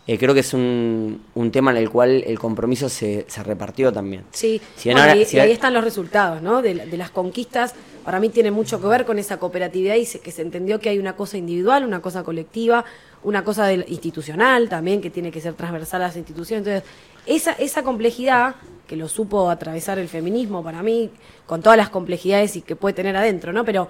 eh, 0.05 0.19
creo 0.19 0.35
que 0.35 0.41
es 0.41 0.53
un, 0.53 1.23
un, 1.33 1.51
tema 1.51 1.71
en 1.71 1.77
el 1.77 1.89
cual 1.89 2.23
el 2.27 2.37
compromiso 2.37 2.87
se, 2.87 3.25
se 3.27 3.41
repartió 3.41 3.91
también. 3.91 4.25
Sí, 4.29 4.61
y, 4.83 4.89
ahí 4.89 5.51
están 5.51 5.73
los 5.73 5.83
resultados, 5.83 6.43
¿no? 6.43 6.61
De, 6.61 6.75
de, 6.75 6.97
las 6.97 7.09
conquistas. 7.09 7.73
Para 8.05 8.19
mí 8.19 8.29
tiene 8.29 8.51
mucho 8.51 8.79
que 8.79 8.85
ver 8.85 9.05
con 9.05 9.17
esa 9.17 9.37
cooperatividad 9.37 9.95
y 9.95 10.05
que 10.05 10.31
se 10.31 10.43
entendió 10.43 10.79
que 10.79 10.89
hay 10.89 10.99
una 10.99 11.15
cosa 11.15 11.37
individual, 11.37 11.83
una 11.83 12.01
cosa 12.01 12.23
colectiva, 12.23 12.85
una 13.23 13.43
cosa 13.43 13.71
institucional 13.73 14.69
también 14.69 15.01
que 15.01 15.09
tiene 15.09 15.31
que 15.31 15.41
ser 15.41 15.53
transversal 15.53 16.01
a 16.01 16.07
las 16.07 16.17
instituciones. 16.17 16.67
Entonces, 16.67 16.89
esa, 17.25 17.53
esa 17.53 17.83
complejidad 17.83 18.55
que 18.87 18.95
lo 18.95 19.07
supo 19.07 19.49
atravesar 19.49 19.97
el 19.99 20.09
feminismo 20.09 20.63
para 20.63 20.83
mí, 20.83 21.09
con 21.45 21.61
todas 21.61 21.77
las 21.77 21.89
complejidades 21.89 22.55
y 22.55 22.61
que 22.61 22.75
puede 22.75 22.93
tener 22.93 23.15
adentro, 23.15 23.53
¿no? 23.53 23.63
Pero 23.65 23.89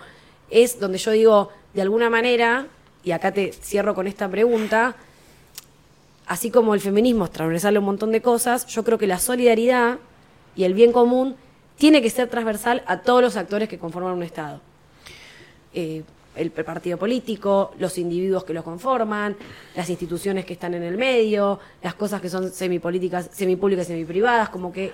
es 0.50 0.80
donde 0.80 0.98
yo 0.98 1.12
digo, 1.12 1.50
de 1.74 1.82
alguna 1.82 2.10
manera, 2.10 2.68
y 3.04 3.12
acá 3.12 3.32
te 3.32 3.52
cierro 3.54 3.96
con 3.96 4.08
esta 4.08 4.30
pregunta, 4.30 4.96
así 6.28 6.52
como 6.52 6.74
el 6.74 6.82
feminismo 6.82 7.26
es 7.26 7.32
transversal 7.32 7.76
a 7.76 7.80
un 7.80 7.86
montón 7.86 8.12
de 8.12 8.22
cosas, 8.22 8.68
yo 8.68 8.84
creo 8.84 8.98
que 8.98 9.08
la 9.08 9.20
solidaridad 9.20 9.98
y 10.56 10.64
el 10.64 10.74
bien 10.74 10.92
común 10.92 11.36
tiene 11.78 12.02
que 12.02 12.10
ser 12.10 12.30
transversal 12.30 12.84
a 12.86 13.02
todos 13.02 13.22
los 13.22 13.36
actores 13.36 13.68
que 13.68 13.80
conforman 13.80 14.14
un 14.14 14.24
Estado. 14.24 14.62
Eh, 15.74 16.04
el 16.36 16.52
partido 16.52 16.98
político, 16.98 17.74
los 17.80 17.98
individuos 17.98 18.44
que 18.44 18.54
lo 18.54 18.64
conforman, 18.64 19.36
las 19.76 19.90
instituciones 19.90 20.46
que 20.46 20.54
están 20.54 20.74
en 20.74 20.84
el 20.84 20.98
medio, 20.98 21.60
las 21.82 21.94
cosas 21.96 22.22
que 22.22 22.30
son 22.30 22.52
semipolíticas, 22.52 23.30
semipúblicas 23.32 23.86
y 23.88 23.94
semiprivadas, 23.94 24.50
como 24.50 24.72
que... 24.72 24.92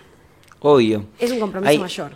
Obvio. 0.62 1.06
Es 1.18 1.32
un 1.32 1.40
compromiso 1.40 1.80
mayor. 1.80 2.12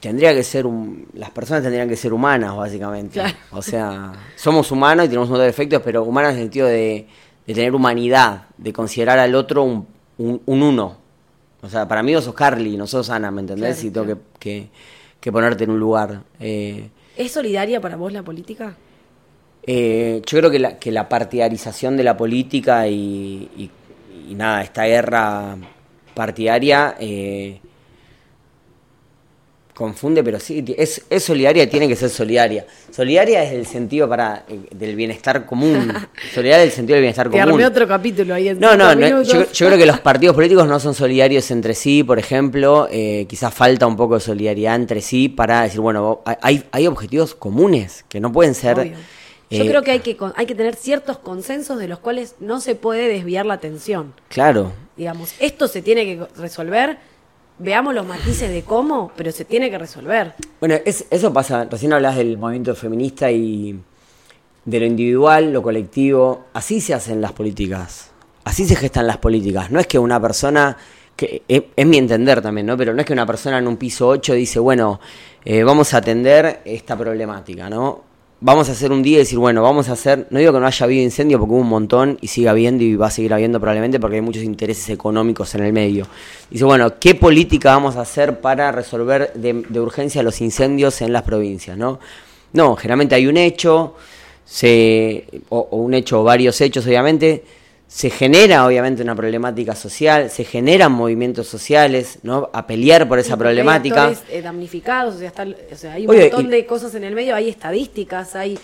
Tendría 0.00 0.34
que 0.34 0.42
ser, 0.42 0.66
un, 0.66 1.06
las 1.14 1.30
personas 1.30 1.62
tendrían 1.62 1.88
que 1.88 1.96
ser 1.96 2.12
humanas, 2.12 2.54
básicamente. 2.54 3.22
O 3.52 3.62
sea, 3.62 4.12
somos 4.36 4.70
humanos 4.70 5.06
y 5.06 5.08
tenemos 5.08 5.28
un 5.28 5.32
montón 5.32 5.44
de 5.44 5.46
defectos, 5.46 5.80
pero 5.82 6.02
humanas 6.02 6.32
en 6.32 6.38
el 6.38 6.44
sentido 6.44 6.66
de, 6.66 7.06
tener 7.46 7.74
humanidad, 7.74 8.48
de 8.58 8.72
considerar 8.72 9.18
al 9.18 9.34
otro 9.34 9.62
un, 9.62 9.86
uno. 10.44 10.98
O 11.62 11.68
sea, 11.70 11.88
para 11.88 12.02
mí 12.02 12.14
vos 12.14 12.24
sos 12.24 12.34
Carly, 12.34 12.76
no 12.76 12.86
sos 12.86 13.08
Ana, 13.08 13.30
¿me 13.30 13.40
entendés? 13.40 13.82
y 13.82 13.90
tengo 13.90 14.20
que, 14.38 14.68
que, 15.20 15.32
ponerte 15.32 15.64
en 15.64 15.70
un 15.70 15.80
lugar. 15.80 16.20
Eh, 16.38 16.90
¿Es 17.16 17.32
solidaria 17.32 17.80
para 17.80 17.96
vos 17.96 18.12
la 18.12 18.22
política? 18.22 18.76
Eh, 19.66 20.20
yo 20.26 20.38
creo 20.38 20.78
que 20.78 20.90
la, 20.90 21.08
partidarización 21.08 21.96
de 21.96 22.04
la 22.04 22.16
política 22.16 22.86
y, 22.88 23.70
nada, 24.30 24.62
esta 24.62 24.84
guerra 24.84 25.56
partidaria 26.14 26.96
eh, 26.98 27.60
confunde, 29.74 30.22
pero 30.22 30.38
sí, 30.38 30.64
es, 30.78 31.02
es 31.10 31.24
solidaria 31.24 31.64
y 31.64 31.66
tiene 31.66 31.88
que 31.88 31.96
ser 31.96 32.08
solidaria. 32.08 32.64
Solidaria 32.90 33.42
es 33.42 33.52
el 33.52 33.66
sentido 33.66 34.08
para 34.08 34.44
eh, 34.48 34.60
del 34.70 34.94
bienestar 34.94 35.44
común. 35.44 35.92
solidaria 36.34 36.64
es 36.64 36.70
el 36.70 36.76
sentido 36.76 36.94
del 36.94 37.02
bienestar 37.02 37.28
común. 37.28 37.42
Armé 37.42 37.66
otro 37.66 37.86
capítulo 37.88 38.34
ahí. 38.34 38.48
En 38.48 38.60
no, 38.60 38.76
no, 38.76 38.94
no 38.94 39.22
yo, 39.22 39.44
creo 39.52 39.76
que 39.76 39.86
los 39.86 39.98
partidos 39.98 40.36
políticos 40.36 40.68
no 40.68 40.78
son 40.78 40.94
solidarios 40.94 41.50
entre 41.50 41.74
sí, 41.74 42.04
por 42.04 42.18
ejemplo. 42.18 42.88
Eh, 42.90 43.26
quizás 43.28 43.52
falta 43.52 43.86
un 43.86 43.96
poco 43.96 44.14
de 44.14 44.20
solidaridad 44.20 44.76
entre 44.76 45.00
sí 45.00 45.28
para 45.28 45.62
decir, 45.62 45.80
bueno, 45.80 46.22
hay, 46.40 46.64
hay 46.70 46.86
objetivos 46.86 47.34
comunes 47.34 48.04
que 48.08 48.20
no 48.20 48.32
pueden 48.32 48.54
ser... 48.54 48.94
Yo 49.50 49.62
eh, 49.62 49.68
creo 49.68 49.82
que 49.82 49.90
hay 49.90 50.00
que 50.00 50.16
hay 50.36 50.46
que 50.46 50.54
tener 50.54 50.74
ciertos 50.74 51.18
consensos 51.18 51.78
de 51.78 51.86
los 51.86 51.98
cuales 51.98 52.36
no 52.40 52.60
se 52.60 52.74
puede 52.74 53.08
desviar 53.08 53.44
la 53.44 53.54
atención. 53.54 54.14
Claro. 54.28 54.72
Digamos, 54.96 55.34
esto 55.38 55.68
se 55.68 55.82
tiene 55.82 56.04
que 56.04 56.26
resolver 56.36 56.98
veamos 57.58 57.94
los 57.94 58.06
matices 58.06 58.50
de 58.50 58.62
cómo, 58.62 59.12
pero 59.16 59.32
se 59.32 59.44
tiene 59.44 59.70
que 59.70 59.78
resolver. 59.78 60.34
Bueno, 60.60 60.76
eso 60.84 61.32
pasa, 61.32 61.64
recién 61.64 61.92
hablas 61.92 62.16
del 62.16 62.38
movimiento 62.38 62.74
feminista 62.74 63.30
y 63.30 63.78
de 64.64 64.80
lo 64.80 64.86
individual, 64.86 65.52
lo 65.52 65.62
colectivo, 65.62 66.46
así 66.54 66.80
se 66.80 66.94
hacen 66.94 67.20
las 67.20 67.32
políticas, 67.32 68.10
así 68.44 68.66
se 68.66 68.76
gestan 68.76 69.06
las 69.06 69.18
políticas, 69.18 69.70
no 69.70 69.78
es 69.78 69.86
que 69.86 69.98
una 69.98 70.20
persona, 70.20 70.76
que 71.14 71.42
es, 71.46 71.86
mi 71.86 71.98
entender 71.98 72.40
también, 72.40 72.66
¿no? 72.66 72.76
Pero 72.76 72.94
no 72.94 73.00
es 73.00 73.06
que 73.06 73.12
una 73.12 73.26
persona 73.26 73.58
en 73.58 73.68
un 73.68 73.76
piso 73.76 74.08
8 74.08 74.34
dice, 74.34 74.58
bueno, 74.58 75.00
eh, 75.44 75.62
vamos 75.62 75.92
a 75.94 75.98
atender 75.98 76.62
esta 76.64 76.96
problemática, 76.96 77.68
¿no? 77.68 78.13
Vamos 78.44 78.68
a 78.68 78.72
hacer 78.72 78.92
un 78.92 79.02
día 79.02 79.16
y 79.16 79.18
decir, 79.20 79.38
bueno, 79.38 79.62
vamos 79.62 79.88
a 79.88 79.92
hacer, 79.92 80.26
no 80.28 80.38
digo 80.38 80.52
que 80.52 80.60
no 80.60 80.66
haya 80.66 80.84
habido 80.84 81.02
incendio 81.02 81.38
porque 81.38 81.54
hubo 81.54 81.62
un 81.62 81.68
montón 81.68 82.18
y 82.20 82.26
sigue 82.26 82.50
habiendo 82.50 82.84
y 82.84 82.94
va 82.94 83.06
a 83.06 83.10
seguir 83.10 83.32
habiendo 83.32 83.58
probablemente 83.58 83.98
porque 83.98 84.16
hay 84.16 84.20
muchos 84.20 84.42
intereses 84.42 84.90
económicos 84.90 85.54
en 85.54 85.64
el 85.64 85.72
medio. 85.72 86.06
Dice, 86.50 86.66
bueno, 86.66 86.98
¿qué 87.00 87.14
política 87.14 87.70
vamos 87.70 87.96
a 87.96 88.02
hacer 88.02 88.42
para 88.42 88.70
resolver 88.70 89.32
de, 89.32 89.80
urgencia 89.80 90.22
los 90.22 90.42
incendios 90.42 91.00
en 91.00 91.14
las 91.14 91.22
provincias? 91.22 91.78
No, 91.78 91.98
no 92.52 92.76
generalmente 92.76 93.14
hay 93.14 93.26
un 93.26 93.38
hecho, 93.38 93.94
se, 94.44 95.24
o 95.48 95.78
un 95.78 95.94
hecho 95.94 96.20
o 96.20 96.24
varios 96.24 96.60
hechos 96.60 96.84
obviamente, 96.84 97.44
se 97.94 98.10
genera 98.10 98.66
obviamente 98.66 99.04
una 99.04 99.14
problemática 99.14 99.76
social, 99.76 100.28
se 100.28 100.44
generan 100.44 100.90
movimientos 100.90 101.46
sociales, 101.46 102.18
¿no? 102.24 102.50
A 102.52 102.66
pelear 102.66 103.08
por 103.08 103.20
esa 103.20 103.36
problemática. 103.36 104.06
Hay 104.06 104.16
eh, 104.30 104.42
damnificados, 104.42 105.14
o 105.14 105.18
sea, 105.18 105.32
o 105.72 105.76
sea, 105.76 105.92
hay 105.92 106.04
un 106.04 106.16
montón 106.16 106.50
de 106.50 106.66
cosas 106.66 106.92
en 106.96 107.04
el 107.04 107.14
medio, 107.14 107.36
hay 107.36 107.48
estadísticas, 107.48 108.34
hay 108.34 108.58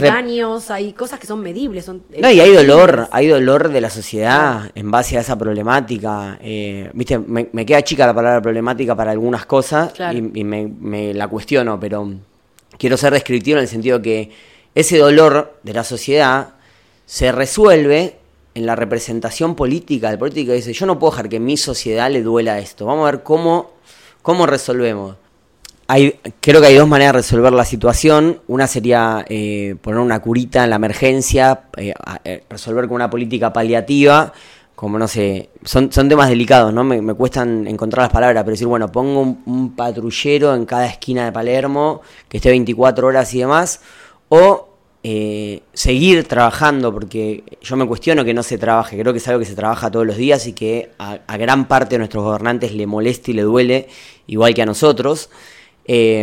daños, 0.00 0.70
hay 0.70 0.94
cosas 0.94 1.20
que 1.20 1.26
son 1.26 1.42
medibles. 1.42 1.84
Son, 1.84 2.02
no, 2.22 2.30
y 2.30 2.40
hay 2.40 2.54
dolor, 2.54 3.06
hay 3.12 3.26
dolor 3.26 3.68
de 3.68 3.82
la 3.82 3.90
sociedad 3.90 4.70
en 4.74 4.90
base 4.90 5.18
a 5.18 5.20
esa 5.20 5.36
problemática. 5.36 6.38
Eh, 6.40 6.88
Viste, 6.94 7.18
me, 7.18 7.66
queda 7.66 7.82
chica 7.82 8.06
la 8.06 8.14
palabra 8.14 8.40
problemática 8.40 8.96
para 8.96 9.10
algunas 9.10 9.44
cosas 9.44 9.92
y, 10.10 10.22
me, 10.22 10.68
me 10.68 11.12
la 11.12 11.28
cuestiono, 11.28 11.78
pero 11.78 12.14
quiero 12.78 12.96
ser 12.96 13.12
descriptivo 13.12 13.58
en 13.58 13.64
el 13.64 13.68
sentido 13.68 14.00
que 14.00 14.30
ese 14.74 14.96
dolor 14.96 15.58
de 15.64 15.74
la 15.74 15.84
sociedad 15.84 16.54
se 17.04 17.30
resuelve 17.30 18.19
en 18.54 18.66
la 18.66 18.76
representación 18.76 19.54
política, 19.54 20.10
el 20.10 20.18
político 20.18 20.52
dice, 20.52 20.72
yo 20.72 20.86
no 20.86 20.98
puedo 20.98 21.12
dejar 21.12 21.28
que 21.28 21.40
mi 21.40 21.56
sociedad 21.56 22.10
le 22.10 22.22
duela 22.22 22.58
esto, 22.58 22.86
vamos 22.86 23.06
a 23.08 23.12
ver 23.12 23.22
cómo, 23.22 23.72
cómo 24.22 24.46
resolvemos. 24.46 25.16
Hay, 25.86 26.20
creo 26.40 26.60
que 26.60 26.68
hay 26.68 26.76
dos 26.76 26.86
maneras 26.86 27.14
de 27.14 27.18
resolver 27.18 27.52
la 27.52 27.64
situación. 27.64 28.40
Una 28.46 28.68
sería 28.68 29.24
eh, 29.28 29.74
poner 29.80 29.98
una 29.98 30.20
curita 30.20 30.62
en 30.62 30.70
la 30.70 30.76
emergencia, 30.76 31.64
eh, 31.76 31.92
eh, 32.22 32.44
resolver 32.48 32.86
con 32.86 32.94
una 32.94 33.10
política 33.10 33.52
paliativa, 33.52 34.32
como 34.76 35.00
no 35.00 35.08
sé, 35.08 35.50
son, 35.64 35.92
son 35.92 36.08
temas 36.08 36.28
delicados, 36.28 36.72
¿no? 36.72 36.84
Me, 36.84 37.12
cuestan 37.14 37.66
encontrar 37.66 38.04
las 38.04 38.12
palabras, 38.12 38.44
pero 38.44 38.52
decir, 38.52 38.68
bueno, 38.68 38.90
pongo 38.92 39.20
un, 39.20 39.42
un 39.46 39.74
patrullero 39.74 40.54
en 40.54 40.64
cada 40.64 40.86
esquina 40.86 41.24
de 41.24 41.32
Palermo, 41.32 42.02
que 42.28 42.36
esté 42.36 42.50
24 42.50 43.08
horas 43.08 43.34
y 43.34 43.40
demás, 43.40 43.80
o 44.28 44.69
eh, 45.02 45.62
seguir 45.72 46.24
trabajando, 46.28 46.92
porque 46.92 47.42
yo 47.62 47.76
me 47.76 47.86
cuestiono 47.86 48.22
que 48.24 48.34
no 48.34 48.42
se 48.42 48.58
trabaje, 48.58 48.98
creo 48.98 49.12
que 49.12 49.18
es 49.18 49.28
algo 49.28 49.40
que 49.40 49.46
se 49.46 49.54
trabaja 49.54 49.90
todos 49.90 50.06
los 50.06 50.16
días 50.16 50.46
y 50.46 50.52
que 50.52 50.90
a, 50.98 51.36
gran 51.38 51.68
parte 51.68 51.94
de 51.94 52.00
nuestros 52.00 52.22
gobernantes 52.22 52.74
le 52.74 52.86
molesta 52.86 53.30
y 53.30 53.34
le 53.34 53.42
duele, 53.42 53.88
igual 54.26 54.52
que 54.52 54.60
a 54.60 54.66
nosotros, 54.66 55.30
eh, 55.86 56.20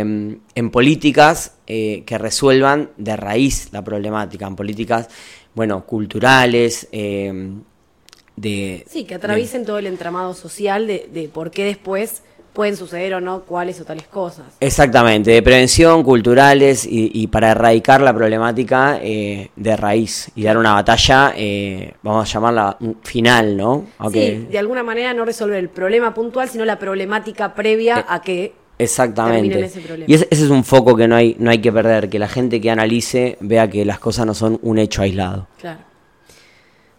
en 0.54 0.70
políticas 0.70 1.56
eh, 1.66 2.04
que 2.06 2.18
resuelvan 2.18 2.90
de 2.96 3.16
raíz 3.16 3.68
la 3.72 3.82
problemática, 3.82 4.46
en 4.46 4.54
políticas, 4.54 5.08
bueno, 5.54 5.84
culturales, 5.84 6.88
de... 6.92 8.84
Sí, 8.88 9.02
que 9.04 9.14
atraviesen 9.16 9.64
todo 9.64 9.78
el 9.78 9.88
entramado 9.88 10.34
social 10.34 10.86
de, 10.86 11.08
de 11.12 11.28
por 11.28 11.50
qué 11.50 11.64
después 11.64 12.22
pueden 12.58 12.76
suceder 12.76 13.14
o 13.14 13.20
no 13.20 13.42
cuáles 13.42 13.80
o 13.80 13.84
tales 13.84 14.08
cosas. 14.08 14.46
Exactamente, 14.58 15.30
de 15.30 15.42
prevención, 15.44 16.02
culturales 16.02 16.84
y, 16.90 17.24
para 17.28 17.52
erradicar 17.52 18.00
la 18.00 18.12
problemática 18.12 18.98
eh, 19.00 19.50
de 19.54 19.76
raíz 19.76 20.32
y 20.34 20.42
dar 20.42 20.58
una 20.58 20.72
batalla, 20.72 21.34
eh, 21.36 21.92
vamos 22.02 22.28
a 22.28 22.32
llamarla 22.32 22.76
final, 23.04 23.56
¿no? 23.56 23.86
Sí, 24.12 24.48
de 24.50 24.58
alguna 24.58 24.82
manera 24.82 25.14
no 25.14 25.24
resolver 25.24 25.56
el 25.56 25.68
problema 25.68 26.12
puntual, 26.12 26.48
sino 26.48 26.64
la 26.64 26.80
problemática 26.80 27.54
previa 27.54 28.00
eh, 28.00 28.04
a 28.08 28.22
que 28.22 28.52
Exactamente. 28.76 29.60
Ese 29.60 29.80
y 30.08 30.14
ese, 30.14 30.26
ese, 30.28 30.44
es 30.46 30.50
un 30.50 30.64
foco 30.64 30.96
que 30.96 31.06
no 31.06 31.14
hay, 31.14 31.36
no 31.38 31.52
hay 31.52 31.58
que 31.58 31.70
perder, 31.70 32.08
que 32.08 32.18
la 32.18 32.28
gente 32.28 32.60
que 32.60 32.72
analice 32.72 33.38
vea 33.38 33.70
que 33.70 33.84
las 33.84 34.00
cosas 34.00 34.26
no 34.26 34.34
son 34.34 34.58
un 34.62 34.78
hecho 34.78 35.02
aislado. 35.02 35.46
Claro. 35.60 35.78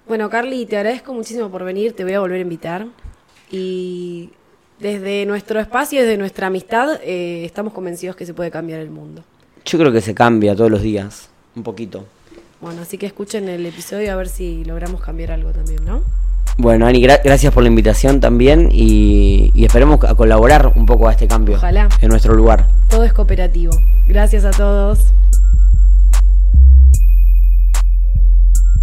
Bueno, 0.08 0.30
Carly, 0.30 0.66
te 0.68 0.78
agradezco 0.78 1.14
muchísimo 1.14 1.52
por 1.52 1.66
venir, 1.66 1.92
te 1.92 2.06
voy 2.06 2.14
a 2.14 2.22
volver 2.22 2.38
a 2.38 2.44
invitar. 2.44 2.88
Y 3.52 4.30
desde 4.80 5.26
nuestro 5.26 5.60
espacio, 5.60 6.02
desde 6.02 6.18
nuestra 6.18 6.48
amistad, 6.48 7.00
eh, 7.04 7.44
estamos 7.46 7.74
convencidos 7.74 8.16
que 8.16 8.26
se 8.26 8.34
puede 8.34 8.52
cambiar 8.52 8.80
el 8.80 8.90
mundo. 8.90 9.24
Yo 9.66 9.78
creo 9.78 9.92
que 9.92 10.02
se 10.02 10.14
cambia 10.16 10.56
todos 10.56 10.72
los 10.72 10.82
días, 10.82 11.30
un 11.56 11.64
poquito. 11.64 12.06
Bueno, 12.62 12.82
así 12.82 12.98
que 12.98 13.06
escuchen 13.06 13.48
el 13.48 13.66
episodio 13.66 14.12
a 14.12 14.16
ver 14.16 14.28
si 14.28 14.64
logramos 14.66 15.02
cambiar 15.02 15.32
algo 15.32 15.52
también, 15.52 15.86
¿no? 15.86 16.02
Bueno, 16.58 16.88
Ani, 16.88 17.02
gracias 17.02 17.54
por 17.54 17.64
la 17.64 17.70
invitación 17.70 18.20
también 18.20 18.70
y, 18.70 19.52
y, 19.54 19.64
esperemos 19.64 20.04
a 20.04 20.16
colaborar 20.16 20.74
un 20.76 20.86
poco 20.86 21.08
a 21.08 21.12
este 21.14 21.26
cambio 21.26 21.56
Ojalá. 21.56 21.88
en 22.02 22.10
nuestro 22.10 22.34
lugar. 22.34 22.68
Todo 22.90 23.06
es 23.06 23.14
cooperativo. 23.14 23.72
Gracias 24.10 24.44
a 24.44 24.52
todos. 24.52 25.14